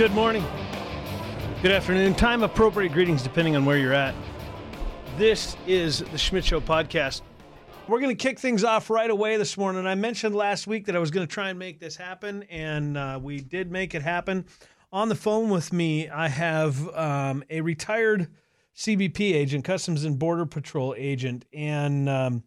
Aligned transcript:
Good 0.00 0.12
morning. 0.12 0.42
Good 1.60 1.72
afternoon. 1.72 2.14
Time 2.14 2.42
appropriate 2.42 2.94
greetings 2.94 3.22
depending 3.22 3.54
on 3.54 3.66
where 3.66 3.76
you're 3.76 3.92
at. 3.92 4.14
This 5.18 5.58
is 5.66 5.98
the 5.98 6.16
Schmidt 6.16 6.42
Show 6.42 6.58
podcast. 6.58 7.20
We're 7.86 8.00
going 8.00 8.16
to 8.16 8.22
kick 8.28 8.38
things 8.38 8.64
off 8.64 8.88
right 8.88 9.10
away 9.10 9.36
this 9.36 9.58
morning. 9.58 9.86
I 9.86 9.94
mentioned 9.96 10.34
last 10.34 10.66
week 10.66 10.86
that 10.86 10.96
I 10.96 10.98
was 11.00 11.10
going 11.10 11.26
to 11.26 11.30
try 11.30 11.50
and 11.50 11.58
make 11.58 11.80
this 11.80 11.96
happen, 11.96 12.44
and 12.44 12.96
uh, 12.96 13.20
we 13.22 13.40
did 13.40 13.70
make 13.70 13.94
it 13.94 14.00
happen. 14.00 14.46
On 14.90 15.10
the 15.10 15.14
phone 15.14 15.50
with 15.50 15.70
me, 15.70 16.08
I 16.08 16.28
have 16.28 16.88
um, 16.96 17.44
a 17.50 17.60
retired 17.60 18.28
CBP 18.74 19.34
agent, 19.34 19.66
Customs 19.66 20.06
and 20.06 20.18
Border 20.18 20.46
Patrol 20.46 20.94
agent, 20.96 21.44
and 21.52 22.08
um, 22.08 22.42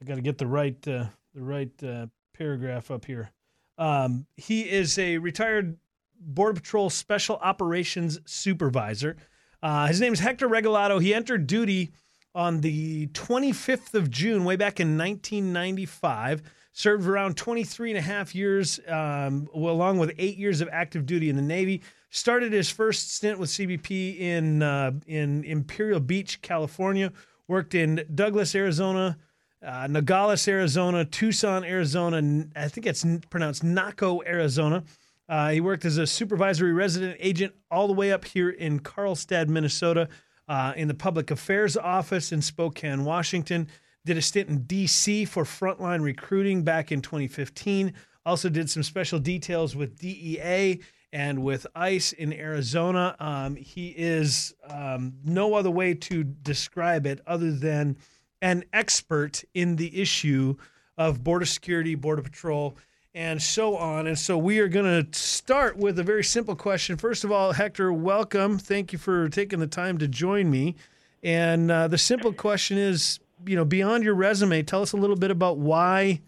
I 0.00 0.06
got 0.06 0.14
to 0.14 0.22
get 0.22 0.38
the 0.38 0.46
right 0.46 0.88
uh, 0.88 1.08
the 1.34 1.42
right 1.42 1.84
uh, 1.84 2.06
paragraph 2.32 2.90
up 2.90 3.04
here. 3.04 3.30
Um, 3.76 4.26
he 4.38 4.62
is 4.62 4.98
a 4.98 5.18
retired 5.18 5.76
Border 6.24 6.60
Patrol 6.60 6.90
Special 6.90 7.36
Operations 7.36 8.20
Supervisor. 8.24 9.16
Uh, 9.62 9.86
his 9.86 10.00
name 10.00 10.12
is 10.12 10.20
Hector 10.20 10.48
Regalado. 10.48 11.00
He 11.00 11.14
entered 11.14 11.46
duty 11.46 11.92
on 12.34 12.60
the 12.60 13.06
25th 13.08 13.94
of 13.94 14.10
June, 14.10 14.44
way 14.44 14.56
back 14.56 14.80
in 14.80 14.98
1995. 14.98 16.42
Served 16.76 17.06
around 17.06 17.36
23 17.36 17.90
and 17.90 17.98
a 17.98 18.02
half 18.02 18.34
years, 18.34 18.80
um, 18.88 19.48
along 19.54 19.98
with 19.98 20.12
eight 20.18 20.36
years 20.36 20.60
of 20.60 20.68
active 20.72 21.06
duty 21.06 21.30
in 21.30 21.36
the 21.36 21.42
Navy. 21.42 21.82
Started 22.10 22.52
his 22.52 22.68
first 22.68 23.14
stint 23.14 23.38
with 23.38 23.48
CBP 23.50 24.18
in 24.18 24.60
uh, 24.60 24.90
in 25.06 25.44
Imperial 25.44 26.00
Beach, 26.00 26.42
California. 26.42 27.12
Worked 27.46 27.76
in 27.76 28.04
Douglas, 28.12 28.56
Arizona, 28.56 29.18
uh, 29.64 29.86
Nogales, 29.86 30.48
Arizona, 30.48 31.04
Tucson, 31.04 31.64
Arizona. 31.64 32.46
I 32.56 32.68
think 32.68 32.86
it's 32.86 33.06
pronounced 33.30 33.62
Naco, 33.62 34.22
Arizona. 34.26 34.82
Uh, 35.28 35.50
he 35.50 35.60
worked 35.60 35.84
as 35.84 35.98
a 35.98 36.06
supervisory 36.06 36.72
resident 36.72 37.16
agent 37.18 37.54
all 37.70 37.86
the 37.86 37.92
way 37.92 38.12
up 38.12 38.24
here 38.24 38.50
in 38.50 38.80
Karlstad, 38.80 39.48
Minnesota, 39.48 40.08
uh, 40.48 40.74
in 40.76 40.88
the 40.88 40.94
public 40.94 41.30
affairs 41.30 41.76
office 41.76 42.32
in 42.32 42.42
Spokane, 42.42 43.04
Washington. 43.04 43.68
Did 44.04 44.18
a 44.18 44.22
stint 44.22 44.50
in 44.50 44.64
D.C. 44.64 45.24
for 45.24 45.44
frontline 45.44 46.02
recruiting 46.02 46.62
back 46.62 46.92
in 46.92 47.00
2015. 47.00 47.94
Also 48.26 48.48
did 48.50 48.68
some 48.68 48.82
special 48.82 49.18
details 49.18 49.74
with 49.74 49.98
DEA 49.98 50.80
and 51.12 51.42
with 51.42 51.66
ICE 51.74 52.12
in 52.12 52.32
Arizona. 52.32 53.16
Um, 53.18 53.56
he 53.56 53.88
is 53.90 54.54
um, 54.68 55.14
no 55.24 55.54
other 55.54 55.70
way 55.70 55.94
to 55.94 56.24
describe 56.24 57.06
it 57.06 57.20
other 57.26 57.52
than 57.52 57.96
an 58.42 58.64
expert 58.72 59.42
in 59.54 59.76
the 59.76 60.00
issue 60.00 60.56
of 60.98 61.24
border 61.24 61.46
security, 61.46 61.94
border 61.94 62.22
patrol, 62.22 62.76
and 63.14 63.40
so 63.40 63.76
on. 63.76 64.06
And 64.06 64.18
so 64.18 64.36
we 64.36 64.58
are 64.58 64.68
going 64.68 65.04
to 65.04 65.18
start 65.18 65.76
with 65.76 65.98
a 65.98 66.02
very 66.02 66.24
simple 66.24 66.56
question. 66.56 66.96
First 66.96 67.22
of 67.22 67.30
all, 67.30 67.52
Hector, 67.52 67.92
welcome. 67.92 68.58
Thank 68.58 68.92
you 68.92 68.98
for 68.98 69.28
taking 69.28 69.60
the 69.60 69.66
time 69.66 69.98
to 69.98 70.08
join 70.08 70.50
me. 70.50 70.74
And 71.22 71.70
uh, 71.70 71.88
the 71.88 71.98
simple 71.98 72.32
question 72.32 72.76
is, 72.76 73.20
you 73.46 73.56
know, 73.56 73.64
beyond 73.64 74.04
your 74.04 74.14
resume, 74.14 74.62
tell 74.62 74.82
us 74.82 74.92
a 74.92 74.96
little 74.96 75.16
bit 75.16 75.30
about 75.30 75.58
why 75.58 76.20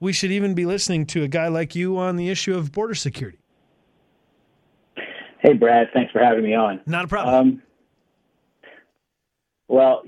we 0.00 0.12
should 0.12 0.32
even 0.32 0.54
be 0.54 0.66
listening 0.66 1.06
to 1.06 1.22
a 1.22 1.28
guy 1.28 1.48
like 1.48 1.74
you 1.74 1.98
on 1.98 2.16
the 2.16 2.28
issue 2.28 2.56
of 2.56 2.72
border 2.72 2.94
security. 2.94 3.38
Hey, 5.38 5.52
Brad. 5.52 5.88
Thanks 5.94 6.10
for 6.10 6.18
having 6.18 6.42
me 6.42 6.54
on. 6.54 6.80
Not 6.86 7.04
a 7.04 7.08
problem. 7.08 7.34
Um, 7.34 7.62
well, 9.68 10.02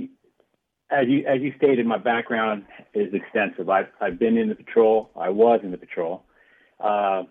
as 0.91 1.07
you 1.09 1.25
as 1.27 1.41
you 1.41 1.53
stated, 1.57 1.87
my 1.87 1.99
background 1.99 2.65
is 2.95 3.13
extensive. 3.13 3.69
I've 3.69 3.89
I've 4.01 4.19
been 4.19 4.37
in 4.37 4.49
the 4.49 4.55
patrol. 4.55 5.11
I 5.17 5.31
was 5.31 5.61
in 5.63 5.71
the 5.71 5.79
patrol 5.79 6.23
uh, 6.81 7.25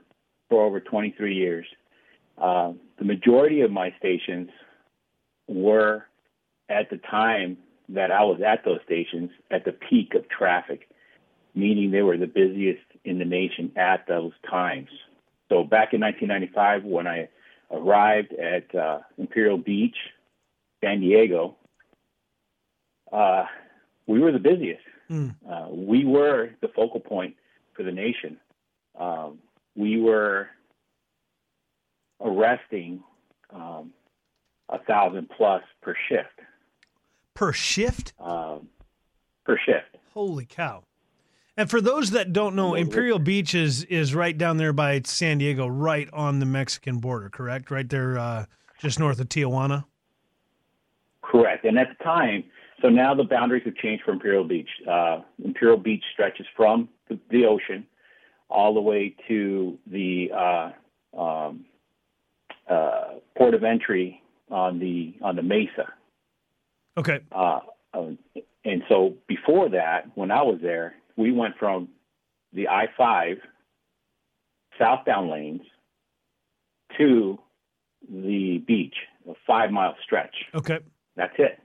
for 0.49 0.65
over 0.65 0.79
23 0.79 1.35
years. 1.35 1.65
Uh, 2.37 2.73
the 2.99 3.05
majority 3.05 3.61
of 3.61 3.71
my 3.71 3.93
stations 3.97 4.49
were 5.47 6.05
at 6.69 6.89
the 6.89 6.97
time 6.97 7.57
that 7.89 8.11
I 8.11 8.23
was 8.23 8.41
at 8.45 8.65
those 8.65 8.79
stations 8.85 9.29
at 9.51 9.63
the 9.63 9.71
peak 9.71 10.15
of 10.15 10.27
traffic, 10.27 10.89
meaning 11.53 11.91
they 11.91 12.01
were 12.01 12.17
the 12.17 12.27
busiest 12.27 12.83
in 13.05 13.19
the 13.19 13.25
nation 13.25 13.71
at 13.77 14.07
those 14.07 14.33
times. 14.49 14.89
So 15.49 15.63
back 15.63 15.93
in 15.93 16.01
1995, 16.01 16.83
when 16.83 17.07
I 17.07 17.29
arrived 17.71 18.33
at 18.33 18.73
uh, 18.75 18.99
Imperial 19.17 19.57
Beach, 19.57 19.95
San 20.83 21.01
Diego, 21.01 21.55
uh, 23.11 23.45
we 24.07 24.19
were 24.19 24.31
the 24.31 24.39
busiest. 24.39 24.83
Mm. 25.09 25.35
Uh, 25.49 25.67
we 25.69 26.05
were 26.05 26.51
the 26.61 26.67
focal 26.69 26.99
point 26.99 27.35
for 27.73 27.83
the 27.83 27.91
nation. 27.91 28.37
Um, 28.99 29.39
we 29.75 29.99
were 29.99 30.47
arresting 32.21 33.03
um, 33.51 33.91
a 34.69 34.79
thousand 34.79 35.29
plus 35.35 35.61
per 35.81 35.95
shift. 36.09 36.39
Per 37.33 37.51
shift? 37.51 38.13
Um, 38.19 38.69
per 39.45 39.57
shift. 39.63 39.97
Holy 40.13 40.45
cow! 40.45 40.83
And 41.57 41.69
for 41.69 41.81
those 41.81 42.11
that 42.11 42.33
don't 42.33 42.55
know, 42.55 42.73
Imperial 42.73 43.19
Beach 43.19 43.53
is 43.53 43.83
is 43.83 44.15
right 44.15 44.37
down 44.37 44.57
there 44.57 44.73
by 44.73 45.01
San 45.05 45.37
Diego, 45.37 45.67
right 45.67 46.09
on 46.13 46.39
the 46.39 46.45
Mexican 46.45 46.99
border. 46.99 47.29
Correct? 47.29 47.69
Right 47.69 47.87
there, 47.87 48.17
uh, 48.17 48.45
just 48.79 48.99
north 48.99 49.19
of 49.19 49.27
Tijuana. 49.27 49.85
Correct. 51.21 51.65
And 51.65 51.77
at 51.77 51.89
the 51.89 52.03
time, 52.03 52.45
so 52.81 52.89
now 52.89 53.13
the 53.13 53.23
boundaries 53.23 53.63
have 53.65 53.75
changed 53.75 54.03
for 54.03 54.11
Imperial 54.11 54.43
Beach. 54.43 54.69
Uh, 54.89 55.21
Imperial 55.43 55.77
Beach 55.77 56.03
stretches 56.13 56.45
from 56.55 56.89
the, 57.09 57.19
the, 57.29 57.45
ocean 57.45 57.85
all 58.49 58.73
the 58.73 58.81
way 58.81 59.15
to 59.27 59.77
the 59.87 60.29
uh, 60.35 61.19
um, 61.19 61.65
uh, 62.69 63.15
port 63.37 63.53
of 63.53 63.63
entry 63.63 64.21
on 64.49 64.79
the 64.79 65.15
on 65.21 65.35
the 65.35 65.41
mesa. 65.41 65.93
Okay. 66.97 67.19
Uh, 67.31 67.59
um, 67.93 68.17
and 68.63 68.83
so 68.89 69.15
before 69.27 69.69
that, 69.69 70.09
when 70.15 70.31
I 70.31 70.41
was 70.41 70.59
there, 70.61 70.95
we 71.15 71.31
went 71.31 71.57
from 71.57 71.89
the 72.53 72.67
I 72.67 72.87
five 72.97 73.37
southbound 74.77 75.29
lanes 75.29 75.61
to 76.97 77.39
the 78.09 78.63
beach, 78.65 78.95
a 79.29 79.33
five 79.47 79.71
mile 79.71 79.95
stretch. 80.03 80.35
Okay. 80.53 80.79
That's 81.15 81.33
it. 81.37 81.59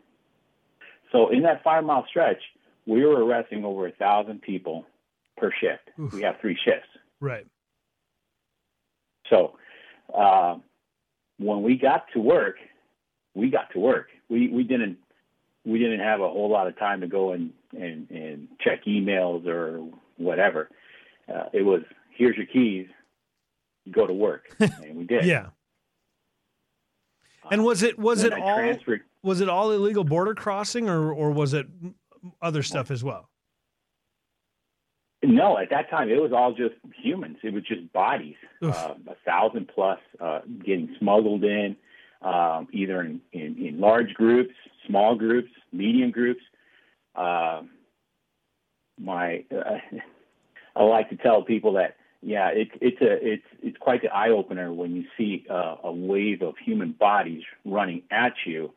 So 1.12 1.30
in 1.30 1.42
that 1.42 1.62
five 1.62 1.84
mile 1.84 2.06
stretch, 2.08 2.40
we 2.86 3.04
were 3.04 3.24
arresting 3.24 3.64
over 3.64 3.86
a 3.86 3.92
thousand 3.92 4.42
people 4.42 4.86
per 5.36 5.52
shift. 5.60 5.90
Oof. 5.98 6.12
We 6.12 6.22
have 6.22 6.36
three 6.40 6.58
shifts. 6.64 6.88
Right. 7.20 7.46
So 9.28 9.56
uh, 10.16 10.56
when 11.38 11.62
we 11.62 11.76
got 11.76 12.06
to 12.14 12.20
work, 12.20 12.56
we 13.34 13.50
got 13.50 13.70
to 13.72 13.78
work. 13.78 14.08
We 14.28 14.48
we 14.48 14.64
didn't 14.64 14.98
we 15.64 15.78
didn't 15.78 16.00
have 16.00 16.20
a 16.20 16.28
whole 16.28 16.50
lot 16.50 16.66
of 16.66 16.78
time 16.78 17.00
to 17.00 17.06
go 17.06 17.32
and 17.32 17.52
and, 17.72 18.10
and 18.10 18.48
check 18.60 18.84
emails 18.86 19.46
or 19.46 19.88
whatever. 20.16 20.68
Uh, 21.32 21.44
it 21.52 21.62
was 21.62 21.82
here's 22.16 22.36
your 22.36 22.46
keys, 22.46 22.88
go 23.90 24.06
to 24.06 24.12
work, 24.12 24.54
and 24.58 24.96
we 24.96 25.04
did. 25.04 25.24
yeah. 25.24 25.46
And 27.50 27.64
was 27.64 27.82
it 27.82 27.98
was 27.98 28.22
it 28.22 28.32
all 28.32 28.58
transferred. 28.58 29.02
Was 29.22 29.40
it 29.40 29.48
all 29.48 29.70
illegal 29.70 30.04
border 30.04 30.34
crossing 30.34 30.88
or 30.88 31.12
or 31.12 31.30
was 31.30 31.54
it 31.54 31.66
other 32.42 32.62
stuff 32.62 32.90
as 32.90 33.02
well? 33.04 33.28
No, 35.22 35.58
at 35.58 35.68
that 35.70 35.90
time 35.90 36.08
it 36.08 36.20
was 36.20 36.32
all 36.32 36.52
just 36.52 36.74
humans. 36.96 37.36
It 37.42 37.52
was 37.52 37.62
just 37.64 37.92
bodies, 37.92 38.36
uh, 38.62 38.94
a 39.06 39.14
thousand 39.24 39.70
plus 39.74 39.98
uh, 40.18 40.40
getting 40.64 40.96
smuggled 40.98 41.44
in, 41.44 41.76
um, 42.22 42.68
either 42.72 43.02
in, 43.02 43.20
in, 43.32 43.56
in, 43.58 43.80
large 43.80 44.14
groups, 44.14 44.54
small 44.86 45.14
groups, 45.14 45.50
medium 45.72 46.10
groups. 46.10 46.40
Uh, 47.14 47.62
my, 48.98 49.44
uh, 49.54 49.78
I 50.76 50.82
like 50.84 51.10
to 51.10 51.16
tell 51.16 51.42
people 51.42 51.74
that 51.74 51.96
yeah, 52.22 52.50
it's 52.52 52.70
it's 52.80 53.00
a 53.00 53.32
it's 53.32 53.46
it's 53.62 53.78
quite 53.78 54.02
the 54.02 54.08
eye 54.08 54.30
opener 54.30 54.72
when 54.72 54.94
you 54.94 55.04
see 55.16 55.46
uh, 55.50 55.76
a 55.84 55.92
wave 55.92 56.42
of 56.42 56.54
human 56.62 56.92
bodies 56.92 57.42
running 57.64 58.02
at 58.10 58.32
you 58.44 58.72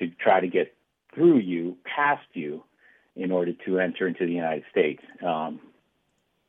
to 0.00 0.08
try 0.20 0.40
to 0.40 0.48
get 0.48 0.74
through 1.14 1.38
you, 1.38 1.76
past 1.84 2.26
you, 2.32 2.64
in 3.16 3.30
order 3.30 3.52
to 3.66 3.78
enter 3.78 4.06
into 4.06 4.26
the 4.26 4.32
United 4.32 4.64
States. 4.70 5.02
Um, 5.24 5.60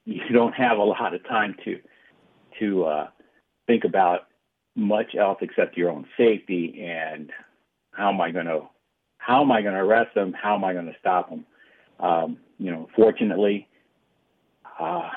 you 0.05 0.29
don't 0.33 0.53
have 0.53 0.77
a 0.77 0.83
lot 0.83 1.13
of 1.13 1.23
time 1.27 1.55
to 1.65 1.79
to 2.59 2.83
uh, 2.85 3.07
think 3.67 3.83
about 3.83 4.27
much 4.75 5.15
else 5.15 5.37
except 5.41 5.77
your 5.77 5.89
own 5.89 6.05
safety 6.17 6.83
and 6.85 7.29
how 7.91 8.09
am 8.09 8.21
I 8.21 8.31
going 8.31 8.45
to 8.45 8.67
how 9.17 9.41
am 9.41 9.51
I 9.51 9.61
going 9.61 9.75
to 9.75 9.81
arrest 9.81 10.15
them? 10.15 10.33
How 10.33 10.55
am 10.55 10.63
I 10.63 10.73
going 10.73 10.87
to 10.87 10.95
stop 10.99 11.29
them? 11.29 11.45
Um, 11.99 12.37
you 12.57 12.71
know, 12.71 12.89
fortunately, 12.95 13.67
uh, 14.79 15.09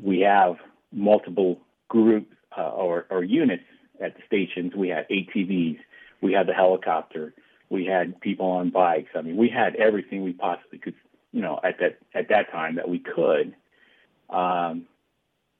we 0.00 0.20
have 0.20 0.56
multiple 0.92 1.58
groups 1.88 2.32
uh, 2.56 2.70
or, 2.70 3.06
or 3.10 3.24
units 3.24 3.64
at 4.00 4.14
the 4.16 4.22
stations. 4.26 4.72
We 4.76 4.88
had 4.88 5.08
ATVs, 5.08 5.78
we 6.20 6.32
had 6.32 6.46
the 6.46 6.54
helicopter, 6.54 7.34
we 7.70 7.84
had 7.84 8.20
people 8.20 8.46
on 8.46 8.70
bikes. 8.70 9.10
I 9.14 9.22
mean, 9.22 9.36
we 9.36 9.48
had 9.48 9.76
everything 9.76 10.24
we 10.24 10.32
possibly 10.32 10.78
could, 10.78 10.94
you 11.32 11.42
know, 11.42 11.60
at 11.62 11.78
that 11.80 11.98
at 12.14 12.28
that 12.30 12.50
time 12.50 12.76
that 12.76 12.88
we 12.88 12.98
could 12.98 13.54
um, 14.30 14.86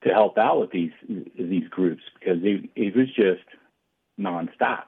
to 0.03 0.11
help 0.11 0.39
out 0.39 0.61
with 0.61 0.71
these 0.71 0.93
these 1.39 1.69
groups 1.69 2.03
because 2.19 2.39
it, 2.43 2.71
it 2.75 2.97
was 2.97 3.09
just 3.15 3.45
nonstop. 4.19 4.85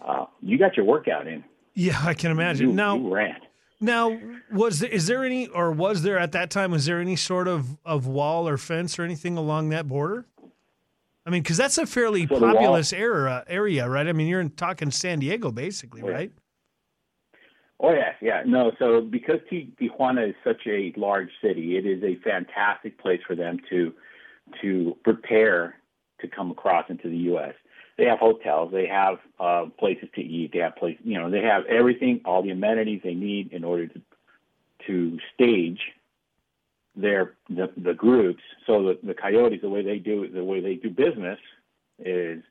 Uh, 0.00 0.26
you 0.40 0.58
got 0.58 0.76
your 0.76 0.86
workout 0.86 1.26
in. 1.26 1.44
Yeah, 1.74 1.98
I 2.02 2.14
can 2.14 2.30
imagine. 2.30 2.70
You, 2.70 2.74
now, 2.74 2.96
you 2.96 3.14
ran. 3.14 3.40
Now, 3.80 4.16
was 4.52 4.78
there, 4.78 4.90
is 4.90 5.08
there 5.08 5.24
any, 5.24 5.48
or 5.48 5.72
was 5.72 6.02
there 6.02 6.16
at 6.16 6.30
that 6.32 6.50
time, 6.50 6.70
was 6.70 6.86
there 6.86 7.00
any 7.00 7.16
sort 7.16 7.48
of, 7.48 7.76
of 7.84 8.06
wall 8.06 8.48
or 8.48 8.56
fence 8.56 8.96
or 8.96 9.02
anything 9.02 9.36
along 9.36 9.70
that 9.70 9.88
border? 9.88 10.24
I 11.24 11.30
mean, 11.30 11.42
because 11.42 11.56
that's 11.56 11.78
a 11.78 11.86
fairly 11.86 12.26
So 12.26 12.38
populous 12.40 12.92
area, 12.92 13.44
area, 13.46 13.88
right? 13.88 14.06
I 14.08 14.12
mean, 14.12 14.26
you're 14.26 14.48
talking 14.48 14.90
San 14.90 15.20
Diego, 15.20 15.52
basically, 15.52 16.02
Oh, 16.02 16.08
yeah. 16.08 16.14
right? 16.14 16.32
Oh 17.84 17.92
yeah, 17.92 18.12
yeah. 18.20 18.42
No, 18.46 18.70
so 18.78 19.00
because 19.00 19.40
Tijuana 19.50 20.28
is 20.28 20.36
such 20.44 20.66
a 20.68 20.92
large 20.96 21.30
city, 21.42 21.76
it 21.76 21.84
is 21.84 22.02
a 22.04 22.14
fantastic 22.22 22.96
place 22.98 23.20
for 23.26 23.34
them 23.34 23.58
to 23.70 23.92
to 24.60 24.96
prepare 25.02 25.76
to 26.20 26.28
come 26.28 26.52
across 26.52 26.88
into 26.88 27.08
the 27.08 27.16
U.S. 27.32 27.54
They 27.98 28.04
have 28.04 28.20
hotels, 28.20 28.70
they 28.72 28.86
have 28.86 29.18
uh, 29.40 29.66
places 29.78 30.08
to 30.14 30.20
eat, 30.20 30.52
they 30.52 30.60
have 30.60 30.76
place, 30.76 30.96
you 31.02 31.18
know, 31.18 31.28
they 31.28 31.42
have 31.42 31.64
everything, 31.66 32.20
all 32.24 32.42
the 32.42 32.50
amenities 32.50 33.00
they 33.02 33.14
need 33.14 33.52
in 33.52 33.64
order 33.64 33.88
to 33.88 34.00
to 34.86 35.18
stage 35.34 35.80
their 36.94 37.34
the, 37.48 37.70
the 37.76 37.94
groups. 37.94 38.42
So 38.66 38.82
the, 38.82 38.98
the 39.02 39.14
coyotes, 39.14 39.60
the 39.62 39.68
way 39.70 39.82
they 39.82 39.98
do 39.98 40.28
the 40.28 40.44
way 40.44 40.60
they 40.60 40.74
do 40.74 40.90
business 40.90 41.38
is 41.98 42.42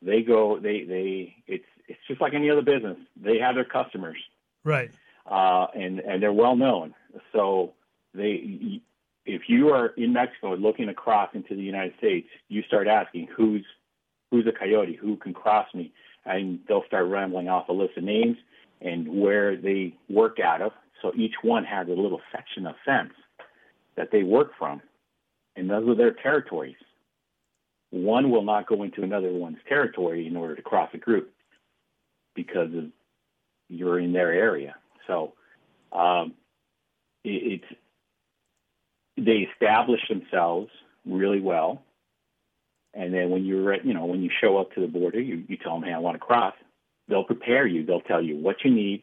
they 0.00 0.22
go 0.22 0.58
they 0.58 0.84
they 0.84 1.36
it's 1.46 1.64
it's 1.88 2.00
just 2.08 2.20
like 2.20 2.34
any 2.34 2.50
other 2.50 2.62
business. 2.62 2.96
They 3.16 3.38
have 3.38 3.54
their 3.54 3.64
customers 3.64 4.16
Right. 4.64 4.90
uh, 5.26 5.66
and 5.74 6.00
and 6.00 6.22
they're 6.22 6.32
well 6.32 6.56
known. 6.56 6.94
So 7.32 7.74
they, 8.14 8.80
if 9.26 9.42
you 9.48 9.70
are 9.70 9.88
in 9.88 10.12
Mexico 10.12 10.54
looking 10.56 10.88
across 10.88 11.30
into 11.34 11.54
the 11.54 11.62
United 11.62 11.94
States, 11.98 12.28
you 12.48 12.62
start 12.62 12.86
asking 12.86 13.28
who's 13.36 13.64
who's 14.30 14.46
a 14.46 14.52
coyote, 14.52 14.96
who 14.96 15.16
can 15.16 15.34
cross 15.34 15.66
me, 15.74 15.92
and 16.24 16.60
they'll 16.66 16.84
start 16.86 17.06
rambling 17.06 17.48
off 17.48 17.68
a 17.68 17.72
list 17.72 17.96
of 17.98 18.04
names 18.04 18.38
and 18.80 19.06
where 19.20 19.56
they 19.56 19.94
work 20.08 20.38
out 20.40 20.62
of. 20.62 20.72
So 21.02 21.12
each 21.16 21.34
one 21.42 21.64
has 21.64 21.88
a 21.88 21.92
little 21.92 22.20
section 22.34 22.66
of 22.66 22.74
fence 22.84 23.12
that 23.96 24.10
they 24.10 24.22
work 24.22 24.52
from, 24.58 24.80
and 25.56 25.68
those 25.68 25.88
are 25.88 25.94
their 25.94 26.12
territories. 26.12 26.76
One 27.90 28.30
will 28.30 28.42
not 28.42 28.66
go 28.66 28.82
into 28.82 29.02
another 29.02 29.30
one's 29.32 29.58
territory 29.68 30.26
in 30.26 30.36
order 30.36 30.56
to 30.56 30.62
cross 30.62 30.90
a 30.94 30.98
group 30.98 31.30
because 32.34 32.72
of 32.74 32.84
you're 33.68 33.98
in 33.98 34.12
their 34.12 34.32
area. 34.32 34.76
So 35.06 35.34
um, 35.92 36.34
it, 37.24 37.62
it's 37.62 37.78
they 39.18 39.46
establish 39.52 40.00
themselves 40.08 40.70
really 41.04 41.40
well, 41.40 41.82
and 42.94 43.12
then 43.12 43.28
when 43.30 43.44
you're 43.44 43.74
at, 43.74 43.84
you 43.84 43.92
know 43.92 44.06
when 44.06 44.22
you 44.22 44.30
show 44.40 44.56
up 44.56 44.72
to 44.72 44.80
the 44.80 44.86
border, 44.86 45.20
you, 45.20 45.44
you 45.48 45.56
tell 45.56 45.74
them, 45.74 45.82
hey, 45.88 45.92
I 45.92 45.98
want 45.98 46.14
to 46.14 46.18
cross. 46.18 46.54
They'll 47.08 47.24
prepare 47.24 47.66
you. 47.66 47.84
They'll 47.84 48.00
tell 48.00 48.22
you 48.22 48.36
what 48.36 48.64
you 48.64 48.70
need, 48.70 49.02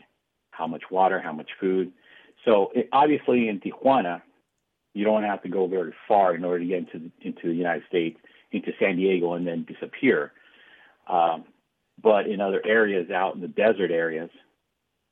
how 0.51 0.65
much 0.65 0.83
water, 0.89 1.21
how 1.21 1.33
much 1.33 1.49
food. 1.59 1.91
So 2.45 2.71
it, 2.73 2.89
obviously 2.91 3.49
in 3.49 3.59
Tijuana, 3.59 4.21
you 4.93 5.05
don't 5.05 5.23
have 5.23 5.41
to 5.43 5.49
go 5.49 5.67
very 5.67 5.93
far 6.07 6.35
in 6.35 6.43
order 6.43 6.59
to 6.59 6.65
get 6.65 6.79
into 6.79 7.11
into 7.21 7.47
the 7.49 7.53
United 7.55 7.83
States, 7.87 8.19
into 8.51 8.71
San 8.79 8.95
Diego, 8.97 9.33
and 9.33 9.45
then 9.47 9.65
disappear. 9.65 10.31
Um, 11.07 11.45
but 12.01 12.27
in 12.27 12.41
other 12.41 12.61
areas 12.65 13.09
out 13.11 13.35
in 13.35 13.41
the 13.41 13.47
desert 13.47 13.91
areas, 13.91 14.29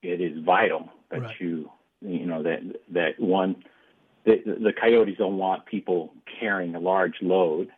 it 0.02 0.22
is 0.22 0.44
vital 0.44 0.90
that 1.12 1.22
Right. 1.22 1.36
you 1.40 1.72
you 2.02 2.26
know 2.26 2.44
that 2.44 2.60
that 2.90 3.20
one 3.20 3.64
the, 4.26 4.36
the 4.46 4.74
coyotes 4.74 5.18
don't 5.18 5.38
want 5.38 5.66
people 5.66 6.14
carrying 6.40 6.76
a 6.76 6.80
large 6.80 7.16
load 7.22 7.70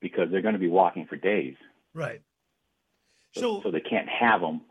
because 0.00 0.28
they're 0.30 0.42
going 0.42 0.54
to 0.54 0.58
be 0.60 0.68
walking 0.68 1.06
for 1.06 1.16
days 1.16 1.54
Right. 1.94 2.20
so, 3.32 3.40
So, 3.40 3.60
so 3.64 3.70
they 3.70 3.80
can't 3.80 4.08
have 4.08 4.40
them 4.40 4.62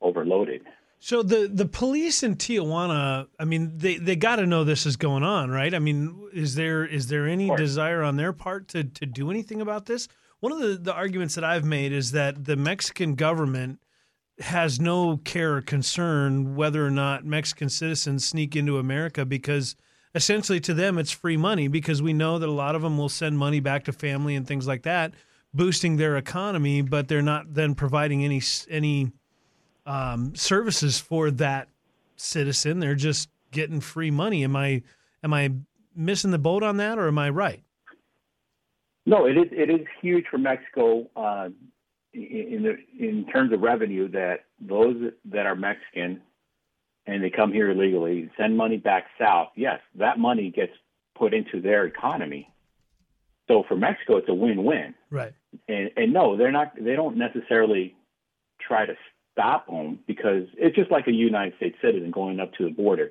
overloaded 0.00 0.62
so 1.04 1.22
the 1.22 1.50
the 1.52 1.66
police 1.66 2.22
in 2.22 2.36
Tijuana, 2.36 3.26
I 3.38 3.44
mean, 3.44 3.76
they 3.76 3.96
they 3.96 4.16
got 4.16 4.36
to 4.36 4.46
know 4.46 4.64
this 4.64 4.86
is 4.86 4.96
going 4.96 5.22
on, 5.22 5.50
right? 5.50 5.74
I 5.74 5.78
mean, 5.78 6.30
is 6.32 6.54
there 6.54 6.86
is 6.86 7.08
there 7.08 7.26
any 7.26 7.54
desire 7.56 8.02
on 8.02 8.16
their 8.16 8.32
part 8.32 8.68
to 8.68 8.84
to 8.84 9.04
do 9.04 9.30
anything 9.30 9.60
about 9.60 9.84
this? 9.84 10.08
One 10.40 10.50
of 10.50 10.60
the 10.60 10.78
the 10.78 10.94
arguments 10.94 11.34
that 11.34 11.44
I've 11.44 11.66
made 11.66 11.92
is 11.92 12.12
that 12.12 12.46
the 12.46 12.56
Mexican 12.56 13.16
government 13.16 13.80
has 14.38 14.80
no 14.80 15.18
care 15.18 15.56
or 15.56 15.60
concern 15.60 16.56
whether 16.56 16.86
or 16.86 16.90
not 16.90 17.26
Mexican 17.26 17.68
citizens 17.68 18.24
sneak 18.24 18.56
into 18.56 18.78
America 18.78 19.26
because 19.26 19.76
essentially 20.14 20.58
to 20.60 20.72
them 20.72 20.96
it's 20.96 21.10
free 21.10 21.36
money 21.36 21.68
because 21.68 22.00
we 22.00 22.14
know 22.14 22.38
that 22.38 22.48
a 22.48 22.52
lot 22.52 22.74
of 22.74 22.80
them 22.80 22.96
will 22.96 23.10
send 23.10 23.36
money 23.36 23.60
back 23.60 23.84
to 23.84 23.92
family 23.92 24.34
and 24.36 24.48
things 24.48 24.66
like 24.66 24.84
that 24.84 25.12
boosting 25.52 25.98
their 25.98 26.16
economy 26.16 26.80
but 26.80 27.08
they're 27.08 27.20
not 27.20 27.52
then 27.52 27.74
providing 27.74 28.24
any 28.24 28.40
any 28.70 29.12
um, 29.86 30.34
services 30.34 30.98
for 30.98 31.30
that 31.30 31.68
citizen 32.16 32.80
they're 32.80 32.94
just 32.94 33.28
getting 33.50 33.80
free 33.80 34.10
money 34.10 34.42
am 34.44 34.56
i 34.56 34.82
am 35.22 35.32
i 35.34 35.50
missing 35.96 36.30
the 36.30 36.38
boat 36.38 36.62
on 36.62 36.76
that 36.76 36.98
or 36.98 37.08
am 37.08 37.18
i 37.18 37.28
right 37.28 37.62
No, 39.06 39.26
it 39.26 39.36
is 39.36 39.48
it 39.50 39.70
is 39.70 39.86
huge 40.00 40.24
for 40.30 40.38
Mexico 40.38 41.06
uh, 41.14 41.48
in 42.12 42.22
in, 42.22 42.62
the, 42.62 42.76
in 42.98 43.26
terms 43.26 43.52
of 43.52 43.60
revenue 43.60 44.08
that 44.12 44.44
those 44.60 44.96
that 45.26 45.46
are 45.46 45.54
Mexican 45.54 46.22
and 47.06 47.22
they 47.22 47.30
come 47.30 47.52
here 47.52 47.70
illegally 47.70 48.30
send 48.38 48.56
money 48.56 48.78
back 48.78 49.06
south. 49.18 49.48
Yes, 49.56 49.80
that 49.96 50.18
money 50.18 50.50
gets 50.50 50.72
put 51.14 51.34
into 51.34 51.60
their 51.60 51.84
economy. 51.84 52.50
So 53.46 53.62
for 53.68 53.76
Mexico, 53.76 54.16
it's 54.16 54.28
a 54.28 54.34
win-win. 54.34 54.94
right 55.10 55.34
And, 55.68 55.90
and 55.96 56.12
no, 56.14 56.36
they're 56.38 56.52
not. 56.52 56.72
They 56.80 56.96
don't 56.96 57.18
necessarily 57.18 57.94
try 58.66 58.86
to 58.86 58.94
stop 59.34 59.66
them 59.66 59.98
because 60.06 60.44
it's 60.56 60.74
just 60.76 60.90
like 60.90 61.06
a 61.08 61.12
United 61.12 61.54
States 61.56 61.76
citizen 61.82 62.10
going 62.10 62.40
up 62.40 62.52
to 62.54 62.64
the 62.64 62.70
border. 62.70 63.10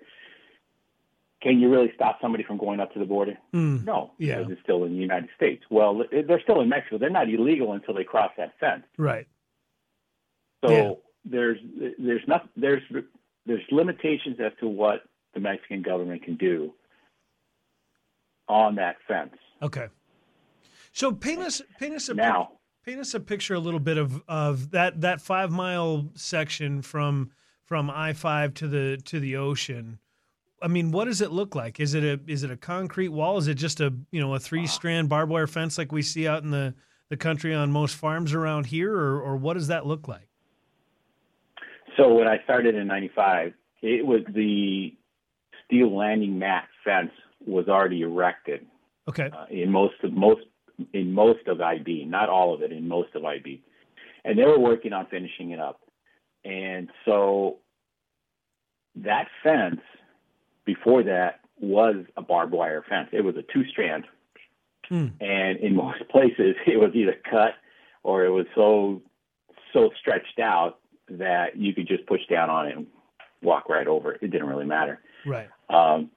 Can 1.41 1.59
you 1.59 1.69
really 1.69 1.91
stop 1.93 2.19
somebody 2.21 2.43
from 2.45 2.57
going 2.57 2.79
up 2.79 2.93
to 2.93 2.99
the 2.99 3.05
border? 3.05 3.37
Mm, 3.53 3.83
No, 3.83 4.11
Yeah. 4.17 4.37
because 4.37 4.53
it's 4.53 4.61
still 4.63 4.85
in 4.85 4.93
the 4.93 5.01
United 5.01 5.29
States. 5.35 5.61
Well, 5.69 6.03
they're 6.09 6.39
still 6.41 6.61
in 6.61 6.69
Mexico. 6.69 6.97
They're 6.97 7.09
not 7.09 7.29
illegal 7.29 7.73
until 7.73 7.93
they 7.93 8.05
cross 8.05 8.31
that 8.37 8.57
fence. 8.59 8.85
right 8.97 9.27
So 10.63 10.69
Yeah. 10.71 10.91
there's 11.25 11.59
there's 11.99 12.25
not 12.27 12.47
there's 12.55 12.81
there's 13.45 13.61
limitations 13.71 14.39
as 14.39 14.53
to 14.61 14.67
what 14.69 15.03
the 15.33 15.41
Mexican 15.41 15.81
government 15.81 16.23
can 16.23 16.35
do 16.37 16.73
on 18.47 18.75
that 18.75 18.95
fence. 19.07 19.35
okay 19.61 19.87
so 20.93 21.11
paint 21.11 21.39
us 21.41 21.61
paint 21.79 21.93
us 21.95 22.07
a 22.09 22.13
Now, 22.13 22.51
paint 22.85 22.99
us 22.99 23.13
a 23.13 23.19
picture 23.19 23.53
a 23.53 23.59
little 23.59 23.79
bit 23.79 23.97
of 23.97 24.21
of 24.27 24.71
that 24.71 25.01
that 25.01 25.21
five 25.21 25.51
mile 25.51 26.09
section 26.15 26.81
from 26.81 27.31
from 27.63 27.89
I 27.89 28.13
five 28.13 28.53
to 28.55 28.67
the 28.67 28.97
to 29.05 29.19
the 29.19 29.37
ocean. 29.37 29.99
I 30.61 30.67
mean, 30.67 30.91
what 30.91 31.05
does 31.05 31.19
it 31.19 31.31
look 31.31 31.55
like? 31.55 31.79
Is 31.79 31.93
it 31.93 32.03
a 32.03 32.19
is 32.31 32.43
it 32.43 32.51
a 32.51 32.57
concrete 32.57 33.09
wall? 33.09 33.37
Is 33.37 33.47
it 33.47 33.55
just 33.55 33.81
a 33.81 33.93
you 34.11 34.21
know 34.21 34.33
a 34.35 34.39
three 34.39 34.67
strand 34.67 35.09
barbed 35.09 35.31
wire 35.31 35.47
fence 35.47 35.77
like 35.77 35.91
we 35.91 36.01
see 36.01 36.27
out 36.27 36.43
in 36.43 36.51
the 36.51 36.73
the 37.09 37.17
country 37.17 37.53
on 37.53 37.71
most 37.71 37.95
farms 37.95 38.33
around 38.33 38.67
here, 38.67 38.93
or 38.93 39.21
or 39.21 39.37
what 39.37 39.55
does 39.55 39.67
that 39.67 39.85
look 39.85 40.07
like? 40.07 40.27
so 41.97 42.13
when 42.13 42.27
I 42.27 42.43
started 42.43 42.75
in 42.75 42.87
'95, 42.87 43.53
it 43.81 44.05
was 44.05 44.21
the 44.33 44.95
steel 45.65 45.95
landing 45.95 46.39
mat 46.39 46.67
fence 46.83 47.11
was 47.45 47.67
already 47.67 48.01
erected 48.01 48.65
Okay, 49.07 49.29
uh, 49.33 49.45
in 49.49 49.69
most 49.71 49.95
of 50.03 50.13
most 50.13 50.41
in 50.93 51.13
most 51.13 51.47
of 51.47 51.61
IB, 51.61 52.05
not 52.05 52.29
all 52.29 52.53
of 52.53 52.61
it, 52.61 52.71
in 52.71 52.87
most 52.87 53.13
of 53.15 53.23
IB, 53.25 53.61
and 54.25 54.37
they 54.37 54.43
were 54.45 54.59
working 54.59 54.93
on 54.93 55.05
finishing 55.07 55.51
it 55.51 55.59
up. 55.59 55.79
And 56.45 56.89
so 57.05 57.57
that 58.95 59.27
fence 59.43 59.81
before 60.65 61.03
that 61.03 61.39
was 61.59 61.97
a 62.17 62.21
barbed 62.21 62.53
wire 62.53 62.83
fence. 62.87 63.09
It 63.11 63.21
was 63.21 63.35
a 63.37 63.43
two 63.53 63.65
strand, 63.69 64.05
Hmm. 64.89 65.07
and 65.21 65.57
in 65.59 65.75
most 65.75 66.07
places 66.09 66.55
it 66.67 66.77
was 66.79 66.91
either 66.93 67.15
cut 67.29 67.53
or 68.03 68.25
it 68.25 68.29
was 68.31 68.45
so 68.55 69.01
so 69.71 69.89
stretched 69.99 70.39
out 70.39 70.79
that 71.09 71.55
you 71.57 71.73
could 71.73 71.87
just 71.87 72.05
push 72.05 72.21
down 72.29 72.49
on 72.49 72.67
it 72.67 72.75
and 72.77 72.87
walk 73.41 73.69
right 73.69 73.87
over 73.87 74.11
it. 74.13 74.19
It 74.21 74.31
didn't 74.31 74.47
really 74.47 74.65
matter. 74.65 74.99
right, 75.25 75.49
Um, 75.69 76.11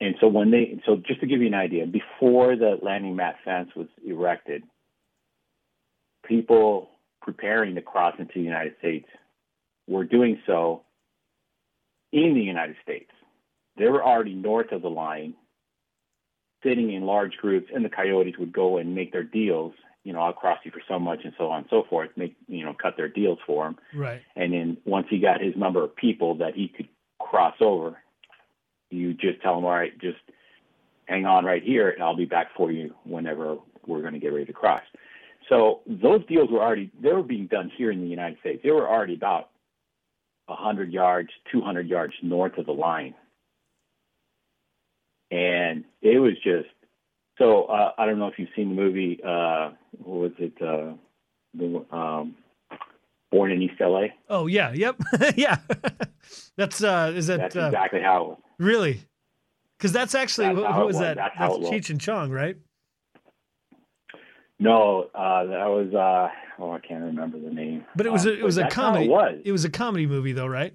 and 0.00 0.14
so 0.20 0.28
when 0.28 0.50
they, 0.50 0.80
so 0.86 0.96
just 0.96 1.20
to 1.20 1.26
give 1.26 1.40
you 1.40 1.46
an 1.46 1.54
idea, 1.54 1.86
before 1.86 2.56
the 2.56 2.78
landing 2.80 3.16
mat 3.16 3.36
fence 3.44 3.70
was 3.76 3.86
erected, 4.04 4.62
people 6.26 6.90
preparing 7.20 7.74
to 7.74 7.82
cross 7.82 8.14
into 8.18 8.32
the 8.34 8.40
United 8.40 8.74
States 8.78 9.06
were 9.86 10.04
doing 10.04 10.40
so 10.46 10.82
in 12.12 12.34
the 12.34 12.40
United 12.40 12.76
States. 12.82 13.10
They 13.76 13.88
were 13.88 14.02
already 14.02 14.34
north 14.34 14.72
of 14.72 14.82
the 14.82 14.88
line, 14.90 15.34
sitting 16.62 16.92
in 16.92 17.02
large 17.02 17.36
groups, 17.36 17.70
and 17.74 17.84
the 17.84 17.90
coyotes 17.90 18.38
would 18.38 18.52
go 18.52 18.78
and 18.78 18.94
make 18.94 19.12
their 19.12 19.22
deals. 19.22 19.74
You 20.02 20.14
know, 20.14 20.20
I'll 20.20 20.32
cross 20.32 20.58
you 20.64 20.70
for 20.70 20.82
so 20.88 20.98
much, 20.98 21.20
and 21.24 21.34
so 21.36 21.50
on 21.50 21.60
and 21.60 21.66
so 21.68 21.84
forth. 21.88 22.10
Make 22.16 22.36
you 22.48 22.64
know, 22.64 22.74
cut 22.80 22.96
their 22.96 23.08
deals 23.08 23.38
for 23.46 23.66
him. 23.66 23.76
Right. 23.94 24.22
And 24.34 24.52
then 24.52 24.76
once 24.86 25.08
he 25.10 25.18
got 25.18 25.42
his 25.42 25.54
number 25.56 25.84
of 25.84 25.94
people 25.94 26.36
that 26.36 26.54
he 26.54 26.68
could 26.68 26.88
cross 27.18 27.56
over, 27.60 27.98
you 28.90 29.14
just 29.14 29.40
tell 29.42 29.54
them, 29.54 29.64
all 29.64 29.70
right, 29.70 29.98
just 30.00 30.18
hang 31.06 31.26
on 31.26 31.44
right 31.44 31.62
here, 31.62 31.90
and 31.90 32.02
I'll 32.02 32.16
be 32.16 32.24
back 32.24 32.48
for 32.56 32.70
you 32.70 32.94
whenever 33.04 33.56
we're 33.86 34.00
going 34.00 34.14
to 34.14 34.18
get 34.20 34.32
ready 34.32 34.46
to 34.46 34.52
cross. 34.52 34.82
So 35.48 35.80
those 35.86 36.24
deals 36.26 36.50
were 36.50 36.60
already 36.60 36.90
they 37.02 37.12
were 37.12 37.22
being 37.22 37.46
done 37.46 37.72
here 37.76 37.90
in 37.90 38.00
the 38.00 38.06
United 38.06 38.38
States. 38.40 38.60
They 38.62 38.70
were 38.70 38.88
already 38.88 39.14
about 39.14 39.50
100 40.46 40.92
yards, 40.92 41.30
200 41.50 41.88
yards 41.88 42.14
north 42.22 42.56
of 42.58 42.66
the 42.66 42.72
line, 42.72 43.14
and 45.30 45.84
it 46.02 46.20
was 46.20 46.34
just 46.44 46.68
so. 47.38 47.64
Uh, 47.64 47.92
I 47.98 48.06
don't 48.06 48.18
know 48.18 48.28
if 48.28 48.38
you've 48.38 48.48
seen 48.54 48.68
the 48.68 48.82
movie. 48.82 49.20
Uh, 49.24 49.70
what 49.98 50.20
was 50.20 50.32
it? 50.38 50.52
Uh, 50.60 50.94
the, 51.54 51.84
um, 51.90 52.36
Born 53.30 53.52
in 53.52 53.62
East 53.62 53.74
LA. 53.80 54.06
Oh 54.28 54.46
yeah, 54.46 54.72
yep, 54.72 54.96
yeah. 55.36 55.58
that's 56.56 56.82
uh, 56.82 57.12
is 57.14 57.28
that 57.28 57.38
That's 57.38 57.56
uh, 57.56 57.66
exactly 57.66 58.00
how. 58.00 58.38
Really? 58.60 59.02
Because 59.76 59.92
that's 59.92 60.14
actually 60.14 60.48
That's 60.48 60.60
what 60.60 60.80
it 60.82 60.86
was 60.86 60.94
was. 60.96 61.00
that? 61.00 61.16
That's 61.16 61.36
That's. 61.38 61.56
Cheech 61.70 61.90
and 61.90 62.00
Chong, 62.00 62.30
right? 62.30 62.56
No, 64.58 65.08
uh, 65.14 65.44
that 65.46 65.66
was. 65.66 65.94
Uh, 65.94 66.28
oh, 66.62 66.72
I 66.72 66.78
can't 66.80 67.02
remember 67.02 67.38
the 67.40 67.48
name. 67.50 67.84
But 67.96 68.06
it 68.06 68.12
was 68.12 68.26
Uh, 68.26 68.30
a, 68.30 68.32
it 68.34 68.42
was 68.44 68.58
a 68.58 68.68
comedy. 68.68 69.06
It 69.06 69.08
was. 69.08 69.38
It 69.46 69.52
was 69.52 69.64
a 69.64 69.70
comedy 69.70 70.06
movie 70.06 70.32
though, 70.32 70.46
right? 70.46 70.74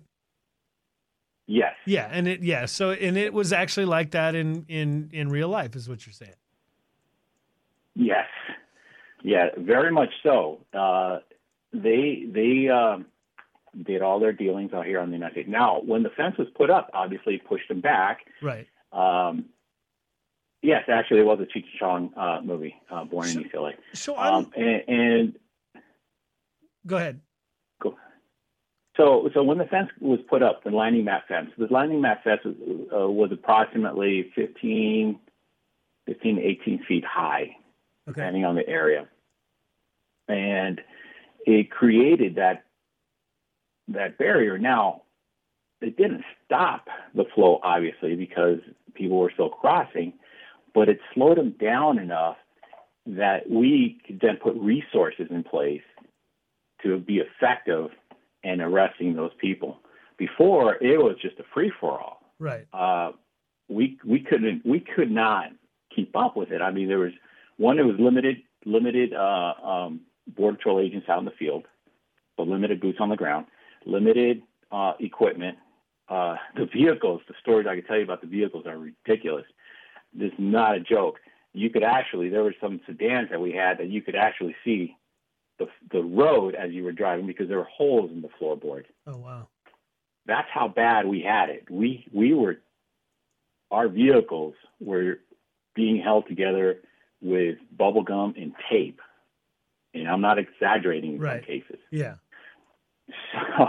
yes. 1.47 1.75
Yeah, 1.85 2.09
and 2.11 2.27
it 2.27 2.41
yeah. 2.41 2.65
So 2.65 2.89
and 2.91 3.15
it 3.15 3.31
was 3.31 3.53
actually 3.53 3.85
like 3.85 4.11
that 4.11 4.33
in 4.33 4.65
in 4.67 5.09
in 5.13 5.29
real 5.29 5.47
life, 5.49 5.75
is 5.75 5.87
what 5.87 6.05
you're 6.05 6.13
saying. 6.13 6.33
Yes. 7.93 8.25
Yeah, 9.23 9.49
very 9.57 9.91
much 9.91 10.09
so. 10.23 10.61
Uh, 10.73 11.19
they 11.73 12.25
they 12.27 12.67
um, 12.69 13.05
did 13.83 14.01
all 14.01 14.19
their 14.19 14.31
dealings 14.33 14.73
out 14.73 14.85
here 14.85 14.99
on 14.99 15.09
the 15.09 15.15
United 15.15 15.33
States. 15.33 15.49
Now, 15.49 15.81
when 15.85 16.03
the 16.03 16.09
fence 16.09 16.37
was 16.37 16.47
put 16.55 16.69
up, 16.69 16.89
obviously 16.93 17.35
it 17.35 17.45
pushed 17.47 17.67
them 17.67 17.81
back. 17.81 18.19
Right. 18.41 18.67
Um, 18.91 19.45
yes, 20.61 20.83
actually, 20.87 21.19
it 21.21 21.25
was 21.25 21.39
a 21.39 21.45
Cheech 21.57 21.65
Chong 21.79 22.11
uh, 22.15 22.39
movie, 22.43 22.75
uh, 22.89 23.03
Born 23.05 23.27
So- 23.27 23.39
in 23.39 23.45
East 23.45 23.55
LA. 23.55 23.71
So 23.93 24.17
Um, 24.17 24.51
and, 24.55 24.83
and 24.87 25.39
go 26.87 26.97
ahead. 26.97 27.21
So, 28.97 29.29
so 29.33 29.43
when 29.43 29.57
the 29.57 29.65
fence 29.65 29.89
was 29.99 30.19
put 30.29 30.41
up, 30.41 30.63
the 30.63 30.69
landing 30.71 31.03
mat 31.03 31.23
fence, 31.27 31.49
the 31.57 31.67
landing 31.69 31.99
mat 31.99 32.21
fence 32.23 32.39
was, 32.45 32.55
uh, 32.95 33.09
was 33.11 33.29
approximately 33.33 34.31
15, 34.35 35.19
15 36.05 36.35
to 36.37 36.41
18 36.41 36.83
feet 36.87 37.03
high, 37.03 37.57
Okay. 38.07 38.21
depending 38.21 38.45
on 38.45 38.55
the 38.55 38.65
area. 38.65 39.09
And 40.29 40.79
it 41.45 41.69
created 41.71 42.35
that 42.35 42.63
that 43.87 44.17
barrier. 44.17 44.57
Now, 44.57 45.03
it 45.81 45.97
didn't 45.97 46.23
stop 46.45 46.87
the 47.13 47.25
flow, 47.33 47.59
obviously, 47.63 48.15
because 48.15 48.59
people 48.93 49.17
were 49.17 49.31
still 49.33 49.49
crossing, 49.49 50.13
but 50.73 50.89
it 50.89 50.99
slowed 51.13 51.37
them 51.37 51.55
down 51.59 51.99
enough 51.99 52.37
that 53.05 53.49
we 53.49 53.99
could 54.05 54.19
then 54.19 54.37
put 54.41 54.55
resources 54.55 55.27
in 55.29 55.43
place 55.43 55.83
to 56.83 56.97
be 56.97 57.19
effective 57.19 57.89
in 58.43 58.61
arresting 58.61 59.15
those 59.15 59.31
people. 59.39 59.79
Before, 60.17 60.75
it 60.75 60.97
was 60.97 61.17
just 61.21 61.39
a 61.39 61.43
free 61.53 61.71
for 61.79 61.99
all 61.99 62.21
Right. 62.39 62.65
uh, 62.73 63.11
we 63.69 63.97
we 64.05 64.19
couldn't 64.19 64.65
we 64.65 64.79
could 64.79 65.09
not 65.09 65.51
keep 65.95 66.15
up 66.15 66.35
with 66.35 66.51
it. 66.51 66.61
I 66.61 66.71
mean, 66.71 66.87
there 66.87 66.99
was 66.99 67.13
one 67.57 67.77
that 67.77 67.85
was 67.85 67.95
limited 67.99 68.37
limited 68.65 69.13
uh, 69.13 69.53
um, 69.63 70.01
border 70.27 70.57
patrol 70.57 70.79
agents 70.79 71.07
out 71.09 71.19
in 71.19 71.25
the 71.25 71.31
field, 71.31 71.65
so 72.35 72.43
limited 72.43 72.81
boots 72.81 72.97
on 72.99 73.09
the 73.09 73.15
ground, 73.15 73.45
limited 73.85 74.41
uh, 74.71 74.93
equipment. 74.99 75.57
Uh, 76.07 76.35
the 76.55 76.65
vehicles, 76.65 77.21
the 77.27 77.33
stories 77.41 77.67
I 77.67 77.75
can 77.75 77.85
tell 77.85 77.97
you 77.97 78.03
about 78.03 78.21
the 78.21 78.27
vehicles 78.27 78.65
are 78.67 78.77
ridiculous. 78.77 79.45
This 80.13 80.27
is 80.31 80.39
not 80.39 80.75
a 80.75 80.79
joke. 80.79 81.19
You 81.53 81.69
could 81.69 81.83
actually 81.83 82.29
there 82.29 82.43
were 82.43 82.55
some 82.61 82.79
sedans 82.85 83.29
that 83.31 83.39
we 83.41 83.51
had 83.53 83.77
that 83.79 83.87
you 83.89 84.01
could 84.01 84.15
actually 84.15 84.55
see 84.63 84.95
the 85.57 85.67
the 85.91 86.01
road 86.03 86.53
as 86.53 86.71
you 86.71 86.83
were 86.83 86.91
driving 86.91 87.25
because 87.27 87.47
there 87.47 87.57
were 87.57 87.63
holes 87.77 88.11
in 88.11 88.21
the 88.21 88.27
floorboard 88.39 88.83
Oh 89.07 89.17
wow. 89.17 89.47
that's 90.25 90.47
how 90.53 90.67
bad 90.67 91.07
we 91.07 91.21
had 91.21 91.49
it. 91.49 91.65
We 91.71 92.05
we 92.13 92.33
were 92.33 92.57
our 93.71 93.87
vehicles 93.87 94.53
were 94.79 95.19
being 95.75 96.01
held 96.01 96.27
together 96.27 96.81
with 97.21 97.57
bubble 97.75 98.03
gum 98.03 98.33
and 98.37 98.53
tape. 98.69 98.99
And 99.93 100.07
I'm 100.07 100.21
not 100.21 100.37
exaggerating 100.37 101.15
in 101.15 101.19
Right. 101.21 101.41
some 101.41 101.45
cases. 101.47 101.79
Yeah. 101.89 102.15
So 103.57 103.67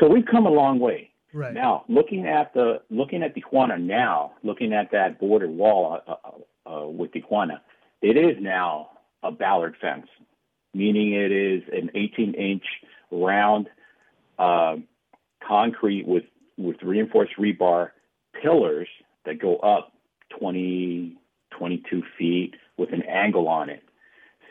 so 0.00 0.08
we've 0.08 0.26
come 0.26 0.46
a 0.46 0.50
long 0.50 0.78
way. 0.78 1.10
Right. 1.32 1.52
Now, 1.52 1.84
looking 1.88 2.26
at 2.26 2.54
the 2.54 2.80
looking 2.90 3.22
at 3.22 3.34
Tijuana 3.34 3.80
now, 3.80 4.32
looking 4.42 4.72
at 4.72 4.90
that 4.92 5.20
border 5.20 5.48
wall 5.48 6.00
uh, 6.06 6.14
uh, 6.66 6.84
uh, 6.84 6.88
with 6.88 7.12
Tijuana, 7.12 7.60
it 8.00 8.16
is 8.16 8.36
now 8.40 8.90
a 9.22 9.30
bollard 9.30 9.76
fence, 9.80 10.06
meaning 10.72 11.12
it 11.12 11.32
is 11.32 11.62
an 11.72 11.90
18-inch 11.94 12.62
round 13.10 13.68
uh, 14.38 14.76
concrete 15.46 16.06
with 16.06 16.24
with 16.56 16.76
reinforced 16.82 17.32
rebar 17.38 17.90
pillars 18.42 18.88
that 19.26 19.40
go 19.40 19.56
up 19.56 19.92
20, 20.38 21.16
22 21.58 22.02
feet 22.18 22.54
with 22.78 22.92
an 22.92 23.02
angle 23.02 23.48
on 23.48 23.68
it. 23.68 23.82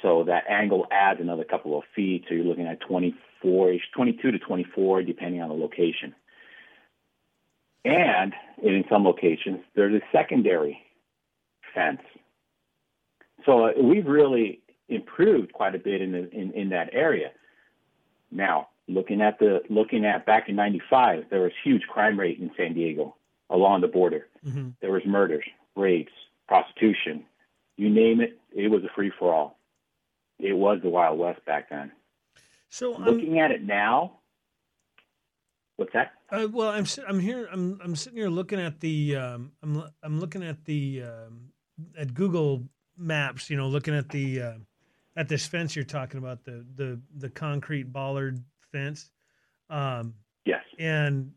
So 0.01 0.23
that 0.25 0.43
angle 0.49 0.85
adds 0.91 1.19
another 1.19 1.43
couple 1.43 1.77
of 1.77 1.83
feet. 1.95 2.25
So 2.27 2.35
you're 2.35 2.45
looking 2.45 2.67
at 2.67 2.79
24-ish, 3.45 3.81
22 3.95 4.31
to 4.31 4.39
24, 4.39 5.03
depending 5.03 5.41
on 5.41 5.49
the 5.49 5.55
location. 5.55 6.15
And 7.83 8.33
in 8.63 8.83
some 8.89 9.03
locations, 9.03 9.59
there's 9.75 9.93
a 9.93 10.05
secondary 10.11 10.79
fence. 11.73 12.01
So 13.45 13.67
uh, 13.67 13.71
we've 13.81 14.07
really 14.07 14.61
improved 14.89 15.53
quite 15.53 15.75
a 15.75 15.79
bit 15.79 16.01
in, 16.01 16.11
the, 16.13 16.29
in, 16.31 16.51
in 16.53 16.69
that 16.69 16.89
area. 16.93 17.31
Now, 18.31 18.69
looking 18.87 19.21
at 19.21 19.39
the 19.39 19.61
looking 19.69 20.05
at 20.05 20.25
back 20.25 20.49
in 20.49 20.55
'95, 20.55 21.25
there 21.29 21.41
was 21.41 21.51
huge 21.63 21.83
crime 21.83 22.19
rate 22.19 22.39
in 22.39 22.51
San 22.57 22.73
Diego 22.73 23.15
along 23.49 23.81
the 23.81 23.87
border. 23.87 24.27
hmm 24.43 24.69
There 24.81 24.91
was 24.91 25.03
murders, 25.05 25.45
rapes, 25.75 26.11
prostitution, 26.47 27.23
you 27.77 27.89
name 27.89 28.21
it. 28.21 28.39
It 28.51 28.69
was 28.69 28.83
a 28.83 28.89
free 28.95 29.11
for 29.17 29.33
all. 29.33 29.59
It 30.39 30.53
was 30.53 30.79
the 30.81 30.89
Wild 30.89 31.19
West 31.19 31.45
back 31.45 31.69
then. 31.69 31.91
So 32.75 32.93
I'm, 32.95 33.05
Looking 33.05 33.39
at 33.39 33.51
it 33.51 33.63
now, 33.63 34.19
what's 35.77 35.93
that? 35.93 36.11
uh, 36.29 36.45
well, 36.51 36.67
I'm 36.67 36.85
I'm 37.07 37.21
here. 37.21 37.47
I'm 37.49 37.79
I'm 37.81 37.95
sitting 37.95 38.17
here 38.19 38.27
looking 38.27 38.59
at 38.59 38.81
the 38.81 39.15
um, 39.15 39.53
I'm 39.63 39.81
I'm 40.03 40.19
looking 40.19 40.43
at 40.43 40.65
the 40.65 41.03
um, 41.03 41.53
at 41.97 42.13
Google 42.13 42.67
Maps. 42.97 43.49
You 43.49 43.55
know, 43.55 43.69
looking 43.69 43.95
at 43.95 44.09
the 44.09 44.41
uh, 44.41 44.53
at 45.15 45.29
this 45.29 45.47
fence 45.47 45.73
you're 45.73 45.85
talking 45.85 46.17
about 46.17 46.43
the 46.43 46.65
the 46.75 46.99
the 47.15 47.29
concrete 47.29 47.93
bollard 47.93 48.43
fence, 48.73 49.09
um, 49.69 50.13
Yes. 50.43 50.65
and 50.77 51.31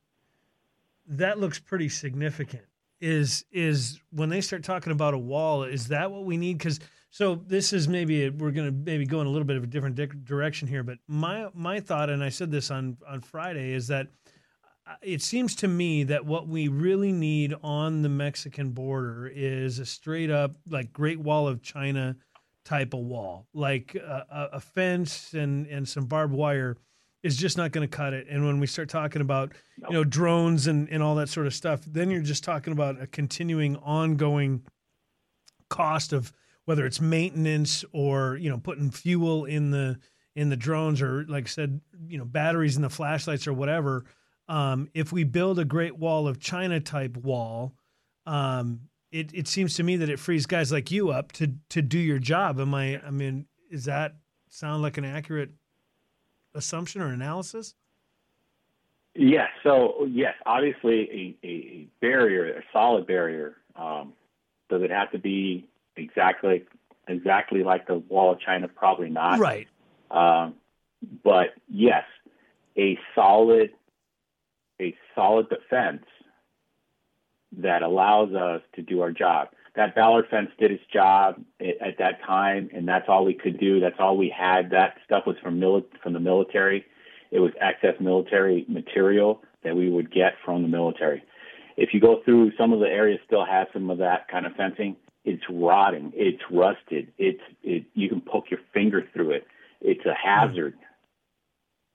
that 1.06 1.38
looks 1.38 1.60
pretty 1.60 1.88
significant. 1.88 2.64
Is 3.00 3.44
is 3.52 4.00
when 4.10 4.28
they 4.28 4.40
start 4.40 4.64
talking 4.64 4.92
about 4.92 5.14
a 5.14 5.18
wall? 5.18 5.62
Is 5.62 5.88
that 5.88 6.10
what 6.10 6.24
we 6.24 6.36
need? 6.36 6.58
Because 6.58 6.80
so 7.10 7.36
this 7.36 7.72
is 7.72 7.86
maybe 7.88 8.26
a, 8.26 8.30
we're 8.30 8.50
going 8.50 8.66
to 8.66 8.72
maybe 8.72 9.06
go 9.06 9.20
in 9.20 9.26
a 9.26 9.30
little 9.30 9.46
bit 9.46 9.56
of 9.56 9.62
a 9.62 9.66
different 9.68 9.94
di- 9.96 10.06
direction 10.24 10.66
here. 10.68 10.82
But 10.82 10.98
my 11.06 11.48
my 11.54 11.78
thought, 11.80 12.10
and 12.10 12.22
I 12.24 12.28
said 12.28 12.50
this 12.50 12.70
on 12.70 12.98
on 13.08 13.20
Friday, 13.20 13.72
is 13.72 13.86
that 13.88 14.08
uh, 14.86 14.94
it 15.00 15.22
seems 15.22 15.54
to 15.56 15.68
me 15.68 16.02
that 16.04 16.26
what 16.26 16.48
we 16.48 16.66
really 16.68 17.12
need 17.12 17.54
on 17.62 18.02
the 18.02 18.08
Mexican 18.08 18.70
border 18.70 19.28
is 19.32 19.78
a 19.78 19.86
straight 19.86 20.30
up 20.30 20.56
like 20.68 20.92
Great 20.92 21.20
Wall 21.20 21.46
of 21.46 21.62
China 21.62 22.16
type 22.64 22.92
of 22.94 23.00
wall, 23.00 23.46
like 23.54 23.94
a, 23.94 24.26
a- 24.30 24.56
a 24.56 24.60
fence 24.60 25.34
and 25.34 25.66
and 25.68 25.88
some 25.88 26.06
barbed 26.06 26.34
wire 26.34 26.76
is 27.22 27.36
just 27.36 27.56
not 27.56 27.72
going 27.72 27.88
to 27.88 27.96
cut 27.96 28.12
it. 28.12 28.26
And 28.28 28.46
when 28.46 28.60
we 28.60 28.66
start 28.66 28.88
talking 28.88 29.20
about 29.22 29.52
you 29.88 29.94
know 29.94 30.04
drones 30.04 30.66
and 30.66 30.88
and 30.88 31.02
all 31.02 31.14
that 31.16 31.28
sort 31.28 31.46
of 31.46 31.54
stuff, 31.54 31.82
then 31.86 32.10
you're 32.10 32.22
just 32.22 32.44
talking 32.44 32.72
about 32.72 33.00
a 33.00 33.06
continuing 33.06 33.76
ongoing 33.76 34.62
cost 35.68 36.12
of 36.12 36.32
whether 36.64 36.86
it's 36.86 37.00
maintenance 37.00 37.84
or 37.92 38.36
you 38.36 38.50
know 38.50 38.58
putting 38.58 38.90
fuel 38.90 39.44
in 39.44 39.70
the 39.70 39.98
in 40.34 40.48
the 40.48 40.56
drones 40.56 41.02
or 41.02 41.24
like 41.28 41.44
I 41.44 41.48
said 41.48 41.80
you 42.06 42.18
know 42.18 42.24
batteries 42.24 42.76
in 42.76 42.82
the 42.82 42.90
flashlights 42.90 43.46
or 43.46 43.52
whatever 43.52 44.04
um, 44.48 44.88
if 44.94 45.12
we 45.12 45.24
build 45.24 45.58
a 45.58 45.64
great 45.64 45.98
wall 45.98 46.26
of 46.26 46.40
china 46.40 46.80
type 46.80 47.18
wall 47.18 47.74
um, 48.24 48.80
it 49.10 49.30
it 49.32 49.48
seems 49.48 49.74
to 49.76 49.82
me 49.82 49.96
that 49.96 50.10
it 50.10 50.18
frees 50.18 50.46
guys 50.46 50.70
like 50.70 50.90
you 50.90 51.10
up 51.10 51.32
to 51.32 51.54
to 51.70 51.82
do 51.82 51.98
your 51.98 52.18
job. 52.18 52.60
Am 52.60 52.74
I? 52.74 53.00
I 53.04 53.10
mean, 53.10 53.46
is 53.70 53.86
that 53.86 54.16
sound 54.48 54.82
like 54.82 54.98
an 54.98 55.04
accurate 55.04 55.50
assumption 56.58 57.00
or 57.00 57.06
analysis? 57.06 57.74
Yes. 59.14 59.48
So 59.62 60.06
yes, 60.08 60.34
obviously 60.44 61.36
a, 61.42 61.46
a 61.46 61.88
barrier, 62.00 62.58
a 62.58 62.62
solid 62.72 63.06
barrier. 63.06 63.56
Um, 63.74 64.12
does 64.68 64.82
it 64.82 64.90
have 64.90 65.10
to 65.12 65.18
be 65.18 65.68
exactly 65.96 66.64
exactly 67.08 67.62
like 67.62 67.86
the 67.86 67.96
Wall 67.96 68.32
of 68.32 68.40
China? 68.40 68.68
Probably 68.68 69.08
not. 69.08 69.38
Right. 69.38 69.66
Um, 70.10 70.54
but 71.24 71.54
yes, 71.68 72.04
a 72.76 72.98
solid 73.14 73.70
a 74.80 74.94
solid 75.14 75.48
defense 75.48 76.04
that 77.58 77.82
allows 77.82 78.32
us 78.34 78.62
to 78.74 78.82
do 78.82 79.00
our 79.00 79.10
job. 79.10 79.48
That 79.78 79.94
bollard 79.94 80.26
fence 80.28 80.50
did 80.58 80.72
its 80.72 80.82
job 80.92 81.40
at 81.60 81.98
that 82.00 82.20
time, 82.26 82.68
and 82.74 82.88
that's 82.88 83.04
all 83.06 83.24
we 83.24 83.32
could 83.32 83.60
do. 83.60 83.78
That's 83.78 83.94
all 84.00 84.16
we 84.16 84.28
had. 84.28 84.70
That 84.70 84.96
stuff 85.04 85.22
was 85.24 85.36
from 85.40 85.60
mili- 85.60 85.84
from 86.02 86.14
the 86.14 86.18
military. 86.18 86.84
It 87.30 87.38
was 87.38 87.52
excess 87.60 87.94
military 88.00 88.64
material 88.66 89.40
that 89.62 89.76
we 89.76 89.88
would 89.88 90.10
get 90.12 90.32
from 90.44 90.62
the 90.62 90.68
military. 90.68 91.22
If 91.76 91.90
you 91.94 92.00
go 92.00 92.22
through 92.24 92.56
some 92.58 92.72
of 92.72 92.80
the 92.80 92.88
areas, 92.88 93.20
still 93.24 93.46
have 93.46 93.68
some 93.72 93.88
of 93.88 93.98
that 93.98 94.26
kind 94.26 94.46
of 94.46 94.56
fencing. 94.56 94.96
It's 95.24 95.44
rotting. 95.48 96.12
It's 96.12 96.42
rusted. 96.50 97.12
It's 97.16 97.40
it. 97.62 97.84
You 97.94 98.08
can 98.08 98.20
poke 98.20 98.50
your 98.50 98.60
finger 98.74 99.04
through 99.12 99.30
it. 99.30 99.46
It's 99.80 100.04
a 100.04 100.14
hazard. 100.14 100.74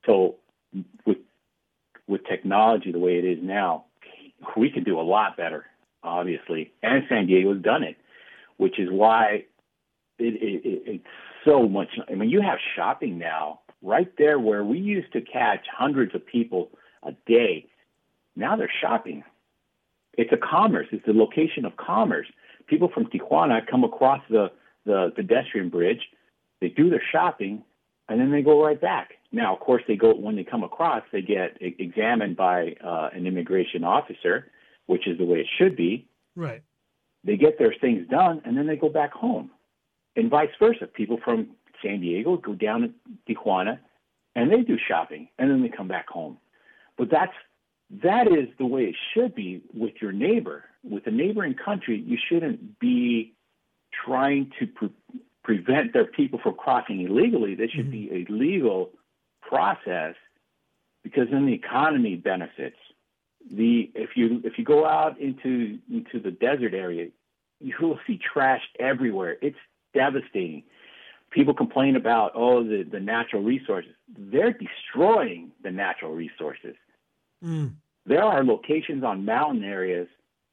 So 0.05 0.35
with 1.05 1.17
with 2.07 2.21
technology 2.29 2.93
the 2.93 2.99
way 2.99 3.17
it 3.17 3.25
is 3.25 3.39
now, 3.41 3.87
we 4.55 4.71
can 4.71 4.85
do 4.85 5.01
a 5.01 5.03
lot 5.03 5.35
better, 5.35 5.65
obviously. 6.03 6.71
And 6.81 7.03
San 7.09 7.27
Diego's 7.27 7.61
done 7.61 7.83
it, 7.83 7.97
which 8.57 8.79
is 8.79 8.89
why 8.91 9.45
it, 10.19 10.35
it, 10.35 10.65
it, 10.65 10.83
it's 10.85 11.05
so 11.45 11.67
much. 11.67 11.89
I 12.09 12.15
mean, 12.15 12.29
you 12.29 12.41
have 12.41 12.59
shopping 12.75 13.17
now 13.17 13.61
right 13.81 14.11
there 14.17 14.39
where 14.39 14.63
we 14.63 14.79
used 14.79 15.11
to 15.13 15.21
catch 15.21 15.65
hundreds 15.71 16.15
of 16.15 16.25
people 16.25 16.69
a 17.03 17.11
day. 17.27 17.67
Now 18.35 18.55
they're 18.55 18.71
shopping. 18.81 19.23
It's 20.17 20.31
a 20.31 20.37
commerce. 20.37 20.87
It's 20.91 21.05
the 21.05 21.13
location 21.13 21.65
of 21.65 21.75
commerce. 21.75 22.27
People 22.67 22.89
from 22.93 23.05
Tijuana 23.07 23.65
come 23.69 23.83
across 23.83 24.21
the, 24.29 24.51
the 24.85 25.11
pedestrian 25.15 25.69
bridge. 25.69 26.01
They 26.61 26.69
do 26.69 26.89
their 26.89 27.03
shopping, 27.11 27.63
and 28.07 28.19
then 28.19 28.31
they 28.31 28.41
go 28.41 28.63
right 28.63 28.79
back. 28.79 29.13
Now, 29.31 29.53
of 29.53 29.59
course, 29.59 29.81
they 29.87 29.95
go 29.95 30.13
when 30.13 30.35
they 30.35 30.43
come 30.43 30.63
across, 30.63 31.03
they 31.11 31.21
get 31.21 31.57
examined 31.59 32.37
by 32.37 32.75
uh, 32.83 33.09
an 33.13 33.25
immigration 33.25 33.83
officer, 33.83 34.51
which 34.85 35.07
is 35.07 35.17
the 35.17 35.25
way 35.25 35.39
it 35.39 35.47
should 35.57 35.75
be. 35.75 36.07
Right. 36.35 36.63
They 37.23 37.37
get 37.37 37.57
their 37.57 37.73
things 37.79 38.07
done, 38.09 38.41
and 38.45 38.57
then 38.57 38.67
they 38.67 38.75
go 38.75 38.89
back 38.89 39.13
home, 39.13 39.51
and 40.15 40.29
vice 40.29 40.49
versa. 40.59 40.87
People 40.87 41.19
from 41.23 41.51
San 41.81 42.01
Diego 42.01 42.37
go 42.37 42.53
down 42.53 42.81
to 42.81 43.33
Tijuana, 43.33 43.79
and 44.35 44.51
they 44.51 44.61
do 44.61 44.77
shopping, 44.87 45.29
and 45.39 45.49
then 45.49 45.61
they 45.61 45.69
come 45.69 45.87
back 45.87 46.09
home. 46.09 46.37
But 46.97 47.09
that's 47.09 47.33
that 48.01 48.27
is 48.27 48.49
the 48.57 48.65
way 48.65 48.83
it 48.83 48.95
should 49.13 49.35
be 49.35 49.61
with 49.73 49.93
your 50.01 50.11
neighbor. 50.11 50.65
With 50.83 51.07
a 51.07 51.11
neighboring 51.11 51.55
country, 51.55 52.03
you 52.05 52.17
shouldn't 52.29 52.79
be 52.79 53.33
trying 54.05 54.51
to 54.59 54.67
pre- 54.67 54.93
prevent 55.43 55.93
their 55.93 56.05
people 56.05 56.39
from 56.41 56.55
crossing 56.55 57.01
illegally. 57.01 57.55
This 57.55 57.71
should 57.71 57.91
mm-hmm. 57.91 58.25
be 58.25 58.25
a 58.29 58.33
legal 58.33 58.91
process 59.41 60.15
because 61.03 61.27
then 61.31 61.45
the 61.45 61.53
economy 61.53 62.15
benefits. 62.15 62.77
The 63.51 63.91
if 63.95 64.11
you 64.15 64.41
if 64.43 64.57
you 64.57 64.63
go 64.63 64.85
out 64.85 65.19
into 65.19 65.79
into 65.91 66.19
the 66.19 66.31
desert 66.31 66.73
area, 66.73 67.07
you 67.59 67.75
will 67.81 67.99
see 68.07 68.17
trash 68.17 68.61
everywhere. 68.79 69.37
It's 69.41 69.57
devastating. 69.93 70.63
People 71.31 71.53
complain 71.53 71.95
about 71.95 72.31
oh 72.35 72.63
the, 72.63 72.83
the 72.83 72.99
natural 72.99 73.41
resources. 73.41 73.91
They're 74.17 74.53
destroying 74.53 75.51
the 75.63 75.71
natural 75.71 76.13
resources. 76.13 76.75
Mm. 77.43 77.73
There 78.05 78.23
are 78.23 78.43
locations 78.43 79.03
on 79.03 79.25
mountain 79.25 79.63
areas 79.63 80.07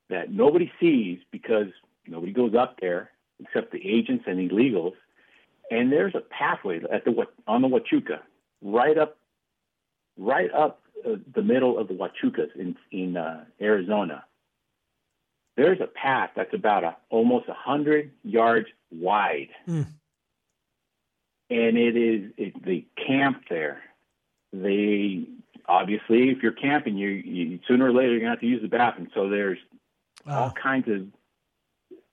that 0.08 0.30
nobody 0.30 0.70
sees 0.80 1.18
because 1.30 1.68
nobody 2.06 2.32
goes 2.32 2.54
up 2.54 2.76
there 2.80 3.10
except 3.38 3.72
the 3.72 3.80
agents 3.86 4.24
and 4.26 4.50
illegals. 4.50 4.94
And 5.70 5.90
there's 5.92 6.14
a 6.14 6.20
pathway 6.20 6.80
at 6.92 7.04
the 7.04 7.26
on 7.46 7.62
the 7.62 7.68
Huachuca, 7.68 8.20
right 8.60 8.98
up, 8.98 9.16
right 10.20 10.52
up 10.52 10.82
uh, 11.04 11.16
the 11.34 11.42
middle 11.42 11.78
of 11.78 11.88
the 11.88 11.94
Huachucas 11.94 12.54
in 12.54 12.76
in 12.92 13.16
uh, 13.16 13.44
Arizona. 13.60 14.24
There's 15.56 15.80
a 15.80 15.86
path 15.86 16.30
that's 16.36 16.54
about 16.54 16.84
a, 16.84 16.96
almost 17.08 17.48
a 17.48 17.54
hundred 17.54 18.12
yards 18.22 18.68
wide, 18.90 19.48
mm. 19.66 19.86
and 21.50 21.78
it 21.78 21.96
is 21.96 22.32
it, 22.36 22.64
the 22.64 22.86
camp 23.06 23.44
there. 23.48 23.82
They 24.52 25.26
obviously, 25.66 26.30
if 26.30 26.42
you're 26.42 26.52
camping, 26.52 26.96
you, 26.96 27.08
you 27.08 27.60
sooner 27.66 27.86
or 27.86 27.92
later 27.92 28.10
you're 28.10 28.20
gonna 28.20 28.30
have 28.30 28.40
to 28.40 28.46
use 28.46 28.62
the 28.62 28.68
bathroom. 28.68 29.08
So 29.14 29.28
there's 29.28 29.58
wow. 30.26 30.44
all 30.44 30.52
kinds 30.52 30.88
of 30.88 31.06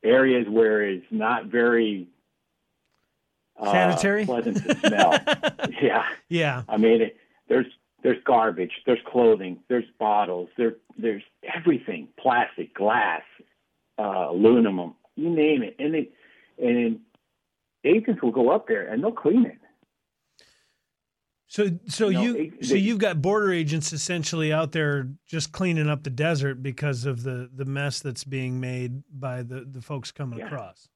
areas 0.03 0.47
where 0.49 0.83
it's 0.83 1.05
not 1.11 1.47
very 1.47 2.07
uh, 3.59 3.71
sanitary, 3.71 4.25
pleasant 4.25 4.63
to 4.63 4.75
smell. 4.79 5.19
yeah, 5.81 6.05
yeah. 6.29 6.63
I 6.69 6.77
mean, 6.77 7.01
it, 7.01 7.17
there's 7.49 7.67
there's 8.03 8.17
garbage, 8.25 8.71
there's 8.85 8.99
clothing, 9.05 9.59
there's 9.69 9.85
bottles, 9.99 10.49
there 10.57 10.75
there's 10.97 11.23
everything, 11.55 12.07
plastic, 12.19 12.73
glass, 12.73 13.21
uh, 13.97 14.27
aluminum, 14.29 14.95
you 15.15 15.29
name 15.29 15.63
it, 15.63 15.75
and 15.79 15.95
it, 15.95 16.13
and 16.57 16.99
agents 17.83 18.21
will 18.21 18.31
go 18.31 18.49
up 18.49 18.67
there 18.67 18.87
and 18.87 19.03
they'll 19.03 19.11
clean 19.11 19.45
it. 19.45 19.57
So, 21.49 21.69
so 21.87 22.09
you, 22.09 22.33
know, 22.33 22.49
so 22.61 22.75
you've 22.75 22.99
got 22.99 23.21
border 23.21 23.53
agents 23.53 23.93
essentially 23.93 24.51
out 24.51 24.73
there 24.73 25.07
just 25.25 25.53
cleaning 25.53 25.89
up 25.89 26.03
the 26.03 26.09
desert 26.09 26.61
because 26.61 27.05
of 27.05 27.23
the 27.23 27.49
the 27.55 27.63
mess 27.63 28.01
that's 28.01 28.25
being 28.25 28.59
made 28.59 29.01
by 29.09 29.43
the 29.43 29.65
the 29.69 29.81
folks 29.81 30.11
coming 30.11 30.39
yeah. 30.39 30.47
across. 30.47 30.89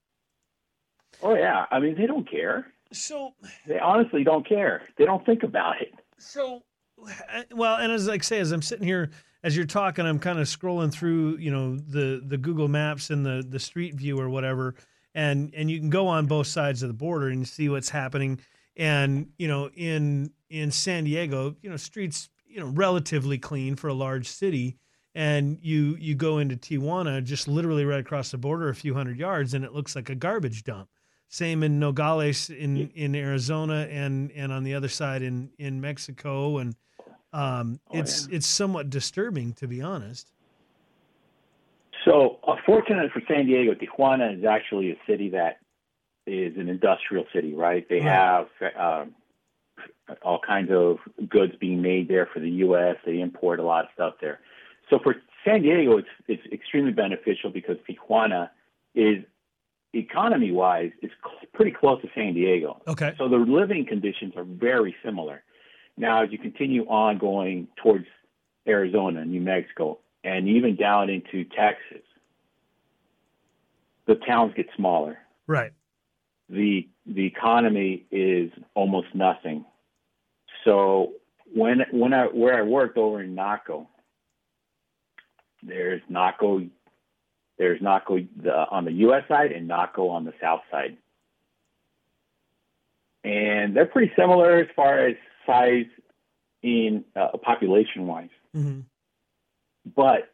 Oh 1.24 1.36
yeah, 1.36 1.66
I 1.72 1.80
mean 1.80 1.96
they 1.96 2.06
don't 2.06 2.30
care. 2.30 2.68
So 2.92 3.34
they 3.66 3.80
honestly 3.80 4.26
don't 4.26 4.48
care. 4.48 4.84
They 4.98 5.06
don't 5.06 5.26
think 5.26 5.44
about 5.44 5.82
it. 5.82 5.94
So, 6.18 6.64
Uh, 7.02 7.44
well, 7.52 7.78
and 7.78 7.92
as 7.92 8.08
I 8.08 8.18
say, 8.20 8.40
as 8.40 8.52
I'm 8.52 8.62
sitting 8.62 8.86
here 8.86 9.12
as 9.44 9.56
you're 9.56 9.66
talking, 9.66 10.06
I'm 10.06 10.20
kind 10.20 10.40
of 10.40 10.48
scrolling 10.48 10.92
through, 10.92 11.38
you 11.38 11.52
know, 11.52 11.76
the 11.76 12.22
the 12.26 12.38
Google 12.38 12.68
Maps 12.68 13.10
and 13.10 13.26
the 13.26 13.44
the 13.48 13.60
Street 13.60 13.96
View 13.96 14.20
or 14.20 14.30
whatever, 14.30 14.76
and 15.16 15.54
and 15.56 15.70
you 15.70 15.80
can 15.80 15.90
go 15.90 16.08
on 16.08 16.28
both 16.28 16.48
sides 16.48 16.84
of 16.84 16.90
the 16.90 16.94
border 16.94 17.28
and 17.30 17.48
see 17.48 17.70
what's 17.70 17.90
happening. 17.90 18.40
And 18.78 19.30
you 19.38 19.48
know, 19.48 19.70
in 19.74 20.32
in 20.50 20.72
San 20.72 21.06
Diego, 21.06 21.56
you 21.62 21.70
know, 21.70 21.78
streets, 21.78 22.30
you 22.48 22.60
know, 22.60 22.68
relatively 22.68 23.38
clean 23.38 23.76
for 23.76 23.88
a 23.88 23.94
large 23.94 24.28
city. 24.28 24.78
And 25.14 25.60
you 25.62 25.98
you 26.00 26.16
go 26.16 26.38
into 26.38 26.56
Tijuana, 26.56 27.22
just 27.24 27.48
literally 27.48 27.84
right 27.84 28.00
across 28.00 28.32
the 28.32 28.38
border, 28.38 28.70
a 28.70 28.76
few 28.76 28.94
hundred 28.94 29.18
yards, 29.18 29.54
and 29.54 29.66
it 29.66 29.74
looks 29.74 29.96
like 29.96 30.10
a 30.10 30.16
garbage 30.16 30.64
dump. 30.64 30.88
Same 31.28 31.64
in 31.64 31.80
Nogales 31.80 32.50
in, 32.50 32.90
in 32.90 33.16
Arizona 33.16 33.88
and 33.90 34.32
and 34.32 34.54
on 34.54 34.64
the 34.64 34.74
other 34.74 34.88
side 34.88 35.22
in 35.22 35.50
in 35.58 35.82
Mexico, 35.82 36.60
and 36.60 36.76
um, 37.34 37.80
oh, 37.90 38.00
it's 38.00 38.28
yeah. 38.28 38.38
it's 38.38 38.48
somewhat 38.48 38.90
disturbing 38.90 39.54
to 39.54 39.68
be 39.68 39.82
honest. 39.82 40.32
So, 42.06 42.40
uh, 42.48 42.56
fortunate 42.66 43.12
for 43.12 43.22
San 43.28 43.46
Diego, 43.46 43.74
Tijuana 43.76 44.38
is 44.38 44.44
actually 44.44 44.92
a 44.92 44.98
city 45.08 45.30
that 45.30 45.60
is 46.26 46.58
an 46.58 46.68
industrial 46.68 47.26
city, 47.34 47.54
right? 47.54 47.88
They 47.88 48.00
right. 48.00 48.04
have 48.04 48.48
um, 48.78 49.16
all 50.24 50.40
kinds 50.46 50.72
of 50.72 50.98
goods 51.30 51.54
being 51.60 51.82
made 51.82 52.08
there 52.08 52.28
for 52.34 52.40
the 52.40 52.50
U.S. 52.50 52.96
They 53.06 53.20
import 53.20 53.60
a 53.60 53.64
lot 53.64 53.86
of 53.86 53.92
stuff 53.94 54.16
there. 54.20 54.40
So 54.90 55.00
for 55.04 55.16
San 55.46 55.62
Diego, 55.62 55.98
it's 55.98 56.08
it's 56.28 56.44
extremely 56.52 56.92
beneficial 56.92 57.50
because 57.50 57.78
Tijuana 57.90 58.50
is 58.96 59.24
economy 59.94 60.52
wise 60.52 60.92
is 61.02 61.12
cl- 61.24 61.40
pretty 61.54 61.72
close 61.72 62.02
to 62.02 62.10
San 62.16 62.34
Diego. 62.34 62.82
Okay. 62.88 63.14
So 63.18 63.28
the 63.28 63.38
living 63.38 63.86
conditions 63.86 64.34
are 64.36 64.44
very 64.44 64.96
similar. 65.04 65.44
Now, 65.98 66.24
as 66.24 66.32
you 66.32 66.38
continue 66.38 66.88
on 66.88 67.18
going 67.18 67.68
towards 67.82 68.06
Arizona, 68.68 69.26
New 69.26 69.42
Mexico, 69.42 70.00
and 70.24 70.48
even 70.48 70.76
down 70.76 71.10
into 71.10 71.44
Texas, 71.44 72.04
the 74.08 74.16
towns 74.16 74.54
get 74.56 74.68
smaller. 74.76 75.18
Right. 75.48 75.72
The 76.50 76.88
the 77.06 77.26
economy 77.26 78.06
is 78.12 78.52
almost 78.76 79.08
nothing. 79.14 79.66
So 80.66 81.14
when 81.54 81.82
when 81.92 82.14
I 82.14 82.26
where 82.26 82.58
I 82.58 82.64
worked 82.64 82.98
over 82.98 83.22
in 83.22 83.36
Naco, 83.36 83.88
there's 85.64 86.02
Naco, 86.10 86.68
there's 87.58 87.82
Naco 87.82 88.20
the, 88.42 88.52
on 88.70 88.86
the 88.86 88.92
U.S. 88.94 89.24
side 89.28 89.52
and 89.52 89.68
Naco 89.68 90.10
on 90.10 90.26
the 90.26 90.34
south 90.42 90.62
side, 90.70 90.98
and 93.24 93.76
they're 93.76 93.86
pretty 93.86 94.12
similar 94.18 94.60
as 94.60 94.68
far 94.76 95.08
as 95.08 95.16
size 95.46 95.86
in 96.62 97.06
uh, 97.16 97.38
population 97.42 98.08
wise. 98.08 98.30
Mm-hmm. 98.56 98.82
But 99.96 100.32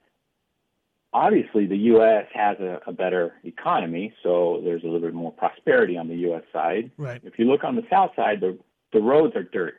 obviously 1.13 1.65
the 1.65 1.77
U.S. 1.77 2.25
has 2.33 2.59
a, 2.59 2.81
a, 2.87 2.91
better 2.91 3.33
economy, 3.43 4.13
so 4.23 4.61
there's 4.63 4.83
a 4.83 4.85
little 4.85 5.01
bit 5.01 5.13
more 5.13 5.31
prosperity 5.31 5.97
on 5.97 6.07
the 6.07 6.15
U.S. 6.15 6.43
side. 6.51 6.91
Right. 6.97 7.21
If 7.23 7.39
you 7.39 7.45
look 7.45 7.63
on 7.63 7.75
the 7.75 7.83
south 7.89 8.11
side, 8.15 8.41
the 8.41 8.57
the 8.93 8.99
roads 8.99 9.35
are 9.35 9.43
dirt. 9.43 9.75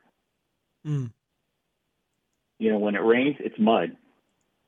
Mm. 0.87 1.11
You 2.59 2.73
know, 2.73 2.79
when 2.79 2.95
it 2.95 3.01
rains, 3.01 3.37
it's 3.41 3.59
mud. 3.59 3.97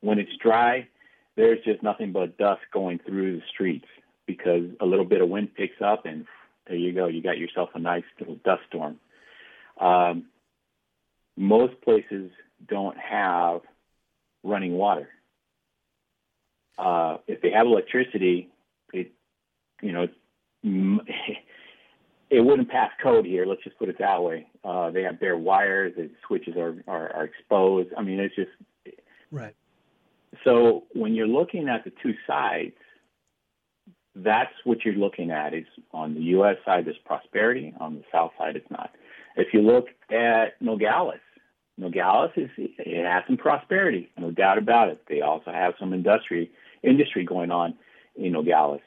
When 0.01 0.19
it's 0.19 0.31
dry, 0.43 0.89
there's 1.37 1.63
just 1.65 1.83
nothing 1.83 2.13
but 2.13 2.39
dust 2.39 2.63
going 2.73 3.01
through 3.07 3.37
the 3.37 3.43
streets 3.53 3.87
because 4.27 4.65
a 4.81 4.87
little 4.87 5.05
bit 5.05 5.21
of 5.21 5.29
wind 5.29 5.55
picks 5.55 5.81
up, 5.85 6.07
and 6.07 6.27
there 6.67 6.77
you 6.77 6.93
go. 6.93 7.07
You 7.07 7.23
got 7.23 7.39
yourself 7.39 7.71
a 7.75 7.79
nice 7.79 8.05
little 8.19 8.37
dust 8.45 8.63
storm. 8.69 8.99
Um, 9.79 10.27
most 11.41 11.81
places 11.81 12.31
don't 12.69 12.99
have 12.99 13.63
running 14.45 14.75
water. 14.75 15.09
Uh, 16.79 17.17
if 17.27 17.41
they 17.41 17.51
have 17.51 17.67
electricity, 17.67 18.51
it, 18.93 19.11
you 19.81 19.93
know, 19.93 20.07
it 22.31 22.45
wouldn't 22.45 22.69
pass 22.69 22.91
code 23.03 23.25
here. 23.25 23.47
Let's 23.47 23.65
just 23.65 23.79
put 23.79 23.89
it 23.89 23.97
that 24.01 24.23
way. 24.23 24.49
Uh, 24.63 24.91
they 24.91 25.03
have 25.03 25.19
bare 25.19 25.37
wires. 25.37 25.95
The 25.97 26.11
switches 26.27 26.57
are, 26.57 26.77
are, 26.87 27.11
are 27.17 27.25
exposed. 27.25 27.89
I 27.97 28.03
mean, 28.03 28.21
it's 28.21 28.37
just 28.37 28.51
right. 29.31 29.57
So 30.45 30.85
when 30.93 31.15
you're 31.15 31.27
looking 31.27 31.71
at 31.71 31.85
the 31.85 31.93
two 32.03 32.15
sides, 32.27 32.77
that's 34.15 34.53
what 34.65 34.85
you're 34.85 34.95
looking 34.95 35.31
at. 35.31 35.55
Is 35.55 35.65
on 35.93 36.15
the 36.15 36.21
U.S. 36.21 36.57
side, 36.67 36.85
there's 36.85 36.99
prosperity. 37.07 37.73
On 37.81 37.95
the 37.95 38.05
South 38.13 38.33
side, 38.39 38.57
it's 38.57 38.71
not. 38.71 38.91
If 39.37 39.55
you 39.55 39.63
look 39.63 39.87
at 40.11 40.61
Nogales, 40.61 41.21
Nogales 41.81 42.31
is 42.37 42.51
it 42.59 43.07
has 43.07 43.25
some 43.27 43.39
prosperity, 43.39 44.11
no 44.19 44.31
doubt 44.31 44.59
about 44.59 44.91
it. 44.91 45.03
They 45.09 45.23
also 45.23 45.51
have 45.51 45.75
some 45.81 45.95
industry 45.95 46.51
industry 46.83 47.25
going 47.25 47.51
on 47.51 47.75
in 48.17 48.33
Nogales, 48.33 48.83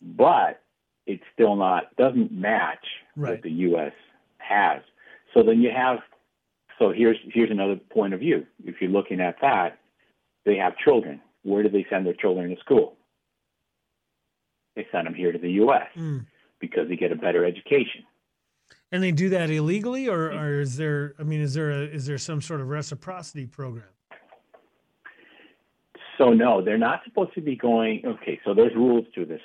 but 0.00 0.62
it's 1.06 1.24
still 1.34 1.56
not 1.56 1.94
doesn't 1.96 2.30
match 2.30 2.86
right. 3.16 3.32
what 3.32 3.42
the 3.42 3.50
U.S. 3.50 3.92
has. 4.38 4.82
So 5.34 5.42
then 5.42 5.60
you 5.60 5.70
have. 5.74 5.98
So 6.78 6.92
here's 6.92 7.18
here's 7.32 7.50
another 7.50 7.76
point 7.76 8.14
of 8.14 8.20
view. 8.20 8.46
If 8.64 8.76
you're 8.80 8.90
looking 8.90 9.20
at 9.20 9.36
that, 9.42 9.78
they 10.44 10.56
have 10.56 10.76
children. 10.78 11.20
Where 11.42 11.64
do 11.64 11.68
they 11.68 11.86
send 11.90 12.06
their 12.06 12.14
children 12.14 12.50
to 12.50 12.60
school? 12.60 12.94
They 14.76 14.86
send 14.92 15.06
them 15.06 15.14
here 15.14 15.32
to 15.32 15.38
the 15.38 15.50
U.S. 15.52 15.88
Mm. 15.96 16.26
because 16.60 16.88
they 16.88 16.96
get 16.96 17.10
a 17.10 17.16
better 17.16 17.44
education. 17.44 18.04
And 18.92 19.02
they 19.02 19.10
do 19.10 19.30
that 19.30 19.50
illegally, 19.50 20.06
or, 20.06 20.28
mm-hmm. 20.28 20.38
or 20.38 20.60
is 20.60 20.76
there? 20.76 21.14
I 21.18 21.22
mean, 21.22 21.40
is 21.40 21.54
there 21.54 21.70
a 21.70 21.80
is 21.80 22.06
there 22.06 22.18
some 22.18 22.42
sort 22.42 22.60
of 22.60 22.68
reciprocity 22.68 23.46
program? 23.46 23.84
So 26.18 26.34
no, 26.34 26.62
they're 26.62 26.78
not 26.78 27.00
supposed 27.04 27.34
to 27.34 27.40
be 27.40 27.56
going. 27.56 28.02
Okay, 28.04 28.38
so 28.44 28.52
there's 28.52 28.74
rules 28.74 29.06
to 29.14 29.24
this. 29.24 29.40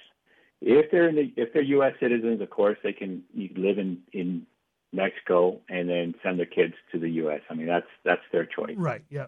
If 0.62 0.92
they're 0.92 1.08
in 1.08 1.16
the, 1.16 1.34
if 1.38 1.54
they're 1.54 1.62
U.S. 1.62 1.94
citizens, 2.00 2.42
of 2.42 2.50
course 2.50 2.78
they 2.84 2.92
can 2.92 3.24
live 3.34 3.78
in 3.78 4.00
in 4.12 4.46
Mexico 4.92 5.62
and 5.70 5.90
then 5.90 6.14
send 6.22 6.40
their 6.40 6.46
kids 6.46 6.74
to 6.92 7.00
the 7.00 7.10
U.S. 7.22 7.42
I 7.50 7.54
mean 7.54 7.68
that's 7.68 7.88
that's 8.04 8.22
their 8.34 8.46
choice. 8.46 8.76
Right. 8.76 9.04
Yeah. 9.10 9.28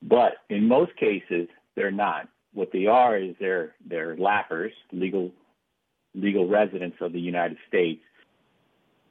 But 0.00 0.34
in 0.48 0.68
most 0.68 0.96
cases, 0.96 1.48
they're 1.74 1.90
not. 1.90 2.28
What 2.52 2.70
they 2.72 2.86
are 2.86 3.16
is 3.18 3.34
they're 3.40 3.74
they're 3.84 4.16
lappers, 4.16 4.72
legal 4.92 5.32
legal 6.14 6.48
residents 6.48 6.98
of 7.00 7.12
the 7.12 7.20
United 7.20 7.58
States 7.68 8.02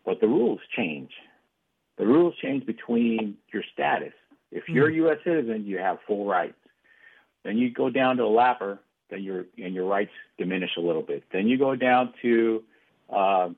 but 0.10 0.20
the 0.22 0.28
rules 0.28 0.60
change. 0.76 1.12
The 2.00 2.08
rules 2.08 2.34
change 2.42 2.66
between 2.66 3.38
your 3.54 3.62
status. 3.72 4.14
If 4.52 4.68
you're 4.68 4.88
a 4.88 4.92
hmm. 4.92 5.02
U.S. 5.04 5.18
citizen, 5.24 5.66
you 5.68 5.78
have 5.78 6.00
full 6.08 6.26
rights. 6.26 6.58
Then 7.46 7.60
you 7.60 7.72
go 7.72 7.92
down 7.92 8.18
to 8.18 8.24
a 8.24 8.28
lapper, 8.28 8.80
then 9.12 9.22
your 9.22 9.46
and 9.60 9.76
your 9.76 9.86
rights 9.86 10.10
diminish 10.40 10.72
a 10.80 10.82
little 10.82 11.04
bit. 11.04 11.26
Then 11.32 11.48
you 11.48 11.60
go 11.60 11.76
down 11.76 12.16
to 12.24 12.64
uh, 13.08 13.50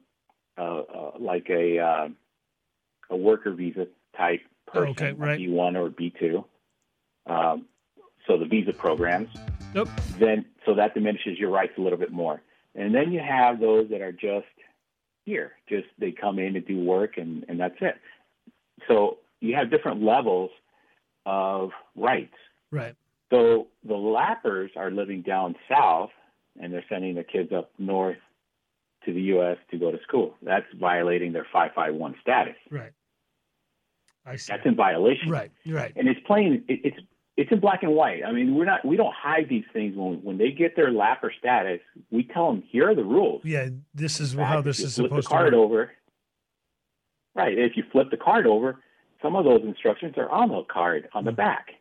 uh, 0.57 0.61
uh, 0.61 1.11
like 1.21 1.49
a 1.49 1.79
uh, 1.79 2.09
a 3.09 3.15
worker 3.15 3.53
visa 3.53 3.87
type 4.17 4.41
person, 4.67 4.89
okay, 4.89 5.13
right. 5.13 5.39
B1 5.39 5.77
or 5.77 5.89
B2. 5.89 6.43
Um, 7.27 7.65
so 8.27 8.37
the 8.37 8.45
visa 8.45 8.73
programs. 8.73 9.29
Nope. 9.73 9.87
Then 10.19 10.43
so 10.65 10.73
that 10.73 10.95
diminishes 10.95 11.39
your 11.39 11.49
rights 11.49 11.73
a 11.77 11.81
little 11.81 11.97
bit 11.97 12.11
more. 12.11 12.41
And 12.75 12.93
then 12.93 13.13
you 13.13 13.21
have 13.21 13.61
those 13.61 13.89
that 13.91 14.01
are 14.01 14.11
just 14.11 14.47
here. 15.25 15.53
Just 15.67 15.87
they 15.99 16.11
come 16.11 16.39
in 16.39 16.55
and 16.55 16.65
do 16.65 16.79
work, 16.79 17.17
and 17.17 17.45
and 17.47 17.59
that's 17.59 17.75
it. 17.81 17.95
So 18.87 19.17
you 19.39 19.55
have 19.55 19.69
different 19.69 20.03
levels 20.03 20.51
of 21.25 21.71
rights. 21.95 22.35
Right. 22.71 22.95
So 23.31 23.67
the 23.83 23.95
lappers 23.95 24.71
are 24.75 24.91
living 24.91 25.21
down 25.21 25.55
south, 25.69 26.11
and 26.59 26.73
they're 26.73 26.85
sending 26.89 27.15
their 27.15 27.23
kids 27.23 27.51
up 27.51 27.71
north 27.77 28.17
to 29.05 29.13
the 29.13 29.21
U.S. 29.21 29.57
to 29.71 29.77
go 29.77 29.91
to 29.91 29.99
school. 30.03 30.35
That's 30.41 30.65
violating 30.79 31.33
their 31.33 31.47
551 31.51 32.15
status. 32.21 32.55
Right. 32.69 32.91
I 34.25 34.35
see. 34.35 34.51
That's 34.51 34.65
in 34.65 34.75
violation. 34.75 35.29
Right. 35.29 35.51
Right. 35.65 35.93
And 35.95 36.07
it's 36.07 36.19
plain. 36.27 36.63
It, 36.67 36.81
it's 36.83 36.97
it's 37.41 37.51
in 37.51 37.59
black 37.59 37.81
and 37.81 37.93
white. 37.93 38.21
I 38.23 38.31
mean, 38.31 38.53
we're 38.55 38.65
not 38.65 38.85
we 38.85 38.97
don't 38.97 39.13
hide 39.13 39.47
these 39.49 39.63
things 39.73 39.95
when 39.95 40.23
when 40.23 40.37
they 40.37 40.51
get 40.51 40.75
their 40.75 40.91
lapper 40.91 41.29
status. 41.37 41.79
We 42.11 42.23
tell 42.23 42.51
them 42.51 42.63
here 42.69 42.91
are 42.91 42.95
the 42.95 43.03
rules. 43.03 43.41
Yeah, 43.43 43.69
this 43.95 44.19
is 44.19 44.33
fact, 44.33 44.47
how 44.47 44.61
this 44.61 44.79
is 44.79 44.93
supposed 44.93 45.11
flip 45.11 45.23
the 45.23 45.27
card 45.27 45.53
over. 45.55 45.91
Right. 47.33 47.57
If 47.57 47.77
you 47.77 47.83
flip 47.91 48.11
the 48.11 48.17
card 48.17 48.45
over, 48.45 48.77
some 49.23 49.35
of 49.35 49.45
those 49.45 49.61
instructions 49.63 50.15
are 50.17 50.29
on 50.29 50.49
the 50.49 50.63
card 50.71 51.09
on 51.13 51.23
the 51.23 51.31
mm-hmm. 51.31 51.37
back. 51.37 51.71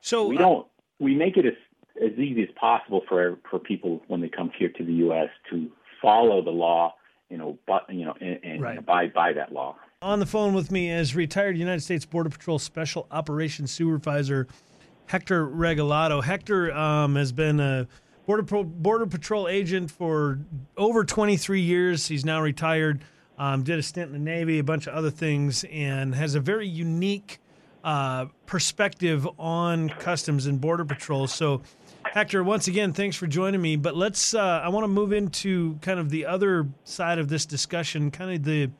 So 0.00 0.26
we 0.26 0.38
don't 0.38 0.66
we 0.98 1.14
make 1.14 1.36
it 1.36 1.44
as 1.44 1.54
as 2.02 2.18
easy 2.18 2.42
as 2.42 2.48
possible 2.58 3.02
for 3.06 3.38
for 3.50 3.58
people 3.58 4.02
when 4.08 4.22
they 4.22 4.28
come 4.28 4.50
here 4.58 4.70
to 4.70 4.84
the 4.84 4.94
U.S. 5.04 5.28
to 5.50 5.70
follow 6.00 6.42
the 6.42 6.50
law, 6.50 6.94
you 7.28 7.36
know, 7.36 7.58
but 7.66 7.92
you 7.92 8.06
know, 8.06 8.14
and, 8.18 8.40
and 8.42 8.62
right. 8.62 8.78
abide 8.78 9.12
by 9.12 9.34
that 9.34 9.52
law. 9.52 9.76
On 10.02 10.18
the 10.18 10.24
phone 10.24 10.54
with 10.54 10.70
me 10.70 10.90
is 10.90 11.14
retired 11.14 11.58
United 11.58 11.82
States 11.82 12.06
Border 12.06 12.30
Patrol 12.30 12.58
Special 12.58 13.06
Operations 13.10 13.70
Supervisor 13.70 14.48
Hector 15.04 15.46
Regalado. 15.46 16.24
Hector 16.24 16.72
um, 16.72 17.16
has 17.16 17.32
been 17.32 17.60
a 17.60 17.86
Border, 18.24 18.42
Pro- 18.42 18.64
Border 18.64 19.04
Patrol 19.04 19.46
agent 19.46 19.90
for 19.90 20.38
over 20.78 21.04
23 21.04 21.60
years. 21.60 22.06
He's 22.08 22.24
now 22.24 22.40
retired, 22.40 23.04
um, 23.36 23.62
did 23.62 23.78
a 23.78 23.82
stint 23.82 24.06
in 24.06 24.12
the 24.14 24.18
Navy, 24.18 24.58
a 24.58 24.64
bunch 24.64 24.86
of 24.86 24.94
other 24.94 25.10
things, 25.10 25.66
and 25.70 26.14
has 26.14 26.34
a 26.34 26.40
very 26.40 26.66
unique 26.66 27.38
uh, 27.84 28.24
perspective 28.46 29.28
on 29.38 29.90
customs 29.90 30.46
and 30.46 30.62
Border 30.62 30.86
Patrol. 30.86 31.26
So, 31.26 31.60
Hector, 32.06 32.42
once 32.42 32.68
again, 32.68 32.94
thanks 32.94 33.16
for 33.16 33.26
joining 33.26 33.60
me. 33.60 33.76
But 33.76 33.94
let's, 33.94 34.32
uh, 34.32 34.62
I 34.64 34.70
want 34.70 34.84
to 34.84 34.88
move 34.88 35.12
into 35.12 35.78
kind 35.82 36.00
of 36.00 36.08
the 36.08 36.24
other 36.24 36.68
side 36.84 37.18
of 37.18 37.28
this 37.28 37.44
discussion, 37.44 38.10
kind 38.10 38.30
of 38.30 38.44
the 38.44 38.70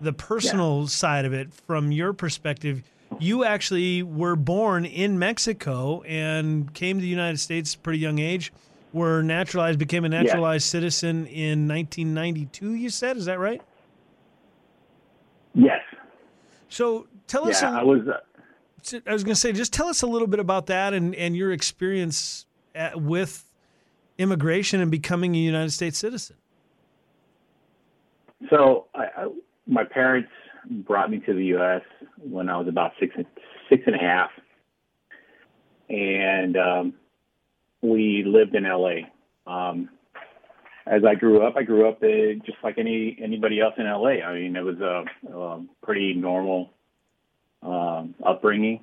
the 0.00 0.12
personal 0.12 0.80
yeah. 0.80 0.86
side 0.86 1.24
of 1.24 1.32
it 1.32 1.52
from 1.52 1.92
your 1.92 2.12
perspective. 2.12 2.82
You 3.18 3.44
actually 3.44 4.02
were 4.02 4.36
born 4.36 4.84
in 4.84 5.18
Mexico 5.18 6.02
and 6.02 6.72
came 6.74 6.98
to 6.98 7.02
the 7.02 7.08
United 7.08 7.38
States 7.38 7.74
pretty 7.74 7.98
young 7.98 8.18
age. 8.18 8.52
Were 8.92 9.22
naturalized, 9.22 9.78
became 9.78 10.04
a 10.04 10.08
naturalized 10.08 10.66
yeah. 10.66 10.80
citizen 10.80 11.26
in 11.26 11.68
1992. 11.68 12.74
You 12.74 12.90
said, 12.90 13.16
is 13.16 13.26
that 13.26 13.38
right? 13.38 13.62
Yes. 15.54 15.80
So 16.68 17.06
tell 17.26 17.48
us. 17.48 17.62
Yeah, 17.62 17.76
a, 17.76 17.80
I 17.80 17.82
was. 17.84 18.08
Uh, 18.08 18.18
I 19.06 19.12
was 19.12 19.24
going 19.24 19.34
to 19.34 19.40
say, 19.40 19.52
just 19.52 19.74
tell 19.74 19.88
us 19.88 20.00
a 20.02 20.06
little 20.06 20.26
bit 20.26 20.40
about 20.40 20.66
that 20.66 20.94
and, 20.94 21.14
and 21.14 21.36
your 21.36 21.52
experience 21.52 22.46
at, 22.74 23.00
with 23.00 23.44
immigration 24.16 24.80
and 24.80 24.90
becoming 24.90 25.34
a 25.34 25.38
United 25.38 25.70
States 25.70 25.98
citizen. 25.98 26.36
So 28.48 28.86
I, 28.94 29.04
I 29.16 29.28
my 29.70 29.84
parents 29.84 30.30
brought 30.68 31.10
me 31.10 31.20
to 31.20 31.32
the 31.32 31.44
U.S. 31.46 31.82
when 32.18 32.48
I 32.50 32.58
was 32.58 32.68
about 32.68 32.92
six 33.00 33.14
and 33.16 33.26
six 33.70 33.84
and 33.86 33.94
a 33.94 33.98
half, 33.98 34.30
and 35.88 36.56
um, 36.56 36.94
we 37.80 38.24
lived 38.26 38.54
in 38.54 38.66
L.A. 38.66 39.10
Um, 39.46 39.88
as 40.86 41.02
I 41.04 41.14
grew 41.14 41.46
up, 41.46 41.56
I 41.56 41.62
grew 41.62 41.88
up 41.88 42.02
uh, 42.02 42.34
just 42.44 42.58
like 42.64 42.78
any 42.78 43.16
anybody 43.22 43.60
else 43.60 43.74
in 43.78 43.84
LA. 43.84 44.22
I 44.24 44.34
mean, 44.34 44.56
it 44.56 44.64
was 44.64 44.80
a, 44.80 45.04
a 45.32 45.62
pretty 45.82 46.14
normal 46.14 46.70
um, 47.62 48.14
upbringing. 48.26 48.80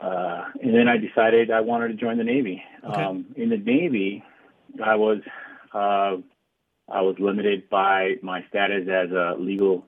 Uh, 0.00 0.44
and 0.62 0.74
then 0.74 0.86
I 0.86 0.96
decided 0.96 1.50
I 1.50 1.60
wanted 1.60 1.88
to 1.88 1.94
join 1.94 2.18
the 2.18 2.24
Navy. 2.24 2.62
Okay. 2.88 3.02
Um, 3.02 3.26
in 3.36 3.48
the 3.48 3.56
Navy, 3.56 4.22
I 4.84 4.94
was 4.94 5.18
uh, 5.72 6.18
I 6.90 7.02
was 7.02 7.16
limited 7.18 7.68
by 7.68 8.14
my 8.22 8.44
status 8.48 8.88
as 8.88 9.10
a 9.10 9.34
legal 9.38 9.84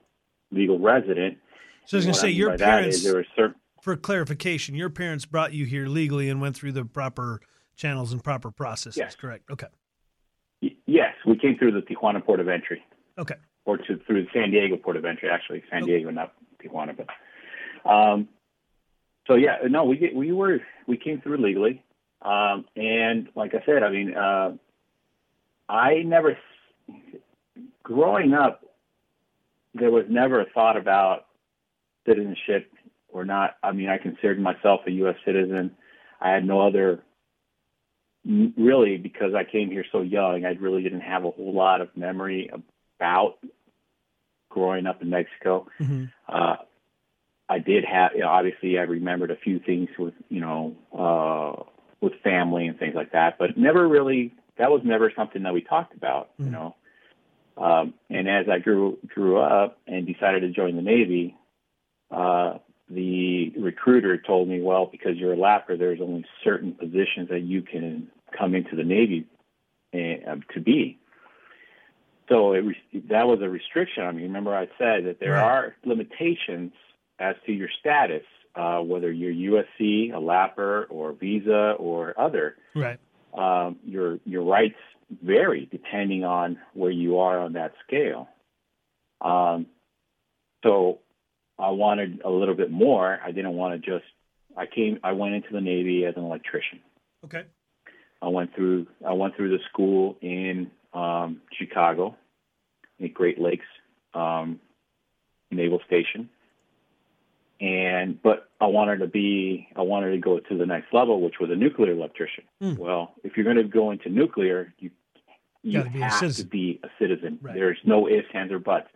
legal 0.51 0.79
resident. 0.79 1.39
So 1.87 1.97
I 1.97 1.99
was 1.99 2.05
going 2.05 2.15
to 2.15 2.21
say, 2.21 2.31
your 2.31 2.57
parents. 2.57 3.03
there 3.03 3.15
were 3.15 3.27
certain, 3.35 3.57
for 3.81 3.97
clarification, 3.97 4.75
your 4.75 4.91
parents 4.91 5.25
brought 5.25 5.53
you 5.53 5.65
here 5.65 5.87
legally 5.87 6.29
and 6.29 6.41
went 6.41 6.57
through 6.57 6.73
the 6.73 6.85
proper 6.85 7.41
channels 7.77 8.13
and 8.13 8.23
proper 8.23 8.51
processes. 8.51 8.97
Yes. 8.97 9.17
Correct. 9.17 9.51
Okay. 9.51 9.67
Y- 10.63 10.77
yes, 10.87 11.15
we 11.27 11.37
came 11.39 11.57
through 11.57 11.73
the 11.73 11.81
Tijuana 11.81 12.25
port 12.25 12.41
of 12.41 12.49
entry. 12.49 12.83
Okay. 13.19 13.37
Or 13.65 13.79
to, 13.79 13.97
through 14.07 14.25
the 14.25 14.29
San 14.33 14.51
Diego 14.51 14.77
port 14.77 14.97
of 14.97 15.05
entry, 15.05 15.31
actually 15.31 15.63
San 15.71 15.85
Diego, 15.85 16.11
not 16.11 16.35
Tijuana, 16.63 16.97
but. 16.97 17.91
Um, 17.91 18.29
so 19.27 19.35
yeah, 19.35 19.59
no, 19.69 19.85
we 19.85 19.97
get, 19.97 20.15
we 20.15 20.33
were 20.33 20.61
we 20.87 20.97
came 20.97 21.21
through 21.21 21.39
legally, 21.39 21.83
um, 22.23 22.65
and 22.75 23.29
like 23.35 23.55
I 23.55 23.65
said, 23.65 23.83
I 23.83 23.91
mean, 23.91 24.15
uh, 24.17 24.53
I 25.69 26.03
never 26.05 26.37
growing 27.83 28.35
up, 28.35 28.65
there 29.75 29.91
was 29.91 30.05
never 30.09 30.41
a 30.41 30.47
thought 30.47 30.77
about 30.77 31.27
citizenship 32.07 32.73
or 33.09 33.25
not. 33.25 33.57
I 33.63 33.73
mean, 33.73 33.89
I 33.89 33.99
considered 33.99 34.41
myself 34.41 34.81
a 34.87 34.91
U.S. 34.91 35.17
citizen. 35.25 35.73
I 36.21 36.31
had 36.31 36.45
no 36.45 36.61
other 36.61 37.03
really 38.25 38.99
because 38.99 39.33
I 39.35 39.45
came 39.45 39.71
here 39.71 39.85
so 39.91 40.03
young. 40.03 40.45
I 40.45 40.51
really 40.53 40.83
didn't 40.83 41.01
have 41.01 41.25
a 41.25 41.31
whole 41.31 41.55
lot 41.55 41.81
of 41.81 41.97
memory 41.97 42.51
about 42.99 43.39
growing 44.51 44.87
up 44.87 45.01
in 45.01 45.11
Mexico. 45.11 45.67
Mm-hmm. 45.81 46.05
Uh, 46.29 46.57
I 47.49 47.59
did 47.59 47.85
have, 47.85 48.13
you 48.15 48.21
know, 48.21 48.29
obviously, 48.29 48.79
I 48.79 48.83
remembered 48.83 49.31
a 49.31 49.37
few 49.37 49.59
things 49.59 49.89
with, 49.99 50.15
you 50.29 50.41
know, 50.41 50.77
uh, 50.97 51.63
with 52.01 52.13
family 52.23 52.67
and 52.67 52.79
things 52.79 52.95
like 52.95 53.13
that, 53.13 53.39
but 53.39 53.57
never 53.57 53.89
really. 53.89 54.35
That 54.59 54.71
was 54.71 54.83
never 54.85 55.11
something 55.17 55.45
that 55.45 55.55
we 55.55 55.63
talked 55.63 55.95
about, 55.95 56.33
mm-hmm. 56.35 56.45
you 56.45 56.51
know. 56.51 56.77
Um, 57.61 57.95
and 58.09 58.29
as 58.29 58.47
I 58.49 58.59
grew 58.59 58.99
grew 59.07 59.39
up 59.39 59.79
and 59.87 60.07
decided 60.07 60.41
to 60.41 60.49
join 60.49 60.77
the 60.77 60.83
Navy, 60.83 61.37
uh, 62.11 62.59
the 62.89 63.53
recruiter 63.59 64.17
told 64.17 64.49
me, 64.49 64.61
well, 64.61 64.87
because 64.91 65.17
you're 65.17 65.35
a 65.35 65.37
lapper, 65.37 65.79
there's 65.79 66.01
only 66.01 66.25
certain 66.43 66.73
positions 66.73 67.29
that 67.29 67.41
you 67.41 67.63
can 67.63 68.09
come 68.37 68.55
into 68.55 68.77
the 68.77 68.83
Navy 68.83 69.27
uh, 69.95 70.37
to 70.55 70.61
be. 70.61 70.99
So 72.29 72.53
it, 72.53 72.65
that 73.09 73.27
was 73.27 73.41
a 73.43 73.49
restriction 73.49 74.05
on 74.05 74.17
me. 74.17 74.23
Remember, 74.23 74.57
I 74.57 74.67
said 74.79 75.05
that 75.07 75.19
there 75.21 75.37
are 75.37 75.77
limitations 75.85 76.73
as 77.19 77.35
to 77.45 77.53
your 77.53 77.69
status, 77.81 78.23
uh, 78.55 78.79
whether 78.79 79.13
you're 79.13 79.63
USC, 79.63 80.15
a 80.15 80.21
lapper, 80.21 80.87
or 80.89 81.13
visa, 81.13 81.75
or 81.79 82.19
other. 82.19 82.57
Right. 82.75 82.99
Um, 83.35 83.79
your 83.85 84.19
your 84.25 84.43
rights 84.43 84.79
vary 85.23 85.69
depending 85.71 86.25
on 86.25 86.59
where 86.75 86.91
you 86.91 87.19
are 87.19 87.41
on 87.41 87.55
that 87.55 87.75
scale. 87.87 88.29
Um, 89.21 89.67
so 90.63 91.01
I 91.59 91.71
wanted 91.71 92.23
a 92.25 92.31
little 92.31 92.55
bit 92.55 92.71
more. 92.71 93.19
I 93.25 93.33
didn't 93.33 93.55
want 93.55 93.81
to 93.83 93.91
just. 93.91 94.05
I 94.57 94.67
came. 94.67 94.99
I 95.03 95.13
went 95.13 95.35
into 95.35 95.53
the 95.53 95.61
Navy 95.61 96.05
as 96.07 96.15
an 96.17 96.25
electrician. 96.25 96.81
Okay. 97.25 97.45
I 98.23 98.29
went 98.29 98.55
through. 98.55 98.87
I 99.07 99.13
went 99.13 99.37
through 99.37 99.51
the 99.51 99.63
school 99.71 100.17
in 100.21 100.71
um, 100.93 101.43
Chicago, 101.53 102.17
at 103.03 103.15
Great 103.15 103.41
Lakes 103.41 103.67
um, 104.15 104.61
Naval 105.51 105.81
Station, 105.87 106.29
and 107.61 108.21
but 108.23 108.49
I 108.61 108.67
wanted 108.67 108.99
to 108.99 109.07
be. 109.07 109.69
I 109.77 109.83
wanted 109.83 110.13
to 110.13 110.19
go 110.19 110.39
to 110.39 110.59
the 110.59 110.67
next 110.67 110.93
level, 110.93 111.21
which 111.21 111.35
was 111.41 111.51
a 111.51 111.57
nuclear 111.57 111.93
electrician. 111.93 112.45
Mm. 112.63 112.79
Well, 112.79 113.15
if 113.23 113.37
you're 113.37 113.45
going 113.45 113.57
to 113.57 113.65
go 113.65 113.91
into 113.91 114.09
nuclear, 114.09 114.73
you 114.79 114.91
you 115.63 115.83
have 115.83 116.35
to 116.35 116.45
be 116.45 116.81
a 116.83 116.89
citizen. 116.99 117.39
Right. 117.41 117.55
There's 117.55 117.79
no 117.85 118.09
ifs, 118.09 118.29
ands, 118.35 118.53
or 118.53 118.59
buts. 118.59 118.89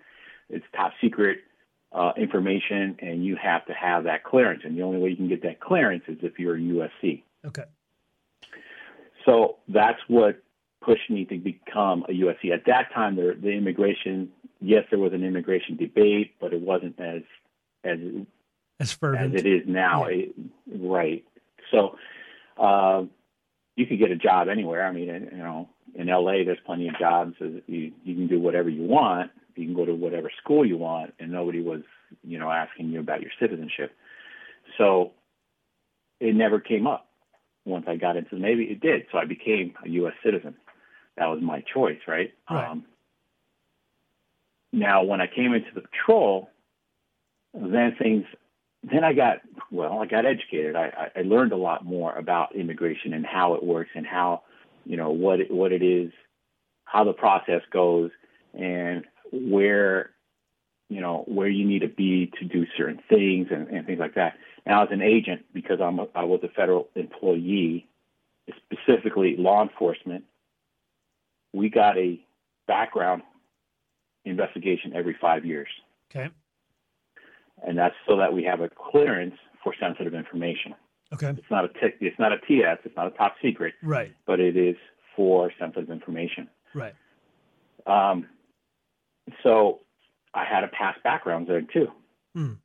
It's 0.48 0.64
top 0.74 0.92
secret 1.00 1.38
uh, 1.92 2.12
information, 2.16 2.96
and 3.00 3.24
you 3.24 3.37
have 3.37 3.64
to 3.66 3.72
have 3.72 4.05
that 4.05 4.24
clearance. 4.24 4.62
And 4.64 4.77
the 4.77 4.83
only 4.83 4.98
way 4.98 5.11
you 5.11 5.16
can 5.16 5.29
get 5.29 5.42
that 5.42 5.61
clearance 5.61 6.05
is 6.09 6.18
if 6.22 6.38
you're 6.38 6.57
a 6.57 6.61
USC. 6.61 7.22
Okay. 7.46 7.64
So 9.24 9.57
that's 9.68 10.00
what 10.09 10.42
pushed 10.83 11.09
me 11.09 11.24
to 11.27 11.38
become 11.38 12.05
a 12.09 12.12
USC. 12.12 12.53
At 12.53 12.66
that 12.66 12.92
time, 12.92 13.16
the, 13.16 13.37
the 13.40 13.50
immigration, 13.50 14.31
yes, 14.61 14.85
there 14.90 14.98
was 14.98 15.12
an 15.12 15.24
immigration 15.24 15.77
debate, 15.77 16.35
but 16.40 16.53
it 16.53 16.61
wasn't 16.61 17.00
as 17.00 17.22
as 17.85 17.98
as 18.81 18.92
fervent 18.92 19.35
as 19.35 19.40
it 19.40 19.46
is 19.46 19.62
now. 19.66 20.09
Yeah. 20.09 20.16
It, 20.16 20.35
right. 20.66 21.24
So 21.70 21.96
uh, 22.59 23.05
you 23.77 23.87
could 23.87 23.98
get 23.98 24.11
a 24.11 24.16
job 24.16 24.48
anywhere. 24.48 24.87
I 24.87 24.92
mean, 24.92 25.07
you 25.07 25.38
know, 25.38 25.68
in 25.94 26.09
LA, 26.09 26.44
there's 26.44 26.59
plenty 26.66 26.88
of 26.88 26.98
jobs. 26.98 27.35
You, 27.40 27.92
you 28.04 28.14
can 28.14 28.26
do 28.26 28.40
whatever 28.40 28.68
you 28.68 28.83
want. 28.83 29.30
You 29.54 29.66
can 29.66 29.74
go 29.74 29.85
to 29.85 29.94
whatever 29.94 30.30
school 30.42 30.66
you 30.66 30.76
want, 30.76 31.14
and 31.20 31.30
nobody 31.30 31.62
was, 31.62 31.83
you 32.24 32.38
know, 32.38 32.50
asking 32.50 32.90
you 32.90 33.00
about 33.00 33.20
your 33.20 33.30
citizenship. 33.38 33.92
So 34.78 35.12
it 36.20 36.35
never 36.35 36.59
came 36.59 36.87
up. 36.87 37.07
Once 37.64 37.87
I 37.88 37.96
got 37.96 38.16
into 38.16 38.35
the 38.35 38.40
Navy, 38.40 38.64
it 38.64 38.80
did. 38.80 39.07
So 39.11 39.18
I 39.18 39.24
became 39.24 39.74
a 39.85 39.88
U.S. 39.88 40.14
citizen. 40.24 40.54
That 41.16 41.26
was 41.26 41.40
my 41.40 41.62
choice, 41.72 41.98
right? 42.07 42.35
right. 42.50 42.70
Um, 42.70 42.85
now, 44.72 45.04
when 45.04 45.20
I 45.20 45.28
came 45.28 45.54
into 45.54 45.70
the 45.74 45.83
patrol, 45.83 46.50
then 47.54 47.94
things, 47.96 48.24
then 48.83 49.04
I 49.04 49.12
got, 49.12 49.38
well, 49.70 50.00
I 50.00 50.07
got 50.07 50.26
educated. 50.26 50.74
I, 50.74 51.11
I 51.14 51.22
learned 51.22 51.52
a 51.52 51.57
lot 51.57 51.85
more 51.85 52.12
about 52.12 52.57
immigration 52.57 53.14
and 53.14 53.24
how 53.24 53.54
it 53.54 53.62
works 53.62 53.90
and 53.94 54.04
how 54.04 54.42
you 54.85 54.97
know 54.97 55.11
what 55.11 55.40
it, 55.40 55.51
what 55.51 55.73
it 55.73 55.83
is, 55.83 56.12
how 56.85 57.05
the 57.05 57.12
process 57.12 57.62
goes, 57.70 58.11
and 58.53 59.05
where 59.33 60.11
you 60.88 61.01
know 61.01 61.25
where 61.27 61.49
you 61.49 61.64
need 61.64 61.81
to 61.81 61.88
be 61.88 62.33
to 62.38 62.44
do 62.44 62.66
certain 62.77 63.01
things 63.09 63.49
and, 63.51 63.68
and 63.68 63.87
things 63.87 63.99
like 63.99 64.14
that. 64.14 64.35
Now, 64.66 64.85
as 64.85 64.88
an 64.90 65.03
agent, 65.03 65.44
because 65.53 65.81
I'm 65.81 65.99
a, 65.99 66.07
I 66.14 66.25
was 66.25 66.40
a 66.42 66.49
federal 66.49 66.88
employee, 66.94 67.87
specifically 68.64 69.37
law 69.37 69.62
enforcement, 69.62 70.25
we 71.53 71.68
got 71.68 71.99
a 71.99 72.20
background 72.66 73.23
investigation 74.25 74.92
every 74.94 75.16
five 75.20 75.44
years. 75.44 75.68
Okay. 76.11 76.31
And 77.66 77.79
that's 77.79 77.94
so 78.07 78.16
that 78.16 78.33
we 78.33 78.44
have 78.44 78.61
a 78.61 78.68
clearance 78.68 79.37
for 79.62 79.75
sensitive 79.79 80.14
information. 80.14 80.75
Okay. 81.14 81.31
It's 81.38 81.50
not 81.50 81.64
a 81.64 81.68
a 81.68 81.90
t- 81.90 81.96
it's 82.00 82.18
not 82.18 82.33
a 82.33 82.38
TS. 82.38 82.79
It's 82.85 82.96
not 82.96 83.07
a 83.07 83.11
top 83.11 83.37
secret. 83.42 83.74
Right. 83.83 84.14
But 84.27 84.40
it 84.40 84.57
is 84.57 84.77
for 85.16 85.53
sensitive 85.59 85.90
information. 85.90 86.48
Right. 86.74 86.94
Um, 87.87 88.27
so 89.42 89.81
I 90.33 90.44
had 90.44 90.64
a 90.64 90.68
past 90.68 91.03
background 91.03 91.46
there 91.46 91.62
too. 91.62 91.88
Mm. 92.37 92.59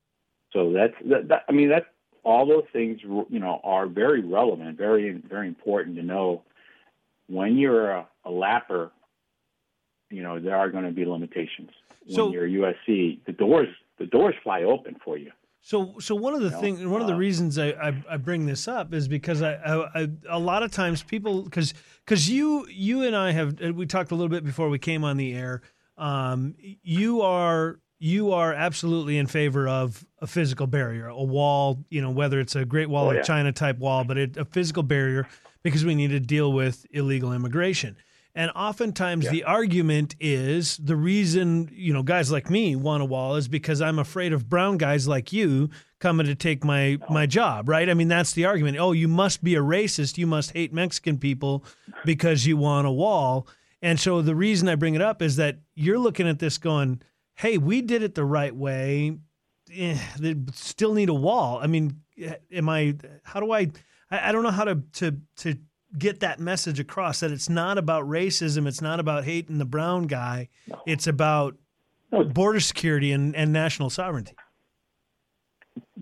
So 0.51 0.73
that's 0.73 0.93
that, 1.05 1.27
that, 1.29 1.43
I 1.47 1.51
mean 1.51 1.69
that 1.69 1.87
all 2.23 2.45
those 2.45 2.65
things 2.73 2.99
you 3.03 3.39
know 3.39 3.61
are 3.63 3.87
very 3.87 4.21
relevant, 4.21 4.77
very 4.77 5.11
very 5.11 5.47
important 5.47 5.95
to 5.97 6.03
know 6.03 6.43
when 7.27 7.57
you're 7.57 7.91
a, 7.91 8.07
a 8.25 8.29
lapper. 8.29 8.91
You 10.09 10.23
know 10.23 10.39
there 10.39 10.55
are 10.55 10.69
going 10.69 10.85
to 10.85 10.91
be 10.91 11.05
limitations. 11.05 11.69
So, 12.09 12.25
when 12.25 12.33
you're 12.33 12.47
USC, 12.47 13.19
the 13.25 13.33
doors 13.33 13.67
the 13.99 14.07
doors 14.07 14.33
fly 14.43 14.63
open 14.63 14.95
for 15.03 15.17
you. 15.17 15.31
So, 15.61 15.95
so 15.99 16.15
one 16.15 16.33
of 16.33 16.41
the 16.41 16.51
things, 16.51 16.85
one 16.85 17.01
of 17.01 17.07
the 17.07 17.13
uh, 17.13 17.17
reasons 17.17 17.57
I, 17.57 17.67
I, 17.67 18.03
I, 18.11 18.17
bring 18.17 18.45
this 18.45 18.67
up 18.67 18.93
is 18.93 19.07
because 19.07 19.41
I, 19.41 19.53
I, 19.53 20.01
I 20.01 20.09
a 20.29 20.39
lot 20.39 20.63
of 20.63 20.71
times 20.71 21.03
people, 21.03 21.43
because 21.43 21.73
because 22.05 22.29
you 22.29 22.65
you 22.69 23.03
and 23.03 23.15
I 23.15 23.31
have 23.31 23.59
we 23.75 23.85
talked 23.85 24.11
a 24.11 24.15
little 24.15 24.29
bit 24.29 24.43
before 24.43 24.69
we 24.69 24.79
came 24.79 25.03
on 25.03 25.17
the 25.17 25.33
air. 25.33 25.61
Um, 25.97 26.55
you 26.59 27.21
are 27.21 27.79
you 27.99 28.31
are 28.31 28.53
absolutely 28.53 29.17
in 29.17 29.27
favor 29.27 29.67
of 29.67 30.05
a 30.19 30.27
physical 30.27 30.65
barrier, 30.65 31.07
a 31.07 31.23
wall. 31.23 31.83
You 31.89 32.01
know, 32.01 32.11
whether 32.11 32.39
it's 32.39 32.55
a 32.55 32.63
Great 32.63 32.89
Wall 32.89 33.07
oh, 33.07 33.09
of 33.11 33.17
yeah. 33.17 33.21
China 33.21 33.51
type 33.51 33.77
wall, 33.79 34.05
but 34.05 34.17
it, 34.17 34.37
a 34.37 34.45
physical 34.45 34.83
barrier 34.83 35.27
because 35.61 35.83
we 35.83 35.93
need 35.93 36.11
to 36.11 36.21
deal 36.21 36.53
with 36.53 36.85
illegal 36.91 37.33
immigration. 37.33 37.97
And 38.39 38.51
oftentimes 38.55 39.25
yeah. 39.25 39.31
the 39.31 39.43
argument 39.43 40.15
is 40.17 40.77
the 40.77 40.95
reason, 40.95 41.69
you 41.73 41.91
know, 41.91 42.03
guys 42.03 42.31
like 42.31 42.49
me 42.49 42.73
want 42.73 43.03
a 43.03 43.05
wall 43.05 43.35
is 43.35 43.49
because 43.49 43.81
I'm 43.81 43.99
afraid 43.99 44.31
of 44.31 44.47
brown 44.47 44.77
guys 44.77 45.09
like 45.09 45.33
you 45.33 45.69
coming 45.99 46.25
to 46.25 46.35
take 46.35 46.63
my 46.63 46.93
no. 46.93 47.05
my 47.09 47.25
job, 47.25 47.67
right? 47.67 47.89
I 47.89 47.93
mean, 47.93 48.07
that's 48.07 48.31
the 48.31 48.45
argument. 48.45 48.77
Oh, 48.79 48.93
you 48.93 49.09
must 49.09 49.43
be 49.43 49.55
a 49.55 49.59
racist, 49.59 50.17
you 50.17 50.25
must 50.25 50.51
hate 50.51 50.71
Mexican 50.71 51.17
people 51.17 51.65
because 52.05 52.45
you 52.45 52.55
want 52.55 52.87
a 52.87 52.91
wall. 52.91 53.45
And 53.81 53.99
so 53.99 54.21
the 54.21 54.35
reason 54.35 54.69
I 54.69 54.75
bring 54.75 54.95
it 54.95 55.01
up 55.01 55.21
is 55.21 55.35
that 55.35 55.59
you're 55.75 55.99
looking 55.99 56.25
at 56.25 56.39
this 56.39 56.57
going, 56.57 57.01
"Hey, 57.35 57.57
we 57.57 57.81
did 57.81 58.03
it 58.03 58.15
the 58.15 58.23
right 58.23 58.55
way. 58.55 59.17
Eh, 59.69 59.97
they 60.17 60.37
still 60.53 60.93
need 60.93 61.09
a 61.09 61.13
wall." 61.13 61.59
I 61.61 61.67
mean, 61.67 61.99
eh, 62.17 62.35
am 62.53 62.69
I 62.69 62.95
how 63.23 63.41
do 63.41 63.51
I, 63.51 63.69
I 64.09 64.31
don't 64.31 64.43
know 64.43 64.51
how 64.51 64.63
to 64.63 64.75
to 64.93 65.17
to 65.39 65.57
get 65.97 66.19
that 66.19 66.39
message 66.39 66.79
across 66.79 67.21
that 67.21 67.31
it's 67.31 67.49
not 67.49 67.77
about 67.77 68.05
racism, 68.05 68.67
it's 68.67 68.81
not 68.81 68.99
about 68.99 69.23
hating 69.23 69.57
the 69.57 69.65
brown 69.65 70.03
guy, 70.03 70.49
no. 70.67 70.81
it's 70.85 71.07
about 71.07 71.55
border 72.11 72.59
security 72.59 73.11
and, 73.11 73.35
and 73.35 73.51
national 73.51 73.89
sovereignty. 73.89 74.35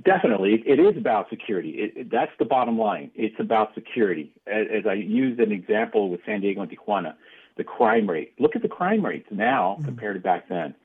Definitely, 0.04 0.64
it 0.66 0.80
is 0.80 0.96
about 0.98 1.30
security. 1.30 1.70
It, 1.72 1.94
it, 1.96 2.12
that's 2.12 2.32
the 2.40 2.46
bottom 2.46 2.78
line. 2.78 3.12
It's 3.16 3.36
about 3.40 3.74
security. 3.74 4.32
As, 4.46 4.66
as, 4.80 4.84
I 4.88 4.94
used 4.94 5.40
an 5.40 5.52
example 5.52 6.10
with 6.10 6.22
San 6.26 6.42
Diego 6.42 6.62
and 6.62 6.72
Tijuana, 6.72 7.16
the 7.58 7.64
crime 7.64 8.10
rate. 8.10 8.34
Look 8.40 8.56
at 8.56 8.62
the 8.62 8.70
crime 8.70 9.06
rates 9.06 9.28
now 9.32 9.76
mm-hmm. 9.76 9.86
compared 9.86 10.16
to 10.16 10.22
back 10.22 10.48
then. 10.50 10.76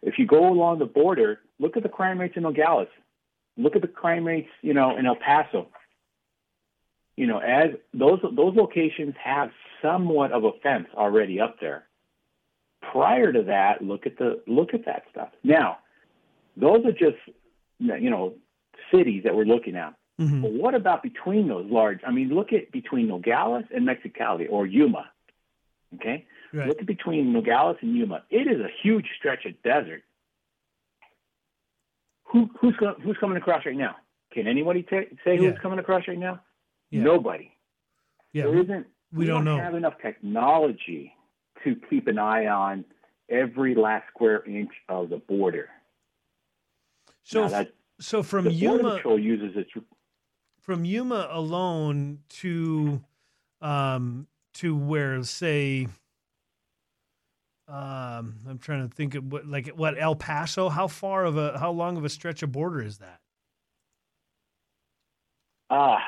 If 0.00 0.18
you 0.18 0.26
go 0.26 0.48
along 0.48 0.78
the 0.78 0.86
border, 0.86 1.40
look 1.58 1.76
at 1.76 1.82
the 1.82 1.88
crime 1.88 2.18
rates 2.18 2.34
in 2.36 2.44
Nogales. 2.44 2.88
Look 3.56 3.76
at 3.76 3.82
the 3.82 3.88
crime 3.88 4.24
rates, 4.24 4.48
you 4.62 4.72
know, 4.72 4.96
in 4.96 5.06
El 5.06 5.16
Paso 5.16 5.68
you 7.16 7.26
know, 7.26 7.38
as 7.38 7.70
those 7.92 8.20
those 8.22 8.54
locations 8.56 9.14
have 9.22 9.50
somewhat 9.82 10.32
of 10.32 10.44
a 10.44 10.52
fence 10.62 10.88
already 10.94 11.40
up 11.40 11.60
there. 11.60 11.84
Prior 12.80 13.32
to 13.32 13.42
that, 13.44 13.82
look 13.82 14.06
at 14.06 14.16
the 14.18 14.42
look 14.46 14.74
at 14.74 14.84
that 14.86 15.04
stuff. 15.10 15.28
Now, 15.44 15.78
those 16.56 16.84
are 16.84 16.92
just 16.92 17.18
you 17.78 18.10
know 18.10 18.34
cities 18.92 19.24
that 19.24 19.34
we're 19.34 19.44
looking 19.44 19.76
at. 19.76 19.94
Mhm. 20.20 20.42
But 20.42 20.52
what 20.52 20.74
about 20.74 21.02
between 21.02 21.48
those 21.48 21.66
large? 21.70 22.00
I 22.06 22.10
mean, 22.10 22.28
look 22.34 22.52
at 22.52 22.70
between 22.72 23.08
Nogales 23.08 23.64
and 23.74 23.86
Mexicali 23.86 24.46
or 24.50 24.66
Yuma. 24.66 25.10
Okay, 25.94 26.26
Right. 26.52 26.68
look 26.68 26.80
at 26.80 26.86
between 26.86 27.32
Nogales 27.32 27.76
and 27.82 27.94
Yuma. 27.96 28.22
It 28.30 28.46
is 28.50 28.60
a 28.60 28.68
huge 28.82 29.06
stretch 29.18 29.44
of 29.46 29.60
desert. 29.62 30.02
Who 32.24 32.50
who's 32.58 32.74
who's 33.02 33.16
coming 33.18 33.36
across 33.36 33.66
right 33.66 33.76
now? 33.76 33.96
Can 34.32 34.46
anybody 34.46 34.82
ta 34.82 35.00
say 35.24 35.36
who's 35.36 35.52
Yeah. 35.54 35.60
coming 35.60 35.78
across 35.78 36.08
right 36.08 36.18
now? 36.18 36.40
Yeah. 36.92 37.02
Nobody. 37.02 37.50
Yeah. 38.32 38.44
There 38.44 38.58
isn't. 38.58 38.86
we 39.12 39.26
don't 39.26 39.44
know. 39.44 39.56
have 39.56 39.74
enough 39.74 39.94
technology 40.00 41.14
to 41.64 41.74
keep 41.88 42.06
an 42.06 42.18
eye 42.18 42.46
on 42.46 42.84
every 43.28 43.74
last 43.74 44.04
square 44.14 44.44
inch 44.44 44.70
of 44.88 45.08
the 45.08 45.16
border. 45.16 45.70
So 47.24 47.48
that, 47.48 47.72
so 47.98 48.22
from 48.22 48.50
Yuma 48.50 49.00
its 49.04 49.70
from 50.60 50.84
Yuma 50.84 51.28
alone 51.30 52.18
to 52.28 53.02
um 53.60 54.26
to 54.54 54.76
where 54.76 55.22
say 55.22 55.86
um 57.68 58.40
I'm 58.48 58.58
trying 58.60 58.88
to 58.88 58.94
think 58.94 59.14
of 59.14 59.32
what 59.32 59.46
like 59.46 59.68
what 59.68 59.98
El 59.98 60.16
Paso 60.16 60.68
how 60.68 60.88
far 60.88 61.24
of 61.24 61.38
a 61.38 61.58
how 61.58 61.70
long 61.70 61.96
of 61.96 62.04
a 62.04 62.08
stretch 62.08 62.42
of 62.42 62.52
border 62.52 62.82
is 62.82 62.98
that? 62.98 63.20
ah. 65.70 65.98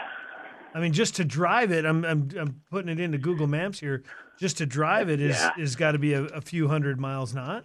I 0.74 0.80
mean 0.80 0.92
just 0.92 1.16
to 1.16 1.24
drive 1.24 1.70
it 1.70 1.84
I'm 1.84 2.04
I'm 2.04 2.28
I'm 2.38 2.60
putting 2.70 2.90
it 2.90 3.00
into 3.00 3.16
Google 3.18 3.46
Maps 3.46 3.78
here 3.80 4.02
just 4.38 4.58
to 4.58 4.66
drive 4.66 5.08
it 5.08 5.20
is 5.20 5.36
Yeah. 5.38 5.50
is 5.58 5.76
got 5.76 5.92
to 5.92 5.98
be 5.98 6.12
a, 6.14 6.24
a 6.24 6.40
few 6.40 6.68
hundred 6.68 7.00
miles 7.00 7.34
not? 7.34 7.64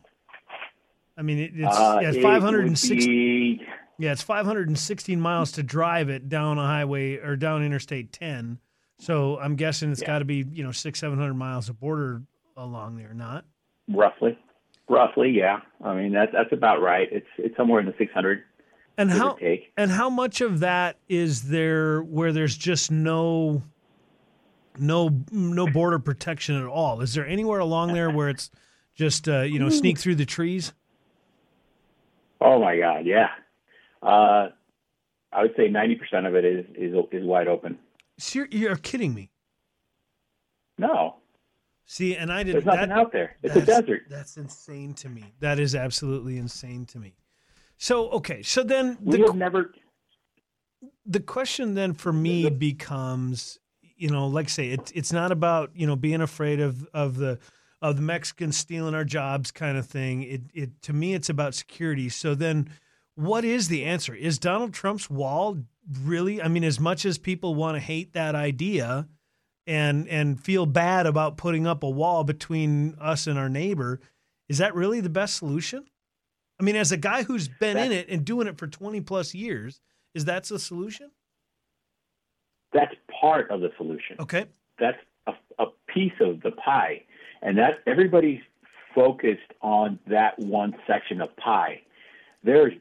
I 1.17 1.21
mean 1.21 1.39
it, 1.39 1.51
it's 1.55 1.75
uh, 1.77 1.99
yeah, 2.01 2.09
it's 2.09 2.17
it 2.17 2.23
560 2.23 3.05
be- 3.07 3.61
Yeah, 3.97 4.11
it's 4.13 4.21
516 4.21 5.19
miles 5.19 5.51
to 5.53 5.63
drive 5.63 6.09
it 6.09 6.29
down 6.29 6.57
a 6.57 6.65
highway 6.65 7.17
or 7.17 7.35
down 7.35 7.63
Interstate 7.63 8.13
10. 8.13 8.59
So 8.99 9.37
I'm 9.39 9.55
guessing 9.55 9.91
it's 9.91 10.01
Yeah. 10.01 10.07
got 10.07 10.19
to 10.19 10.25
be 10.25 10.45
you 10.51 10.63
know 10.63 10.71
six 10.71 10.99
seven 10.99 11.17
hundred 11.17 11.33
miles 11.35 11.67
of 11.69 11.79
border 11.79 12.21
along 12.57 12.97
there, 12.97 13.13
not? 13.13 13.45
roughly, 13.91 14.37
roughly, 14.87 15.31
yeah. 15.31 15.61
I 15.83 15.95
mean 15.95 16.13
that 16.13 16.29
that's 16.31 16.51
about 16.53 16.79
right. 16.81 17.07
It's 17.11 17.27
it's 17.37 17.55
somewhere 17.57 17.79
in 17.79 17.85
the 17.87 17.95
600 17.97 18.43
And 18.97 19.09
how 19.11 19.37
and 19.77 19.91
how 19.91 20.09
much 20.09 20.41
of 20.41 20.59
that 20.59 20.97
is 21.07 21.43
there 21.43 22.01
where 22.01 22.33
there's 22.33 22.57
just 22.57 22.91
no 22.91 23.63
no 24.77 25.21
no 25.31 25.67
border 25.67 25.99
protection 25.99 26.55
at 26.55 26.65
all? 26.65 27.01
Is 27.01 27.13
there 27.13 27.25
anywhere 27.25 27.59
along 27.59 27.93
there 27.93 28.09
where 28.09 28.29
it's 28.29 28.51
just 28.95 29.29
uh, 29.29 29.41
you 29.41 29.57
know 29.57 29.69
sneak 29.69 29.97
through 29.97 30.15
the 30.15 30.25
trees? 30.25 30.73
Oh 32.41 32.59
my 32.59 32.77
God, 32.77 33.05
yeah. 33.05 33.29
Uh, 34.01 34.49
I 35.31 35.41
would 35.41 35.53
say 35.55 35.69
90% 35.69 36.27
of 36.27 36.35
it 36.35 36.45
is 36.45 36.65
is 36.75 36.93
is 37.11 37.25
wide 37.25 37.47
open. 37.47 37.77
So 38.17 38.39
you're, 38.39 38.47
you're 38.51 38.75
kidding 38.75 39.13
me. 39.13 39.29
No, 40.77 41.19
See, 41.91 42.15
and 42.15 42.31
I 42.31 42.43
didn't. 42.43 42.63
There's 42.63 42.65
nothing 42.65 42.89
that- 42.89 42.99
out 42.99 43.11
there. 43.11 43.35
It's 43.41 43.55
a 43.55 43.65
desert. 43.65 44.03
That's 44.11 44.37
insane 44.37 44.93
to 44.93 45.09
me. 45.09 45.33
That 45.39 45.59
is 45.59 45.73
absolutely 45.73 46.37
insane 46.37 46.85
to 46.85 46.99
me. 46.99 47.15
So 47.81 48.09
okay, 48.09 48.43
so 48.43 48.61
then 48.61 48.97
We 49.01 49.17
the 49.17 49.27
have 49.27 49.35
never. 49.35 49.71
the 51.05 51.21
question 51.21 51.75
then 51.75 51.93
for 51.93 52.11
me 52.11 52.49
becomes, 52.49 53.57
you 53.81 54.09
know, 54.09 54.27
like 54.27 54.49
say, 54.49 54.71
it, 54.71 54.91
it's 54.93 55.13
not 55.13 55.31
about 55.31 55.71
you 55.73 55.87
know 55.87 55.95
being 55.95 56.19
afraid 56.21 56.59
of 56.59 56.85
of 56.93 57.15
the 57.15 57.39
of 57.81 57.95
the 57.95 58.01
Mexicans 58.01 58.57
stealing 58.57 58.93
our 58.93 59.05
jobs 59.05 59.49
kind 59.51 59.77
of 59.77 59.87
thing. 59.87 60.23
It 60.23 60.41
it 60.53 60.81
to 60.83 60.93
me 60.93 61.13
it's 61.13 61.29
about 61.29 61.55
security. 61.55 62.09
So 62.09 62.35
then, 62.35 62.69
what 63.15 63.45
is 63.45 63.69
the 63.69 63.85
answer? 63.85 64.13
Is 64.13 64.37
Donald 64.37 64.73
Trump's 64.73 65.09
wall 65.09 65.57
really? 66.03 66.41
I 66.41 66.49
mean, 66.49 66.65
as 66.65 66.81
much 66.81 67.05
as 67.05 67.17
people 67.17 67.55
want 67.55 67.77
to 67.77 67.81
hate 67.81 68.13
that 68.13 68.35
idea. 68.35 69.07
And, 69.67 70.07
and 70.07 70.43
feel 70.43 70.65
bad 70.65 71.05
about 71.05 71.37
putting 71.37 71.67
up 71.67 71.83
a 71.83 71.89
wall 71.89 72.23
between 72.23 72.95
us 72.99 73.27
and 73.27 73.37
our 73.37 73.49
neighbor. 73.49 73.99
Is 74.47 74.57
that 74.57 74.73
really 74.73 74.99
the 74.99 75.09
best 75.11 75.35
solution? 75.35 75.85
I 76.59 76.63
mean, 76.63 76.75
as 76.75 76.91
a 76.91 76.97
guy 76.97 77.23
who's 77.23 77.47
been 77.47 77.77
in 77.77 77.91
it 77.91 78.09
and 78.09 78.25
doing 78.25 78.47
it 78.47 78.57
for 78.57 78.67
20 78.67 78.99
plus 79.01 79.33
years, 79.33 79.79
is 80.13 80.25
that 80.25 80.43
the 80.45 80.59
solution? 80.59 81.11
That's 82.73 82.93
part 83.21 83.49
of 83.49 83.61
the 83.61 83.71
solution. 83.77 84.17
Okay. 84.19 84.45
That's 84.77 84.97
a, 85.27 85.33
a 85.57 85.65
piece 85.87 86.13
of 86.19 86.41
the 86.41 86.51
pie, 86.51 87.03
and 87.41 87.57
that 87.57 87.79
everybody's 87.87 88.41
focused 88.93 89.39
on 89.61 89.99
that 90.07 90.37
one 90.37 90.75
section 90.85 91.21
of 91.21 91.35
pie. 91.37 91.81
There's 92.43 92.73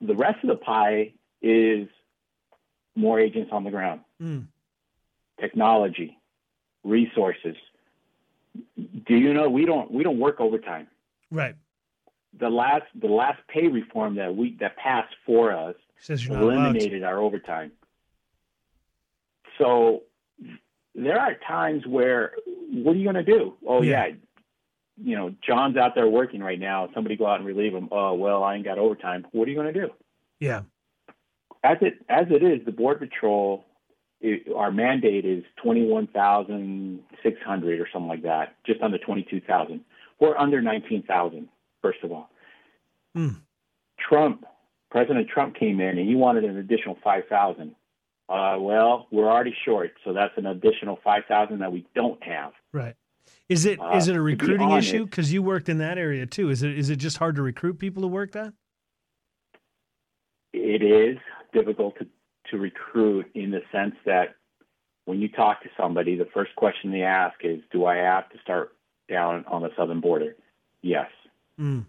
the 0.00 0.14
rest 0.14 0.38
of 0.42 0.48
the 0.48 0.56
pie 0.56 1.12
is 1.42 1.88
more 2.96 3.20
agents 3.20 3.50
on 3.52 3.64
the 3.64 3.70
ground, 3.70 4.00
Mm. 4.20 4.46
technology, 5.40 6.18
resources. 6.84 7.56
Do 8.76 9.16
you 9.16 9.32
know 9.32 9.48
we 9.48 9.64
don't 9.64 9.90
we 9.90 10.02
don't 10.02 10.18
work 10.18 10.40
overtime? 10.40 10.88
Right. 11.30 11.54
The 12.38 12.48
last 12.48 12.84
the 12.94 13.08
last 13.08 13.40
pay 13.48 13.66
reform 13.68 14.14
that 14.16 14.34
we 14.36 14.56
that 14.60 14.76
passed 14.76 15.14
for 15.26 15.52
us 15.52 15.74
Says 15.98 16.24
you're 16.24 16.34
not 16.34 16.42
allowed 16.44 16.52
to. 16.54 16.58
eliminated 16.60 17.02
our 17.02 17.18
overtime. 17.18 17.72
So 19.58 20.02
there 20.94 21.18
are 21.20 21.34
times 21.46 21.86
where, 21.86 22.32
what 22.72 22.92
are 22.92 22.98
you 22.98 23.04
going 23.04 23.24
to 23.24 23.38
do? 23.38 23.54
Oh 23.66 23.82
Yeah. 23.82 24.06
yeah. 24.06 24.14
you 25.02 25.16
know, 25.16 25.34
John's 25.46 25.76
out 25.76 25.94
there 25.94 26.08
working 26.08 26.40
right 26.42 26.58
now. 26.58 26.88
Somebody 26.94 27.16
go 27.16 27.26
out 27.26 27.38
and 27.38 27.46
relieve 27.46 27.74
him. 27.74 27.88
Oh 27.90 28.14
well, 28.14 28.42
I 28.44 28.54
ain't 28.54 28.64
got 28.64 28.78
overtime. 28.78 29.26
What 29.32 29.46
are 29.48 29.50
you 29.50 29.56
going 29.56 29.72
to 29.72 29.80
do? 29.80 29.90
Yeah. 30.38 30.62
As 31.62 31.78
it 31.82 31.94
as 32.08 32.26
it 32.30 32.42
is, 32.42 32.64
the 32.64 32.72
border 32.72 33.00
patrol, 33.00 33.64
it, 34.22 34.50
our 34.54 34.70
mandate 34.72 35.24
is 35.26 35.44
twenty 35.62 35.84
one 35.86 36.06
thousand 36.06 37.00
six 37.22 37.38
hundred 37.44 37.80
or 37.80 37.88
something 37.92 38.08
like 38.08 38.22
that, 38.22 38.54
just 38.64 38.80
under 38.80 38.96
twenty 38.98 39.26
two 39.28 39.40
thousand. 39.42 39.80
We're 40.18 40.38
under 40.38 40.62
nineteen 40.62 41.02
thousand. 41.02 41.48
First 41.82 41.98
of 42.02 42.12
all, 42.12 42.30
Hmm. 43.14 43.30
Trump, 43.98 44.44
President 44.90 45.28
Trump 45.28 45.56
came 45.56 45.80
in 45.80 45.98
and 45.98 46.08
he 46.08 46.14
wanted 46.14 46.44
an 46.44 46.56
additional 46.58 46.96
five 47.02 47.24
thousand. 47.28 47.74
Uh, 48.28 48.56
well, 48.60 49.08
we're 49.10 49.28
already 49.28 49.54
short, 49.64 49.90
so 50.04 50.12
that's 50.12 50.36
an 50.36 50.46
additional 50.46 50.98
five 51.02 51.24
thousand 51.26 51.58
that 51.60 51.72
we 51.72 51.86
don't 51.94 52.22
have. 52.22 52.52
Right. 52.72 52.94
Is 53.48 53.64
it 53.66 53.72
is 53.72 53.80
Uh, 53.80 53.90
it 53.92 53.98
a 53.98 54.04
to 54.04 54.12
be 54.12 54.18
recruiting 54.18 54.70
issue? 54.72 55.04
Because 55.04 55.32
you 55.32 55.42
worked 55.42 55.68
in 55.68 55.78
that 55.78 55.98
area 55.98 56.26
too. 56.26 56.50
Is 56.50 56.62
it 56.62 56.78
is 56.78 56.90
it 56.90 56.96
just 56.96 57.16
hard 57.18 57.34
to 57.36 57.42
recruit 57.42 57.78
people 57.78 58.02
to 58.02 58.08
work 58.08 58.32
that? 58.32 58.52
it 60.52 60.82
is 60.82 61.16
difficult 61.52 61.96
to, 61.98 62.06
to 62.50 62.58
recruit 62.58 63.24
in 63.34 63.52
the 63.52 63.60
sense 63.70 63.94
that 64.04 64.34
when 65.04 65.20
you 65.20 65.28
talk 65.28 65.62
to 65.62 65.68
somebody, 65.76 66.16
the 66.16 66.26
first 66.34 66.54
question 66.56 66.90
they 66.90 67.02
ask 67.02 67.36
is, 67.44 67.60
Do 67.70 67.84
I 67.86 67.96
have 67.96 68.28
to 68.30 68.38
start 68.40 68.72
down 69.08 69.44
on 69.46 69.62
the 69.62 69.70
southern 69.76 70.00
border? 70.00 70.34
Yes. 70.82 71.08
Mm. 71.60 71.86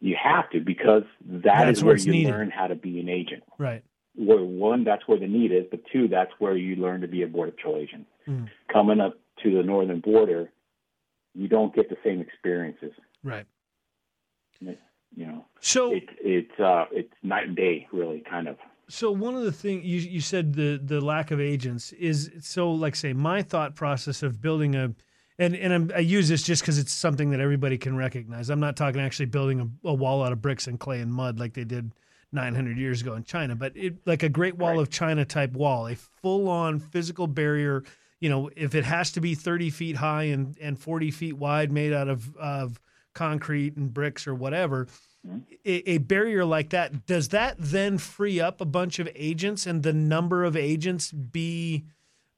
You 0.00 0.16
have 0.22 0.48
to 0.50 0.60
because 0.60 1.02
that 1.26 1.66
That's 1.66 1.78
is 1.78 1.84
where 1.84 1.96
you 1.96 2.10
needed. 2.12 2.30
learn 2.30 2.50
how 2.50 2.66
to 2.68 2.74
be 2.74 3.00
an 3.00 3.08
agent. 3.08 3.42
Right. 3.58 3.82
Where 4.16 4.42
one, 4.42 4.84
that's 4.84 5.06
where 5.06 5.18
the 5.18 5.26
need 5.26 5.52
is, 5.52 5.64
but 5.70 5.80
two, 5.92 6.08
that's 6.08 6.32
where 6.38 6.56
you 6.56 6.76
learn 6.76 7.02
to 7.02 7.08
be 7.08 7.22
a 7.22 7.26
border 7.26 7.52
patrol 7.52 7.76
agent. 7.76 8.06
Mm. 8.26 8.48
Coming 8.72 9.00
up 9.00 9.18
to 9.42 9.54
the 9.54 9.62
northern 9.62 10.00
border, 10.00 10.50
you 11.34 11.48
don't 11.48 11.74
get 11.74 11.88
the 11.90 11.96
same 12.04 12.20
experiences. 12.20 12.92
Right. 13.22 13.46
You 15.16 15.26
know, 15.26 15.44
So 15.60 15.92
it, 15.92 16.04
it's 16.20 16.60
uh, 16.60 16.84
it's 16.92 17.12
night 17.24 17.48
and 17.48 17.56
day, 17.56 17.88
really, 17.92 18.20
kind 18.20 18.46
of. 18.46 18.56
So 18.88 19.10
one 19.10 19.34
of 19.34 19.42
the 19.42 19.50
things 19.52 19.84
you 19.84 19.98
you 19.98 20.20
said 20.20 20.54
the 20.54 20.80
the 20.82 21.00
lack 21.00 21.32
of 21.32 21.40
agents 21.40 21.92
is 21.92 22.30
so 22.40 22.70
like 22.70 22.94
say 22.94 23.12
my 23.12 23.42
thought 23.42 23.74
process 23.74 24.22
of 24.22 24.40
building 24.40 24.76
a 24.76 24.92
and 25.40 25.56
and 25.56 25.72
I'm, 25.72 25.90
I 25.96 25.98
use 26.00 26.28
this 26.28 26.42
just 26.42 26.62
because 26.62 26.78
it's 26.78 26.92
something 26.92 27.30
that 27.30 27.40
everybody 27.40 27.78
can 27.78 27.96
recognize. 27.96 28.50
I'm 28.50 28.60
not 28.60 28.76
talking 28.76 29.00
actually 29.00 29.26
building 29.26 29.78
a, 29.84 29.88
a 29.88 29.94
wall 29.94 30.22
out 30.22 30.32
of 30.32 30.40
bricks 30.40 30.66
and 30.68 30.78
clay 30.78 31.00
and 31.00 31.12
mud 31.12 31.40
like 31.40 31.54
they 31.54 31.64
did 31.64 31.92
900 32.32 32.78
years 32.78 33.00
ago 33.02 33.14
in 33.14 33.24
China, 33.24 33.56
but 33.56 33.76
it 33.76 34.06
like 34.06 34.22
a 34.22 34.28
Great 34.28 34.56
Wall 34.56 34.74
Right. 34.74 34.80
of 34.80 34.90
China 34.90 35.24
type 35.24 35.52
wall, 35.52 35.88
a 35.88 35.96
full 35.96 36.48
on 36.48 36.78
physical 36.78 37.26
barrier. 37.26 37.82
You 38.20 38.28
know, 38.28 38.50
if 38.54 38.74
it 38.74 38.84
has 38.84 39.10
to 39.12 39.20
be 39.20 39.34
30 39.34 39.70
feet 39.70 39.96
high 39.96 40.24
and 40.24 40.56
and 40.60 40.78
40 40.78 41.10
feet 41.10 41.36
wide, 41.38 41.72
made 41.72 41.92
out 41.92 42.08
of 42.08 42.36
of 42.36 42.78
concrete 43.14 43.76
and 43.76 43.92
bricks 43.92 44.26
or 44.28 44.34
whatever, 44.34 44.86
a, 45.64 45.90
a 45.92 45.98
barrier 45.98 46.44
like 46.44 46.70
that, 46.70 47.06
does 47.06 47.28
that 47.30 47.56
then 47.58 47.98
free 47.98 48.38
up 48.38 48.60
a 48.60 48.64
bunch 48.66 48.98
of 48.98 49.08
agents 49.14 49.66
and 49.66 49.82
the 49.82 49.92
number 49.92 50.44
of 50.44 50.56
agents 50.56 51.10
be 51.10 51.84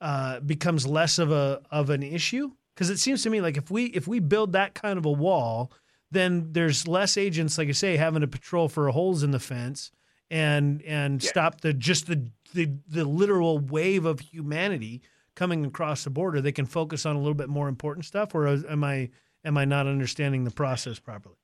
uh, 0.00 0.40
becomes 0.40 0.86
less 0.86 1.18
of 1.18 1.30
a 1.32 1.60
of 1.70 1.90
an 1.90 2.02
issue? 2.02 2.52
Because 2.74 2.90
it 2.90 2.98
seems 2.98 3.22
to 3.22 3.30
me 3.30 3.40
like 3.40 3.56
if 3.56 3.70
we 3.70 3.86
if 3.86 4.06
we 4.06 4.18
build 4.18 4.52
that 4.52 4.74
kind 4.74 4.98
of 4.98 5.04
a 5.04 5.10
wall, 5.10 5.72
then 6.10 6.52
there's 6.52 6.88
less 6.88 7.16
agents, 7.16 7.58
like 7.58 7.68
I 7.68 7.72
say, 7.72 7.96
having 7.96 8.20
to 8.20 8.26
patrol 8.28 8.68
for 8.68 8.88
holes 8.90 9.22
in 9.22 9.30
the 9.30 9.40
fence 9.40 9.90
and 10.30 10.82
and 10.82 11.22
Yeah. 11.22 11.28
stop 11.30 11.60
the 11.60 11.72
just 11.74 12.06
the, 12.06 12.28
the 12.54 12.70
the 12.88 13.04
literal 13.04 13.58
wave 13.58 14.06
of 14.06 14.20
humanity 14.20 15.02
coming 15.34 15.64
across 15.64 16.04
the 16.04 16.10
border. 16.10 16.40
They 16.40 16.52
can 16.52 16.66
focus 16.66 17.04
on 17.06 17.16
a 17.16 17.18
little 17.18 17.34
bit 17.34 17.48
more 17.48 17.68
important 17.68 18.04
stuff, 18.06 18.34
or 18.34 18.46
am 18.46 18.84
I 18.84 19.10
am 19.44 19.58
I 19.58 19.64
not 19.64 19.86
understanding 19.86 20.44
the 20.44 20.50
process 20.50 20.98
properly? 20.98 21.36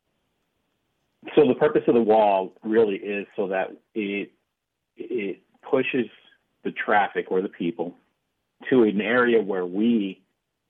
So 1.34 1.46
the 1.46 1.54
purpose 1.54 1.82
of 1.88 1.94
the 1.94 2.00
wall 2.00 2.52
really 2.62 2.96
is 2.96 3.26
so 3.36 3.48
that 3.48 3.68
it 3.94 4.30
it 4.96 5.42
pushes 5.68 6.06
the 6.64 6.72
traffic 6.72 7.26
or 7.30 7.42
the 7.42 7.48
people 7.48 7.94
to 8.68 8.82
an 8.82 9.00
area 9.00 9.40
where 9.40 9.64
we, 9.64 10.20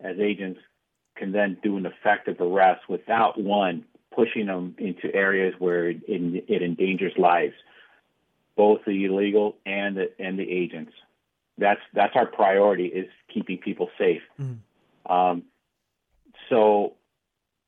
as 0.01 0.19
agents, 0.19 0.61
can 1.17 1.33
then 1.33 1.57
do 1.63 1.77
an 1.77 1.87
effective 1.87 2.41
arrest 2.41 2.89
without 2.89 3.41
one 3.41 3.85
pushing 4.15 4.47
them 4.47 4.75
into 4.79 5.15
areas 5.15 5.55
where 5.59 5.91
it, 5.91 6.01
it 6.07 6.63
endangers 6.63 7.13
lives, 7.17 7.55
both 8.57 8.81
the 8.85 9.05
illegal 9.05 9.57
and 9.65 9.97
the 9.97 10.11
and 10.19 10.39
the 10.39 10.51
agents. 10.51 10.93
That's 11.57 11.81
that's 11.95 12.15
our 12.17 12.27
priority 12.27 12.87
is 12.87 13.07
keeping 13.33 13.59
people 13.59 13.91
safe. 13.99 14.23
Mm. 14.41 14.59
Um, 15.09 15.43
so 16.49 16.95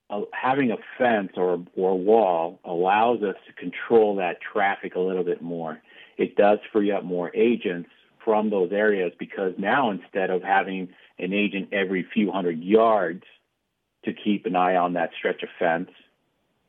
uh, 0.09 0.23
having 0.33 0.73
a 0.73 0.77
fence 0.99 1.33
or 1.37 1.65
or 1.77 1.99
wall 1.99 2.61
allows 2.65 3.23
us 3.23 3.37
to 3.47 3.53
control 3.53 4.17
that 4.17 4.39
traffic 4.41 4.97
a 4.97 5.01
little 5.01 5.25
bit 5.25 5.43
more. 5.43 5.81
It 6.17 6.37
does 6.37 6.59
free 6.73 6.91
up 6.91 7.05
more 7.05 7.31
agents 7.35 7.89
from 8.25 8.51
those 8.51 8.73
areas 8.73 9.13
because 9.19 9.55
now 9.57 9.91
instead 9.91 10.31
of 10.31 10.43
having 10.43 10.89
an 11.23 11.33
agent 11.33 11.69
every 11.73 12.07
few 12.15 12.31
hundred 12.31 12.63
yards 12.63 13.25
to 14.05 14.13
keep 14.13 14.47
an 14.47 14.57
eye 14.57 14.77
on 14.77 14.95
that 14.95 15.11
stretch 15.19 15.43
of 15.43 15.49
fence, 15.59 15.91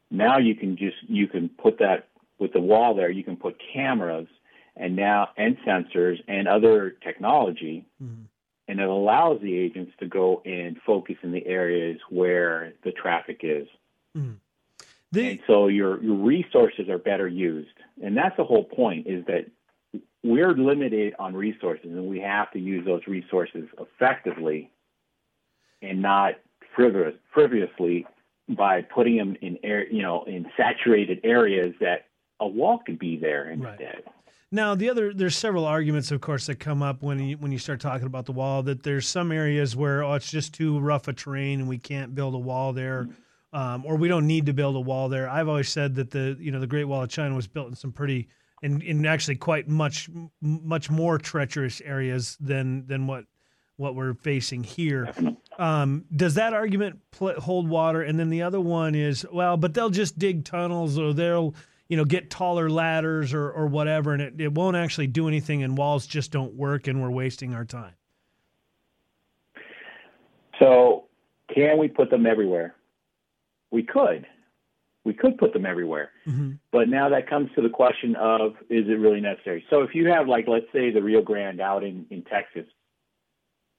now 0.09 0.37
you 0.37 0.55
can 0.55 0.77
just 0.77 0.97
you 1.07 1.27
can 1.27 1.49
put 1.49 1.79
that 1.79 2.07
with 2.37 2.53
the 2.53 2.59
wall 2.59 2.95
there. 2.95 3.09
You 3.09 3.23
can 3.23 3.37
put 3.37 3.61
cameras 3.73 4.27
and 4.75 4.95
now 4.95 5.29
and 5.37 5.57
sensors 5.65 6.17
and 6.27 6.47
other 6.47 6.95
technology, 7.03 7.85
mm-hmm. 8.01 8.23
and 8.67 8.79
it 8.79 8.89
allows 8.89 9.41
the 9.41 9.57
agents 9.57 9.93
to 9.99 10.07
go 10.07 10.41
and 10.45 10.77
focus 10.85 11.15
in 11.23 11.31
the 11.31 11.45
areas 11.45 11.99
where 12.09 12.73
the 12.83 12.91
traffic 12.91 13.41
is. 13.43 13.67
Mm-hmm. 14.17 14.33
The- 15.13 15.29
and 15.29 15.39
so 15.47 15.67
your 15.67 16.01
your 16.03 16.15
resources 16.15 16.89
are 16.89 16.97
better 16.97 17.27
used, 17.27 17.77
and 18.03 18.17
that's 18.17 18.35
the 18.37 18.43
whole 18.43 18.63
point. 18.63 19.07
Is 19.07 19.25
that 19.25 19.45
we're 20.23 20.53
limited 20.53 21.13
on 21.19 21.33
resources, 21.33 21.85
and 21.85 22.07
we 22.07 22.19
have 22.19 22.51
to 22.51 22.59
use 22.59 22.85
those 22.85 23.01
resources 23.07 23.63
effectively, 23.79 24.71
and 25.81 26.01
not 26.01 26.35
frivolous, 26.75 27.15
frivolously 27.33 28.05
by 28.49 28.81
putting 28.81 29.17
them 29.17 29.35
in 29.41 29.57
air, 29.63 29.87
you 29.91 30.01
know, 30.01 30.23
in 30.25 30.45
saturated 30.57 31.19
areas 31.23 31.73
that 31.79 32.05
a 32.39 32.47
wall 32.47 32.81
could 32.85 32.99
be 32.99 33.17
there 33.17 33.49
instead. 33.49 33.79
Right. 33.79 34.05
Now, 34.51 34.75
the 34.75 34.89
other 34.89 35.13
there's 35.13 35.37
several 35.37 35.65
arguments, 35.65 36.11
of 36.11 36.19
course, 36.19 36.47
that 36.47 36.55
come 36.55 36.83
up 36.83 37.01
when 37.01 37.19
you 37.19 37.37
when 37.37 37.51
you 37.53 37.57
start 37.57 37.79
talking 37.79 38.05
about 38.05 38.25
the 38.25 38.33
wall. 38.33 38.61
That 38.63 38.83
there's 38.83 39.07
some 39.07 39.31
areas 39.31 39.75
where 39.75 40.03
oh, 40.03 40.13
it's 40.15 40.29
just 40.29 40.53
too 40.53 40.77
rough 40.79 41.07
a 41.07 41.13
terrain 41.13 41.61
and 41.61 41.69
we 41.69 41.77
can't 41.77 42.13
build 42.13 42.35
a 42.35 42.39
wall 42.39 42.73
there, 42.73 43.07
um, 43.53 43.85
or 43.85 43.95
we 43.95 44.09
don't 44.09 44.27
need 44.27 44.45
to 44.47 44.53
build 44.53 44.75
a 44.75 44.81
wall 44.81 45.07
there. 45.07 45.29
I've 45.29 45.47
always 45.47 45.69
said 45.69 45.95
that 45.95 46.11
the 46.11 46.35
you 46.37 46.51
know 46.51 46.59
the 46.59 46.67
Great 46.67 46.83
Wall 46.83 47.03
of 47.03 47.09
China 47.09 47.33
was 47.33 47.47
built 47.47 47.69
in 47.69 47.75
some 47.75 47.93
pretty 47.93 48.27
in, 48.61 48.81
in 48.81 49.05
actually 49.05 49.35
quite 49.35 49.67
much 49.67 50.09
much 50.41 50.89
more 50.89 51.17
treacherous 51.17 51.81
areas 51.81 52.37
than 52.39 52.85
than 52.87 53.07
what 53.07 53.25
what 53.77 53.95
we're 53.95 54.13
facing 54.13 54.63
here. 54.63 55.11
Um, 55.57 56.05
does 56.15 56.35
that 56.35 56.53
argument 56.53 56.99
pl- 57.11 57.39
hold 57.39 57.67
water? 57.67 58.01
And 58.01 58.19
then 58.19 58.29
the 58.29 58.43
other 58.43 58.61
one 58.61 58.95
is, 58.95 59.25
well, 59.31 59.57
but 59.57 59.73
they'll 59.73 59.89
just 59.89 60.19
dig 60.19 60.45
tunnels 60.45 60.99
or 60.99 61.13
they'll, 61.13 61.55
you 61.87 61.97
know, 61.97 62.05
get 62.05 62.29
taller 62.29 62.69
ladders 62.69 63.33
or, 63.33 63.49
or 63.49 63.65
whatever, 63.65 64.13
and 64.13 64.21
it, 64.21 64.39
it 64.39 64.53
won't 64.53 64.77
actually 64.77 65.07
do 65.07 65.27
anything, 65.27 65.63
and 65.63 65.77
walls 65.77 66.05
just 66.05 66.31
don't 66.31 66.53
work, 66.53 66.87
and 66.87 67.01
we're 67.01 67.11
wasting 67.11 67.53
our 67.53 67.65
time. 67.65 67.93
So, 70.59 71.05
can 71.53 71.77
we 71.79 71.87
put 71.87 72.09
them 72.11 72.25
everywhere? 72.25 72.75
We 73.71 73.83
could. 73.83 74.25
We 75.03 75.13
could 75.13 75.37
put 75.37 75.53
them 75.53 75.65
everywhere. 75.65 76.11
Mm-hmm. 76.27 76.51
But 76.71 76.87
now 76.87 77.09
that 77.09 77.29
comes 77.29 77.49
to 77.55 77.61
the 77.61 77.69
question 77.69 78.15
of 78.15 78.51
is 78.69 78.87
it 78.87 78.99
really 78.99 79.21
necessary? 79.21 79.65
So, 79.69 79.81
if 79.81 79.95
you 79.95 80.07
have, 80.09 80.27
like, 80.27 80.47
let's 80.47 80.67
say 80.71 80.91
the 80.91 81.01
Rio 81.01 81.21
Grande 81.21 81.59
out 81.59 81.83
in, 81.83 82.05
in 82.09 82.23
Texas, 82.23 82.65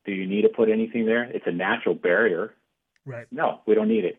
do 0.05 0.13
you 0.13 0.27
need 0.27 0.43
to 0.43 0.49
put 0.49 0.69
anything 0.69 1.07
there? 1.07 1.25
It's 1.25 1.47
a 1.47 1.53
natural 1.53 1.95
barrier. 1.95 2.55
Right. 3.05 3.27
No, 3.31 3.61
we 3.67 3.75
don't 3.75 3.89
need 3.89 4.05
it. 4.05 4.19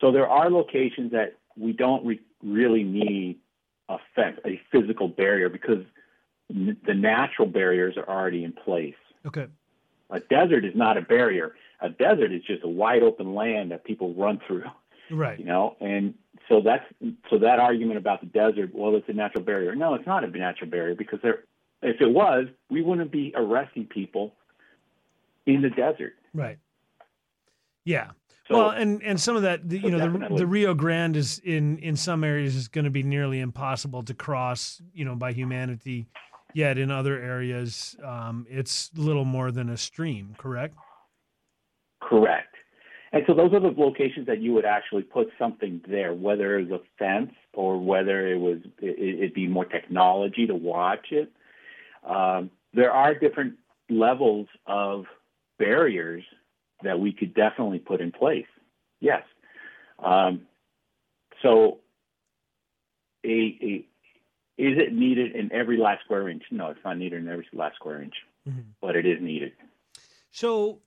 So 0.00 0.10
there 0.10 0.28
are 0.28 0.50
locations 0.50 1.12
that 1.12 1.38
we 1.56 1.72
don't 1.72 2.04
re- 2.04 2.20
really 2.42 2.82
need 2.82 3.38
a 3.88 3.98
fence, 4.14 4.38
a 4.44 4.60
physical 4.70 5.08
barrier, 5.08 5.48
because 5.48 5.84
n- 6.50 6.76
the 6.86 6.94
natural 6.94 7.46
barriers 7.46 7.96
are 7.96 8.08
already 8.08 8.44
in 8.44 8.52
place. 8.52 8.94
Okay. 9.26 9.46
A 10.10 10.20
desert 10.20 10.64
is 10.64 10.74
not 10.74 10.96
a 10.96 11.02
barrier. 11.02 11.54
A 11.80 11.88
desert 11.88 12.32
is 12.32 12.42
just 12.42 12.64
a 12.64 12.68
wide 12.68 13.02
open 13.02 13.34
land 13.34 13.70
that 13.70 13.84
people 13.84 14.12
run 14.14 14.40
through. 14.46 14.64
Right. 15.10 15.38
You 15.38 15.44
know, 15.44 15.76
and 15.80 16.14
so 16.52 16.60
that's 16.60 16.84
so 17.30 17.38
that 17.38 17.58
argument 17.58 17.96
about 17.96 18.20
the 18.20 18.26
desert, 18.26 18.74
well, 18.74 18.94
it's 18.94 19.08
a 19.08 19.12
natural 19.14 19.42
barrier. 19.42 19.74
No, 19.74 19.94
it's 19.94 20.06
not 20.06 20.22
a 20.22 20.26
natural 20.26 20.68
barrier 20.68 20.94
because 20.94 21.18
there, 21.22 21.44
if 21.80 21.98
it 22.02 22.10
was, 22.10 22.44
we 22.68 22.82
wouldn't 22.82 23.10
be 23.10 23.32
arresting 23.34 23.86
people 23.86 24.34
in 25.46 25.62
the 25.62 25.70
desert. 25.70 26.12
Right. 26.34 26.58
Yeah. 27.86 28.10
So, 28.48 28.56
well, 28.56 28.70
and 28.70 29.02
and 29.02 29.18
some 29.18 29.34
of 29.34 29.42
that, 29.42 29.66
the, 29.66 29.78
you 29.78 29.90
know, 29.90 29.98
the, 29.98 30.34
the, 30.36 30.46
Rio 30.46 30.74
Grande 30.74 31.16
is 31.16 31.38
in 31.38 31.78
in 31.78 31.96
some 31.96 32.22
areas 32.22 32.54
is 32.54 32.68
going 32.68 32.84
to 32.84 32.90
be 32.90 33.02
nearly 33.02 33.40
impossible 33.40 34.02
to 34.02 34.12
cross, 34.12 34.82
you 34.92 35.06
know, 35.06 35.14
by 35.14 35.32
humanity. 35.32 36.06
Yet 36.52 36.76
in 36.76 36.90
other 36.90 37.18
areas, 37.18 37.96
um, 38.04 38.46
it's 38.50 38.90
little 38.94 39.24
more 39.24 39.50
than 39.50 39.70
a 39.70 39.76
stream. 39.78 40.34
Correct. 40.36 40.76
Correct. 42.02 42.51
And 43.12 43.24
so 43.26 43.34
those 43.34 43.52
are 43.52 43.60
the 43.60 43.74
locations 43.76 44.26
that 44.26 44.40
you 44.40 44.54
would 44.54 44.64
actually 44.64 45.02
put 45.02 45.28
something 45.38 45.82
there, 45.86 46.14
whether 46.14 46.58
it 46.58 46.68
was 46.68 46.80
a 46.80 46.84
fence 46.98 47.32
or 47.52 47.78
whether 47.78 48.26
it 48.26 48.38
was 48.38 48.58
it, 48.80 49.20
would 49.20 49.34
be 49.34 49.46
more 49.46 49.66
technology 49.66 50.46
to 50.46 50.54
watch 50.54 51.08
it. 51.10 51.30
Um, 52.08 52.50
there 52.72 52.90
are 52.90 53.14
different 53.14 53.58
levels 53.90 54.48
of 54.66 55.04
barriers 55.58 56.24
that 56.82 56.98
we 56.98 57.12
could 57.12 57.34
definitely 57.34 57.78
put 57.78 58.00
in 58.00 58.12
place. 58.12 58.46
Yes. 59.00 59.22
Um, 60.02 60.42
so, 61.42 61.78
a, 63.24 63.28
a, 63.28 63.86
is 64.58 64.78
it 64.78 64.92
needed 64.92 65.36
in 65.36 65.52
every 65.52 65.76
last 65.76 66.04
square 66.04 66.28
inch? 66.28 66.44
No, 66.50 66.68
it's 66.68 66.80
not 66.84 66.98
needed 66.98 67.22
in 67.22 67.28
every 67.28 67.46
last 67.52 67.76
square 67.76 68.02
inch, 68.02 68.14
mm-hmm. 68.48 68.60
but 68.80 68.96
it 68.96 69.06
is 69.06 69.18
needed. 69.20 69.52
So, 70.30 70.78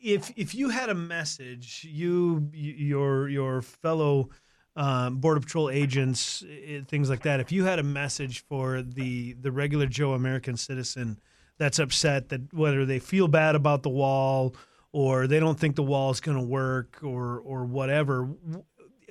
if 0.00 0.32
if 0.36 0.54
you 0.54 0.68
had 0.70 0.88
a 0.88 0.94
message, 0.94 1.86
you 1.88 2.48
your 2.52 3.28
your 3.28 3.62
fellow 3.62 4.30
um, 4.76 5.18
border 5.18 5.40
patrol 5.40 5.70
agents, 5.70 6.44
things 6.88 7.10
like 7.10 7.22
that. 7.22 7.40
If 7.40 7.52
you 7.52 7.64
had 7.64 7.78
a 7.78 7.82
message 7.82 8.44
for 8.48 8.82
the 8.82 9.34
the 9.34 9.52
regular 9.52 9.86
Joe 9.86 10.12
American 10.14 10.56
citizen 10.56 11.18
that's 11.58 11.78
upset 11.78 12.28
that 12.30 12.52
whether 12.52 12.84
they 12.84 12.98
feel 12.98 13.28
bad 13.28 13.54
about 13.54 13.82
the 13.82 13.90
wall 13.90 14.54
or 14.92 15.26
they 15.26 15.40
don't 15.40 15.58
think 15.58 15.76
the 15.76 15.82
wall 15.82 16.10
is 16.10 16.20
going 16.20 16.36
to 16.36 16.44
work 16.44 16.98
or 17.02 17.38
or 17.40 17.64
whatever 17.64 18.28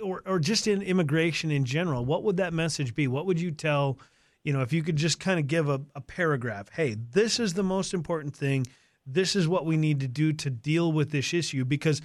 or 0.02 0.22
or 0.26 0.40
just 0.40 0.68
in 0.68 0.82
immigration 0.82 1.52
in 1.52 1.66
general 1.66 2.04
what 2.04 2.24
would 2.24 2.38
that 2.38 2.54
message 2.54 2.94
be 2.94 3.08
what 3.08 3.26
would 3.26 3.40
you 3.40 3.52
tell 3.52 3.98
you 4.44 4.52
know 4.54 4.62
if 4.62 4.74
you 4.74 4.84
could 4.84 4.96
just 4.96 5.20
kind 5.20 5.40
of 5.40 5.48
give 5.48 5.70
a, 5.70 5.82
a 5.96 6.02
paragraph 6.02 6.68
hey 6.74 6.96
this 7.12 7.40
is 7.40 7.54
the 7.54 7.64
most 7.64 7.94
important 7.94 8.36
thing 8.36 8.66
this 9.14 9.36
is 9.36 9.48
what 9.48 9.66
we 9.66 9.78
need 9.78 10.00
to 10.00 10.08
do 10.08 10.34
to 10.34 10.50
deal 10.50 10.92
with 10.92 11.12
this 11.12 11.34
issue 11.34 11.66
because 11.66 12.02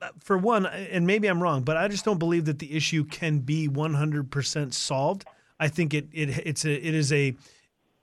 uh, 0.00 0.08
for 0.20 0.36
one 0.38 0.66
and 0.66 1.06
maybe 1.06 1.28
i'm 1.28 1.42
wrong 1.42 1.62
but 1.62 1.76
i 1.76 1.88
just 1.88 2.04
don't 2.04 2.18
believe 2.18 2.44
that 2.44 2.58
the 2.58 2.74
issue 2.76 3.04
can 3.04 3.38
be 3.38 3.68
100% 3.68 4.72
solved 4.72 5.24
i 5.60 5.68
think 5.68 5.94
it, 5.94 6.06
it 6.12 6.28
it's 6.44 6.64
a 6.64 6.72
it 6.72 6.94
is 6.94 7.12
a 7.12 7.34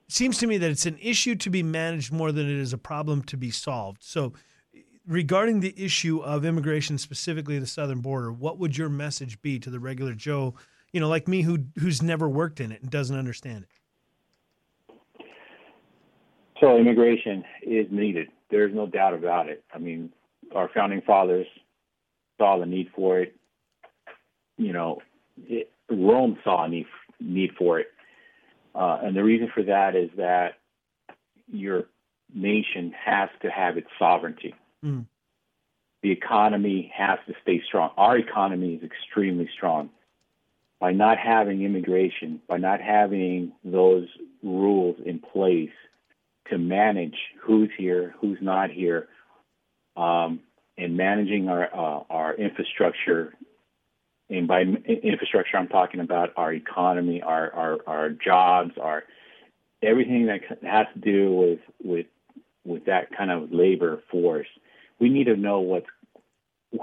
seems 0.10 0.40
to 0.40 0.48
me 0.48 0.58
that 0.58 0.70
it's 0.70 0.86
an 0.86 0.98
issue 1.02 1.36
to 1.36 1.50
be 1.50 1.64
managed 1.64 2.12
more 2.12 2.32
than 2.32 2.50
it 2.50 2.58
is 2.58 2.74
a 2.74 2.78
problem 2.78 3.22
to 3.24 3.38
be 3.38 3.52
solved. 3.52 4.04
So, 4.04 4.34
regarding 5.08 5.62
the 5.62 5.74
issue 5.78 6.20
of 6.20 6.44
immigration, 6.44 6.98
specifically 6.98 7.58
the 7.60 7.68
southern 7.68 8.02
border, 8.02 8.32
what 8.32 8.58
would 8.58 8.78
your 8.78 8.90
message 8.90 9.42
be 9.42 9.60
to 9.60 9.70
the 9.70 9.80
regular 9.80 10.14
Joe, 10.14 10.56
you 10.92 11.00
know, 11.00 11.08
like 11.08 11.28
me, 11.28 11.44
who 11.44 11.60
who's 11.80 12.02
never 12.02 12.28
worked 12.28 12.60
in 12.60 12.72
it 12.72 12.82
and 12.82 12.92
doesn't 12.92 13.18
understand 13.18 13.64
it? 13.64 13.70
So, 16.60 16.78
immigration 16.78 17.44
is 17.64 17.88
needed. 17.92 18.30
There's 18.50 18.74
no 18.74 18.88
doubt 18.88 19.14
about 19.14 19.50
it. 19.50 19.64
I 19.74 19.78
mean, 19.78 20.12
our 20.54 20.70
founding 20.74 21.02
fathers 21.02 21.48
saw 22.38 22.58
the 22.58 22.66
need 22.66 22.90
for 22.96 23.20
it. 23.20 23.36
You 24.58 24.74
know, 24.74 25.02
it, 25.48 25.72
Rome 25.90 26.38
saw 26.44 26.66
a 26.66 26.70
need 26.70 26.88
need 27.20 27.52
for 27.58 27.80
it 27.80 27.88
uh, 28.76 29.00
and 29.04 29.16
the 29.16 29.24
reason 29.24 29.50
for 29.54 29.64
that 29.64 29.96
is 29.96 30.10
that 30.18 30.56
your 31.52 31.86
nation 32.34 32.94
has 33.06 33.30
to 33.42 33.50
have 33.50 33.78
its 33.78 33.88
sovereignty. 33.98 34.54
Mm. 34.84 35.06
The 36.02 36.12
economy 36.12 36.92
has 36.96 37.20
to 37.28 37.34
stay 37.42 37.62
strong. 37.68 37.92
Our 37.98 38.18
economy 38.18 38.76
is 38.76 38.84
extremely 38.84 39.50
strong. 39.54 39.90
By 40.80 40.94
not 40.94 41.18
having 41.18 41.64
immigration, 41.64 42.42
by 42.48 42.58
not 42.58 42.80
having 42.80 43.52
those 43.66 44.08
rules 44.42 44.96
in 45.06 45.20
place 45.20 45.72
to 46.50 46.58
manage 46.58 47.16
who's 47.42 47.70
here, 47.78 48.16
who's 48.20 48.40
not 48.42 48.70
here, 48.72 49.08
um, 49.96 50.42
and 50.78 50.96
managing 50.96 51.50
our 51.50 51.66
uh, 51.66 52.04
our 52.10 52.34
infrastructure 52.36 53.34
and 54.30 54.48
by 54.48 54.62
infrastructure, 54.62 55.58
I'm 55.58 55.68
talking 55.68 56.00
about 56.00 56.34
our 56.38 56.54
economy, 56.54 57.22
our, 57.22 57.52
our, 57.52 57.78
our 57.88 58.10
jobs, 58.12 58.74
our 58.80 59.04
everything 59.82 60.28
that 60.28 60.42
has 60.64 60.88
to 60.94 61.00
do 61.00 61.32
with 61.34 61.60
with 61.84 62.06
with 62.64 62.86
that 62.86 63.16
kind 63.16 63.32
of 63.32 63.52
labor 63.52 64.04
force. 64.12 64.48
We 65.00 65.10
need 65.10 65.26
to 65.26 65.36
know 65.36 65.62
what's 65.62 65.88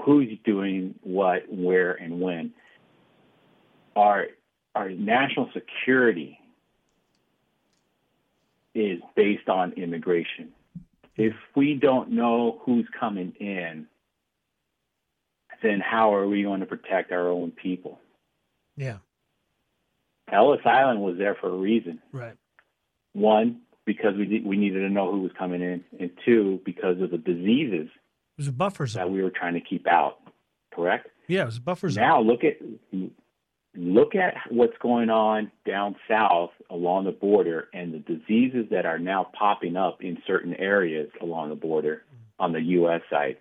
who's 0.03 0.37
doing 0.43 0.95
what, 1.01 1.43
where, 1.49 1.93
and 1.93 2.19
when. 2.19 2.53
Our 3.95 4.27
our 4.75 4.89
national 4.89 5.49
security 5.53 6.39
is 8.73 8.99
based 9.15 9.49
on 9.49 9.73
immigration. 9.73 10.49
If 11.15 11.33
we 11.55 11.73
don't 11.73 12.11
know 12.11 12.61
who's 12.63 12.87
coming 12.99 13.33
in, 13.39 13.87
then 15.63 15.79
how 15.79 16.13
are 16.13 16.27
we 16.27 16.43
going 16.43 16.59
to 16.59 16.65
protect 16.65 17.11
our 17.11 17.29
own 17.29 17.51
people? 17.51 17.99
Yeah. 18.75 18.97
Ellis 20.31 20.59
Island 20.65 21.01
was 21.01 21.17
there 21.17 21.35
for 21.35 21.49
a 21.49 21.57
reason. 21.57 21.99
Right. 22.11 22.35
One, 23.13 23.61
because 23.85 24.13
we 24.15 24.43
we 24.45 24.57
needed 24.57 24.81
to 24.81 24.89
know 24.89 25.11
who 25.11 25.21
was 25.21 25.31
coming 25.39 25.61
in, 25.61 25.83
and 25.99 26.11
two, 26.25 26.59
because 26.65 27.01
of 27.01 27.09
the 27.09 27.17
diseases 27.17 27.89
it 28.37 28.41
was 28.41 28.47
a 28.47 28.51
buffer 28.51 28.85
zone 28.85 29.01
that 29.01 29.11
we 29.11 29.23
were 29.23 29.31
trying 29.31 29.55
to 29.55 29.61
keep 29.61 29.87
out. 29.87 30.19
Correct. 30.71 31.07
Yeah, 31.27 31.41
it 31.41 31.45
was 31.45 31.57
a 31.57 31.61
buffer 31.61 31.89
zone. 31.89 32.03
Now 32.03 32.21
look 32.21 32.43
at 32.43 32.57
look 33.77 34.15
at 34.15 34.35
what's 34.49 34.77
going 34.79 35.09
on 35.09 35.51
down 35.65 35.95
south 36.09 36.49
along 36.69 37.05
the 37.05 37.11
border 37.11 37.67
and 37.73 37.93
the 37.93 37.99
diseases 37.99 38.65
that 38.71 38.85
are 38.85 38.99
now 38.99 39.29
popping 39.37 39.75
up 39.77 40.03
in 40.03 40.17
certain 40.25 40.53
areas 40.55 41.09
along 41.21 41.49
the 41.49 41.55
border 41.55 42.03
on 42.39 42.53
the 42.53 42.61
U.S. 42.61 43.01
side. 43.09 43.37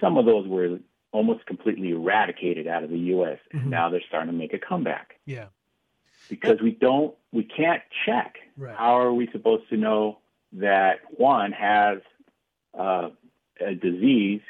Some 0.00 0.16
of 0.18 0.26
those 0.26 0.46
were 0.46 0.78
almost 1.12 1.44
completely 1.46 1.90
eradicated 1.90 2.66
out 2.66 2.84
of 2.84 2.90
the 2.90 2.98
U.S. 2.98 3.38
And 3.52 3.70
now 3.70 3.88
they're 3.90 4.02
starting 4.06 4.30
to 4.30 4.36
make 4.36 4.52
a 4.54 4.58
comeback 4.58 5.14
Yeah. 5.26 5.46
because 6.28 6.60
we 6.62 6.70
don't, 6.72 7.14
we 7.32 7.42
can't 7.44 7.82
check. 8.06 8.36
Right. 8.56 8.76
How 8.76 8.98
are 8.98 9.12
we 9.12 9.28
supposed 9.32 9.68
to 9.70 9.76
know 9.76 10.18
that 10.52 11.00
one 11.10 11.52
has 11.52 11.98
uh, 12.78 13.10
a 13.60 13.74
disease, 13.74 14.40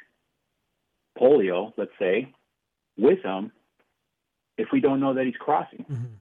polio, 1.19 1.73
let's 1.77 1.93
say, 1.99 2.33
with 2.99 3.23
him, 3.23 3.53
if 4.61 4.69
we 4.73 4.81
don't 4.81 5.01
know 5.01 5.15
that 5.15 5.27
he's 5.27 5.37
crossing? 5.37 5.85
Mm-hmm. 5.91 6.15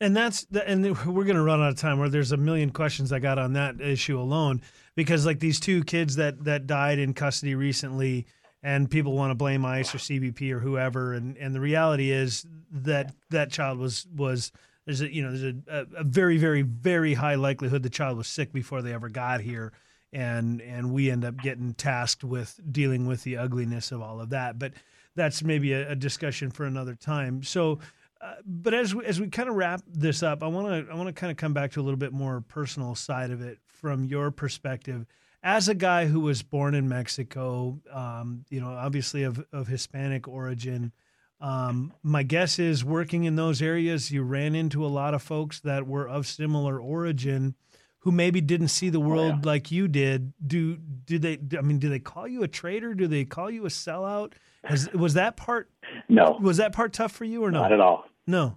And 0.00 0.16
that's 0.16 0.44
the, 0.46 0.66
and 0.68 0.84
we're 1.06 1.24
going 1.24 1.36
to 1.36 1.42
run 1.42 1.62
out 1.62 1.70
of 1.70 1.78
time. 1.78 1.98
Where 1.98 2.08
there's 2.08 2.32
a 2.32 2.36
million 2.36 2.70
questions 2.70 3.12
I 3.12 3.20
got 3.20 3.38
on 3.38 3.52
that 3.52 3.80
issue 3.80 4.18
alone, 4.18 4.62
because 4.96 5.24
like 5.24 5.40
these 5.40 5.60
two 5.60 5.84
kids 5.84 6.16
that 6.16 6.44
that 6.44 6.66
died 6.66 6.98
in 6.98 7.14
custody 7.14 7.54
recently, 7.54 8.26
and 8.62 8.90
people 8.90 9.12
want 9.12 9.30
to 9.30 9.34
blame 9.34 9.64
ICE 9.64 9.94
or 9.94 9.98
CBP 9.98 10.50
or 10.50 10.58
whoever, 10.58 11.12
and 11.14 11.36
and 11.36 11.54
the 11.54 11.60
reality 11.60 12.10
is 12.10 12.44
that 12.70 13.14
that 13.30 13.52
child 13.52 13.78
was 13.78 14.06
was 14.14 14.50
there's 14.84 15.00
a 15.00 15.14
you 15.14 15.22
know 15.22 15.36
there's 15.36 15.54
a, 15.68 15.86
a 16.00 16.04
very 16.04 16.38
very 16.38 16.62
very 16.62 17.14
high 17.14 17.36
likelihood 17.36 17.82
the 17.82 17.90
child 17.90 18.18
was 18.18 18.26
sick 18.26 18.52
before 18.52 18.82
they 18.82 18.92
ever 18.92 19.08
got 19.08 19.40
here, 19.40 19.72
and 20.12 20.60
and 20.60 20.92
we 20.92 21.10
end 21.10 21.24
up 21.24 21.36
getting 21.36 21.72
tasked 21.72 22.24
with 22.24 22.60
dealing 22.70 23.06
with 23.06 23.22
the 23.22 23.36
ugliness 23.36 23.92
of 23.92 24.02
all 24.02 24.20
of 24.20 24.30
that. 24.30 24.58
But 24.58 24.72
that's 25.14 25.42
maybe 25.42 25.72
a, 25.72 25.92
a 25.92 25.96
discussion 25.96 26.50
for 26.50 26.64
another 26.64 26.94
time. 26.94 27.42
So. 27.42 27.78
Uh, 28.20 28.36
but 28.46 28.72
as 28.72 28.94
we, 28.94 29.04
as 29.04 29.20
we 29.20 29.28
kind 29.28 29.50
of 29.50 29.54
wrap 29.54 29.82
this 29.86 30.22
up, 30.22 30.42
I 30.42 30.46
want 30.46 30.86
to 30.86 30.90
I 30.90 30.96
want 30.96 31.08
to 31.08 31.12
kind 31.12 31.30
of 31.30 31.36
come 31.36 31.52
back 31.52 31.72
to 31.72 31.80
a 31.80 31.82
little 31.82 31.98
bit 31.98 32.10
more 32.10 32.40
personal 32.40 32.94
side 32.94 33.30
of 33.30 33.42
it 33.42 33.58
from 33.66 34.02
your 34.04 34.30
perspective, 34.30 35.04
as 35.42 35.68
a 35.68 35.74
guy 35.74 36.06
who 36.06 36.20
was 36.20 36.42
born 36.42 36.74
in 36.74 36.88
Mexico, 36.88 37.78
um, 37.92 38.46
you 38.48 38.62
know, 38.62 38.68
obviously 38.68 39.24
of 39.24 39.44
of 39.52 39.66
Hispanic 39.68 40.26
origin. 40.26 40.92
Um, 41.40 41.92
my 42.02 42.22
guess 42.22 42.58
is 42.58 42.82
working 42.82 43.24
in 43.24 43.36
those 43.36 43.60
areas, 43.60 44.10
you 44.10 44.22
ran 44.22 44.54
into 44.54 44.86
a 44.86 44.88
lot 44.88 45.12
of 45.12 45.22
folks 45.22 45.60
that 45.60 45.86
were 45.86 46.08
of 46.08 46.26
similar 46.26 46.80
origin, 46.80 47.54
who 47.98 48.10
maybe 48.10 48.40
didn't 48.40 48.68
see 48.68 48.88
the 48.88 49.00
world 49.00 49.40
yeah. 49.42 49.50
like 49.50 49.70
you 49.70 49.86
did. 49.86 50.32
Do 50.46 50.78
do 50.78 51.18
they? 51.18 51.38
I 51.58 51.60
mean, 51.60 51.78
do 51.78 51.90
they 51.90 51.98
call 51.98 52.26
you 52.26 52.42
a 52.42 52.48
traitor? 52.48 52.94
Do 52.94 53.06
they 53.06 53.26
call 53.26 53.50
you 53.50 53.66
a 53.66 53.68
sellout? 53.68 54.32
Has, 54.64 54.90
was 54.92 55.14
that 55.14 55.36
part 55.36 55.70
No, 56.08 56.38
was 56.40 56.56
that 56.58 56.72
part 56.72 56.92
tough 56.92 57.12
for 57.12 57.24
you 57.24 57.44
or 57.44 57.50
no? 57.50 57.62
not 57.62 57.72
at 57.72 57.80
all. 57.80 58.04
No. 58.26 58.56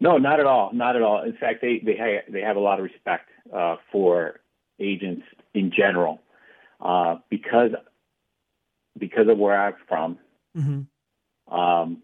No, 0.00 0.18
not 0.18 0.40
at 0.40 0.46
all. 0.46 0.70
Not 0.72 0.96
at 0.96 1.02
all. 1.02 1.22
In 1.22 1.34
fact, 1.36 1.60
they 1.62 1.80
they 1.84 1.96
ha- 1.96 2.24
they 2.30 2.40
have 2.40 2.56
a 2.56 2.60
lot 2.60 2.78
of 2.78 2.84
respect 2.84 3.28
uh, 3.54 3.76
for 3.92 4.40
agents 4.80 5.22
in 5.54 5.70
general 5.76 6.20
uh, 6.80 7.16
because 7.30 7.70
because 8.98 9.28
of 9.28 9.38
where 9.38 9.60
I'm 9.60 9.74
from. 9.88 10.18
hmm 10.54 10.80
Um, 11.54 12.02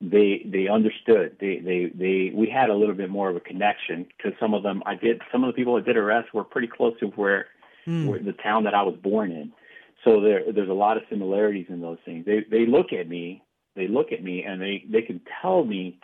they 0.00 0.42
they 0.44 0.68
understood. 0.68 1.36
They 1.40 1.58
they 1.58 1.90
they 1.94 2.30
we 2.34 2.50
had 2.50 2.68
a 2.68 2.74
little 2.74 2.94
bit 2.94 3.08
more 3.10 3.30
of 3.30 3.36
a 3.36 3.40
connection 3.40 4.06
because 4.16 4.32
some 4.38 4.52
of 4.54 4.62
them 4.62 4.82
I 4.84 4.94
did 4.94 5.22
some 5.32 5.42
of 5.42 5.48
the 5.48 5.54
people 5.54 5.76
I 5.76 5.80
did 5.80 5.96
arrest 5.96 6.34
were 6.34 6.44
pretty 6.44 6.68
close 6.68 6.98
to 7.00 7.06
where, 7.06 7.46
Mm. 7.86 8.08
where 8.08 8.18
the 8.18 8.32
town 8.32 8.64
that 8.64 8.74
I 8.74 8.82
was 8.82 8.96
born 9.00 9.30
in. 9.30 9.52
So 10.06 10.20
there 10.20 10.50
there's 10.52 10.70
a 10.70 10.80
lot 10.86 10.96
of 10.96 11.02
similarities 11.10 11.66
in 11.68 11.80
those 11.82 11.98
things. 12.04 12.24
They 12.24 12.44
they 12.50 12.64
look 12.64 12.92
at 12.92 13.08
me, 13.08 13.42
they 13.74 13.88
look 13.88 14.12
at 14.12 14.22
me 14.22 14.44
and 14.44 14.62
they 14.62 14.84
they 14.88 15.02
can 15.02 15.20
tell 15.42 15.64
me 15.64 15.98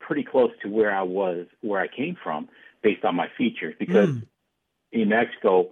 pretty 0.00 0.24
close 0.24 0.50
to 0.62 0.68
where 0.68 0.94
I 0.94 1.02
was, 1.02 1.46
where 1.62 1.80
I 1.80 1.86
came 1.88 2.16
from 2.22 2.48
based 2.82 3.04
on 3.04 3.14
my 3.14 3.28
features 3.38 3.74
because 3.78 4.08
Mm. 4.10 4.26
in 4.92 5.08
Mexico 5.08 5.70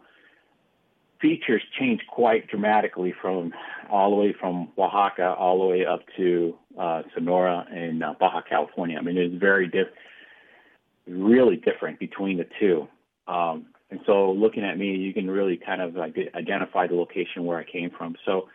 features 1.21 1.63
change 1.79 2.01
quite 2.09 2.49
dramatically 2.49 3.13
from 3.21 3.53
all 3.91 4.11
the 4.11 4.17
way 4.17 4.33
from 4.39 4.69
Oaxaca 4.79 5.35
all 5.39 5.59
the 5.59 5.67
way 5.67 5.87
up 5.87 6.01
to 6.17 6.55
uh, 6.79 7.03
Sonora 7.15 7.67
and 7.71 8.05
uh, 8.05 8.15
Baja 8.21 8.41
California. 8.43 8.99
I 8.99 9.03
mean, 9.03 9.17
it's 9.17 9.35
very 9.35 9.69
diff, 9.69 9.89
really 11.09 11.57
different 11.57 11.99
between 11.99 12.39
the 12.39 12.47
two. 12.61 12.89
Um, 13.27 13.67
and 13.91 14.01
so, 14.07 14.33
looking 14.33 14.65
at 14.65 14.79
me, 14.79 14.97
you 14.97 15.13
can 15.13 15.31
really 15.31 15.57
kind 15.57 15.81
of 15.81 15.95
like 15.95 16.17
identify 16.35 16.87
the 16.87 16.95
location 16.95 17.45
where 17.45 17.59
I 17.59 17.65
came 17.65 17.91
from. 17.91 18.17
So, 18.25 18.49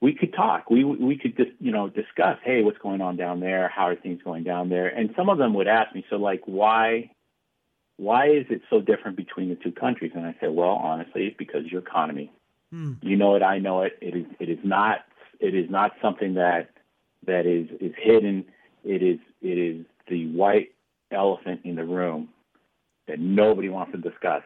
we 0.00 0.14
could 0.14 0.34
talk. 0.34 0.70
We 0.70 0.84
we 0.84 1.16
could 1.16 1.36
just 1.36 1.50
you 1.58 1.72
know 1.72 1.88
discuss. 1.88 2.38
Hey, 2.44 2.62
what's 2.62 2.78
going 2.78 3.00
on 3.00 3.16
down 3.16 3.40
there? 3.40 3.68
How 3.68 3.88
are 3.88 3.96
things 3.96 4.20
going 4.22 4.44
down 4.44 4.68
there? 4.68 4.88
And 4.88 5.10
some 5.16 5.28
of 5.28 5.38
them 5.38 5.54
would 5.54 5.66
ask 5.66 5.94
me, 5.94 6.04
so 6.10 6.16
like, 6.16 6.42
why 6.46 7.10
why 7.96 8.28
is 8.28 8.46
it 8.50 8.62
so 8.70 8.80
different 8.80 9.16
between 9.16 9.48
the 9.48 9.54
two 9.56 9.72
countries? 9.72 10.12
And 10.14 10.26
I 10.26 10.34
said, 10.40 10.50
well, 10.50 10.70
honestly, 10.70 11.26
it's 11.26 11.36
because 11.36 11.66
your 11.66 11.80
economy. 11.80 12.32
Mm. 12.72 12.98
You 13.02 13.16
know 13.16 13.36
it, 13.36 13.42
I 13.42 13.58
know 13.58 13.82
it. 13.82 13.96
It 14.00 14.16
is 14.16 14.26
it 14.40 14.48
is 14.48 14.58
not 14.64 15.04
it 15.40 15.54
is 15.54 15.70
not 15.70 15.92
something 16.02 16.34
that 16.34 16.70
that 17.26 17.46
is 17.46 17.68
is 17.80 17.92
hidden. 17.96 18.44
It 18.84 19.02
is 19.02 19.18
it 19.42 19.58
is 19.58 19.86
the 20.08 20.26
white 20.32 20.72
elephant 21.10 21.60
in 21.64 21.76
the 21.76 21.84
room 21.84 22.28
that 23.08 23.18
nobody 23.18 23.68
wants 23.68 23.92
to 23.92 23.98
discuss. 23.98 24.42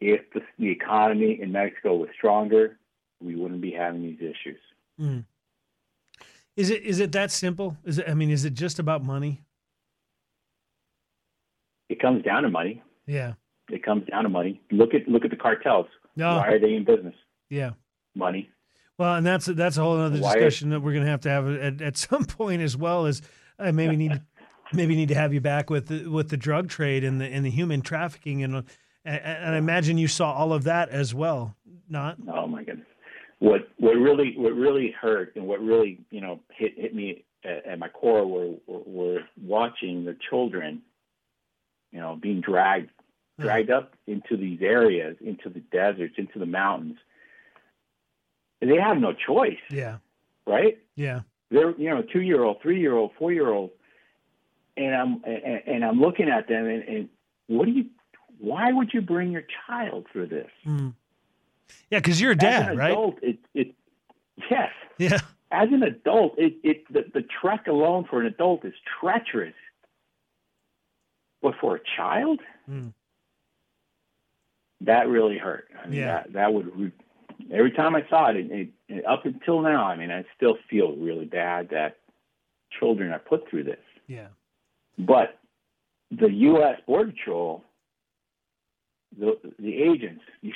If 0.00 0.20
the, 0.34 0.40
the 0.58 0.70
economy 0.70 1.38
in 1.40 1.52
Mexico 1.52 1.96
was 1.96 2.08
stronger, 2.16 2.78
we 3.20 3.36
wouldn't 3.36 3.60
be 3.60 3.72
having 3.72 4.02
these 4.02 4.18
issues. 4.20 4.58
Mm. 5.00 5.24
Is 6.56 6.70
it 6.70 6.82
is 6.82 7.00
it 7.00 7.12
that 7.12 7.30
simple? 7.30 7.76
Is 7.84 7.98
it? 7.98 8.08
I 8.08 8.14
mean, 8.14 8.30
is 8.30 8.44
it 8.44 8.54
just 8.54 8.78
about 8.78 9.02
money? 9.02 9.42
It 11.88 12.00
comes 12.00 12.24
down 12.24 12.42
to 12.42 12.50
money. 12.50 12.82
Yeah. 13.06 13.34
It 13.70 13.82
comes 13.82 14.06
down 14.08 14.24
to 14.24 14.28
money. 14.28 14.60
Look 14.70 14.92
at 14.94 15.08
look 15.08 15.24
at 15.24 15.30
the 15.30 15.36
cartels. 15.36 15.86
No. 16.16 16.36
Why 16.36 16.48
are 16.48 16.58
they 16.58 16.74
in 16.74 16.84
business? 16.84 17.14
Yeah. 17.48 17.70
Money. 18.14 18.50
Well, 18.98 19.14
and 19.14 19.26
that's 19.26 19.46
that's 19.46 19.76
a 19.78 19.82
whole 19.82 19.98
other 19.98 20.20
Why- 20.20 20.34
discussion 20.34 20.70
that 20.70 20.80
we're 20.80 20.92
going 20.92 21.04
to 21.04 21.10
have 21.10 21.20
to 21.22 21.30
have 21.30 21.48
at, 21.48 21.80
at 21.80 21.96
some 21.96 22.24
point 22.26 22.60
as 22.60 22.76
well 22.76 23.06
as 23.06 23.22
I 23.58 23.70
maybe 23.70 23.96
need 23.96 24.20
maybe 24.72 24.94
need 24.94 25.08
to 25.08 25.14
have 25.14 25.32
you 25.32 25.40
back 25.40 25.70
with 25.70 25.88
the, 25.88 26.06
with 26.08 26.28
the 26.28 26.36
drug 26.36 26.68
trade 26.68 27.04
and 27.04 27.20
the 27.20 27.26
and 27.26 27.44
the 27.44 27.50
human 27.50 27.82
trafficking 27.82 28.42
and 28.42 28.56
and, 29.04 29.20
and 29.24 29.54
I 29.54 29.58
imagine 29.58 29.98
you 29.98 30.08
saw 30.08 30.32
all 30.32 30.52
of 30.52 30.64
that 30.64 30.88
as 30.90 31.14
well. 31.14 31.56
Not 31.88 32.16
Oh 32.28 32.46
my 32.46 32.64
goodness. 32.64 32.86
What 33.38 33.68
what 33.78 33.92
really 33.92 34.34
what 34.36 34.54
really 34.54 34.90
hurt 34.92 35.34
and 35.36 35.46
what 35.46 35.60
really 35.60 36.00
you 36.10 36.20
know 36.20 36.40
hit 36.50 36.74
hit 36.76 36.94
me 36.94 37.24
at, 37.44 37.66
at 37.66 37.78
my 37.78 37.88
core 37.88 38.26
were, 38.26 38.54
were 38.66 38.82
were 38.86 39.20
watching 39.42 40.04
the 40.04 40.16
children, 40.30 40.82
you 41.90 42.00
know, 42.00 42.18
being 42.20 42.40
dragged 42.40 42.90
dragged 43.40 43.70
up 43.70 43.94
into 44.06 44.36
these 44.36 44.60
areas, 44.62 45.16
into 45.20 45.48
the 45.48 45.60
deserts, 45.60 46.14
into 46.16 46.38
the 46.38 46.46
mountains. 46.46 46.96
And 48.60 48.70
They 48.70 48.76
have 48.76 48.98
no 48.98 49.12
choice, 49.12 49.58
yeah 49.70 49.98
right? 50.46 50.78
yeah 50.96 51.20
They're 51.50 51.76
you 51.76 51.90
know 51.90 52.02
two 52.02 52.20
year 52.20 52.42
old, 52.42 52.62
three 52.62 52.80
year 52.80 52.94
old, 52.94 53.12
four 53.18 53.32
year 53.32 53.48
old, 53.48 53.70
and 54.76 54.94
I'm 54.94 55.22
and, 55.24 55.62
and 55.66 55.84
I'm 55.84 56.00
looking 56.00 56.28
at 56.28 56.48
them 56.48 56.66
and, 56.66 56.82
and 56.84 57.08
what 57.48 57.66
do 57.66 57.72
you? 57.72 57.86
Why 58.38 58.72
would 58.72 58.90
you 58.92 59.00
bring 59.02 59.30
your 59.30 59.44
child 59.66 60.06
through 60.12 60.26
this? 60.28 60.50
mm. 60.66 60.94
yeah 61.90 61.98
because 61.98 62.20
you're 62.20 62.32
a 62.32 62.34
As 62.34 62.40
dad 62.40 62.70
an 62.72 62.78
right 62.78 62.90
adult, 62.92 63.18
it 63.22 63.38
it 63.54 63.74
yes. 64.50 64.70
yeah 64.98 65.18
as 65.50 65.68
an 65.70 65.82
adult, 65.82 66.38
it, 66.38 66.54
it 66.64 66.90
the, 66.92 67.04
the 67.12 67.22
trek 67.40 67.66
alone 67.66 68.06
for 68.08 68.20
an 68.20 68.26
adult 68.26 68.64
is 68.64 68.72
treacherous. 69.00 69.54
But 71.42 71.54
for 71.60 71.76
a 71.76 71.80
child, 71.96 72.40
Mm. 72.70 72.92
that 74.82 75.08
really 75.08 75.38
hurt. 75.38 75.68
I 75.82 75.86
mean, 75.88 75.98
Yeah. 76.00 76.06
that 76.22 76.32
that 76.34 76.54
would 76.54 76.76
re- 76.76 76.92
every 77.50 77.72
time 77.72 77.94
I 77.96 78.06
saw 78.08 78.30
it, 78.30 78.36
it, 78.36 78.50
it, 78.50 78.68
it, 78.88 79.04
up 79.06 79.24
until 79.26 79.60
now. 79.60 79.84
I 79.84 79.96
mean, 79.96 80.10
I 80.10 80.24
still 80.36 80.56
feel 80.70 80.94
really 80.96 81.24
bad 81.26 81.70
that 81.70 81.98
children 82.78 83.10
are 83.12 83.18
put 83.18 83.48
through 83.50 83.64
this. 83.64 83.80
yeah 84.06 84.28
But 84.98 85.38
the 86.10 86.30
U.S. 86.30 86.80
Border 86.86 87.12
Patrol 87.12 87.64
the 89.18 89.38
the 89.58 89.82
agents. 89.82 90.22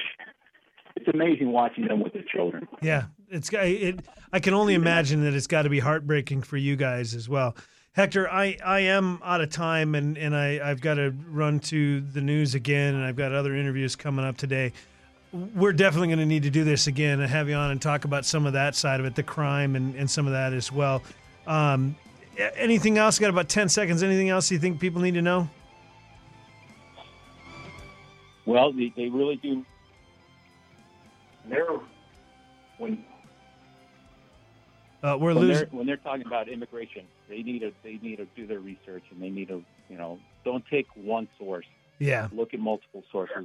It's 0.99 1.09
amazing 1.13 1.53
watching 1.53 1.87
them 1.87 2.03
with 2.03 2.15
the 2.15 2.25
children. 2.27 2.67
Yeah, 2.81 3.05
it's 3.29 3.51
it. 3.53 4.01
I 4.33 4.41
can 4.41 4.55
only 4.55 4.73
imagine 4.73 5.23
that 5.25 5.35
it's 5.35 5.47
got 5.47 5.63
to 5.63 5.69
be 5.69 5.79
heartbreaking 5.79 6.41
for 6.41 6.57
you 6.57 6.75
guys 6.75 7.15
as 7.15 7.29
well. 7.29 7.55
Hector, 7.93 8.31
I, 8.31 8.57
I 8.65 8.81
am 8.81 9.21
out 9.23 9.43
of 9.43 9.51
time 9.51 9.95
and, 9.95 10.17
and 10.17 10.35
I, 10.35 10.59
I've 10.65 10.81
got 10.81 10.95
to 10.95 11.15
run 11.29 11.61
to 11.61 12.01
the 12.01 12.23
news 12.23 12.55
again 12.55 12.95
and 12.95 13.05
I've 13.05 13.15
got 13.15 13.33
other 13.33 13.55
interviews 13.55 13.95
coming 13.95 14.25
up 14.25 14.39
today. 14.39 14.73
We're 15.33 15.75
definitely 15.75 16.09
going 16.09 16.21
to 16.21 16.27
need 16.27 16.45
to 16.45 16.51
do 16.51 16.65
this 16.65 16.87
again 16.87 17.21
and 17.21 17.31
have 17.31 17.47
you 17.51 17.57
on 17.57 17.71
and 17.71 17.83
talk 17.83 18.07
about 18.07 18.25
some 18.25 18.47
of 18.47 18.55
that 18.55 18.75
side 18.75 18.99
of 18.99 19.05
it, 19.05 19.17
the 19.17 19.23
crime 19.23 19.77
and, 19.77 19.95
and 19.97 20.11
some 20.11 20.27
of 20.27 20.33
that 20.33 20.55
as 20.55 20.73
well. 20.73 21.03
Um, 21.47 21.95
anything 22.37 22.99
else? 22.99 23.19
Got 23.19 23.31
about 23.31 23.49
10 23.49 23.69
seconds. 23.69 24.03
Anything 24.03 24.29
else 24.29 24.51
you 24.51 24.59
think 24.59 24.81
people 24.81 25.03
need 25.03 25.15
to 25.15 25.23
know? 25.23 25.49
Well, 28.45 28.73
they, 28.73 28.93
they 28.97 29.09
really 29.09 29.37
do. 29.37 29.65
They're 31.49 31.67
when 32.79 33.05
uh, 35.03 35.17
we're 35.19 35.35
when 35.35 35.39
losing 35.39 35.55
they're, 35.55 35.67
when 35.79 35.87
they're 35.87 35.97
talking 35.97 36.27
about 36.27 36.49
immigration. 36.49 37.05
They 37.29 37.43
need 37.43 37.61
to 37.61 37.73
they 37.83 37.99
need 38.03 38.17
to 38.17 38.27
do 38.37 38.47
their 38.47 38.61
research 38.61 39.05
and 39.11 39.23
they 39.23 39.31
need 39.31 39.49
to 39.49 39.63
you 39.89 39.97
know 39.97 40.19
don't 40.45 40.65
take 40.71 40.87
one 40.95 41.29
source. 41.39 41.67
Yeah, 41.99 42.29
look 42.33 42.53
at 42.53 42.61
multiple 42.61 43.05
sources 43.13 43.37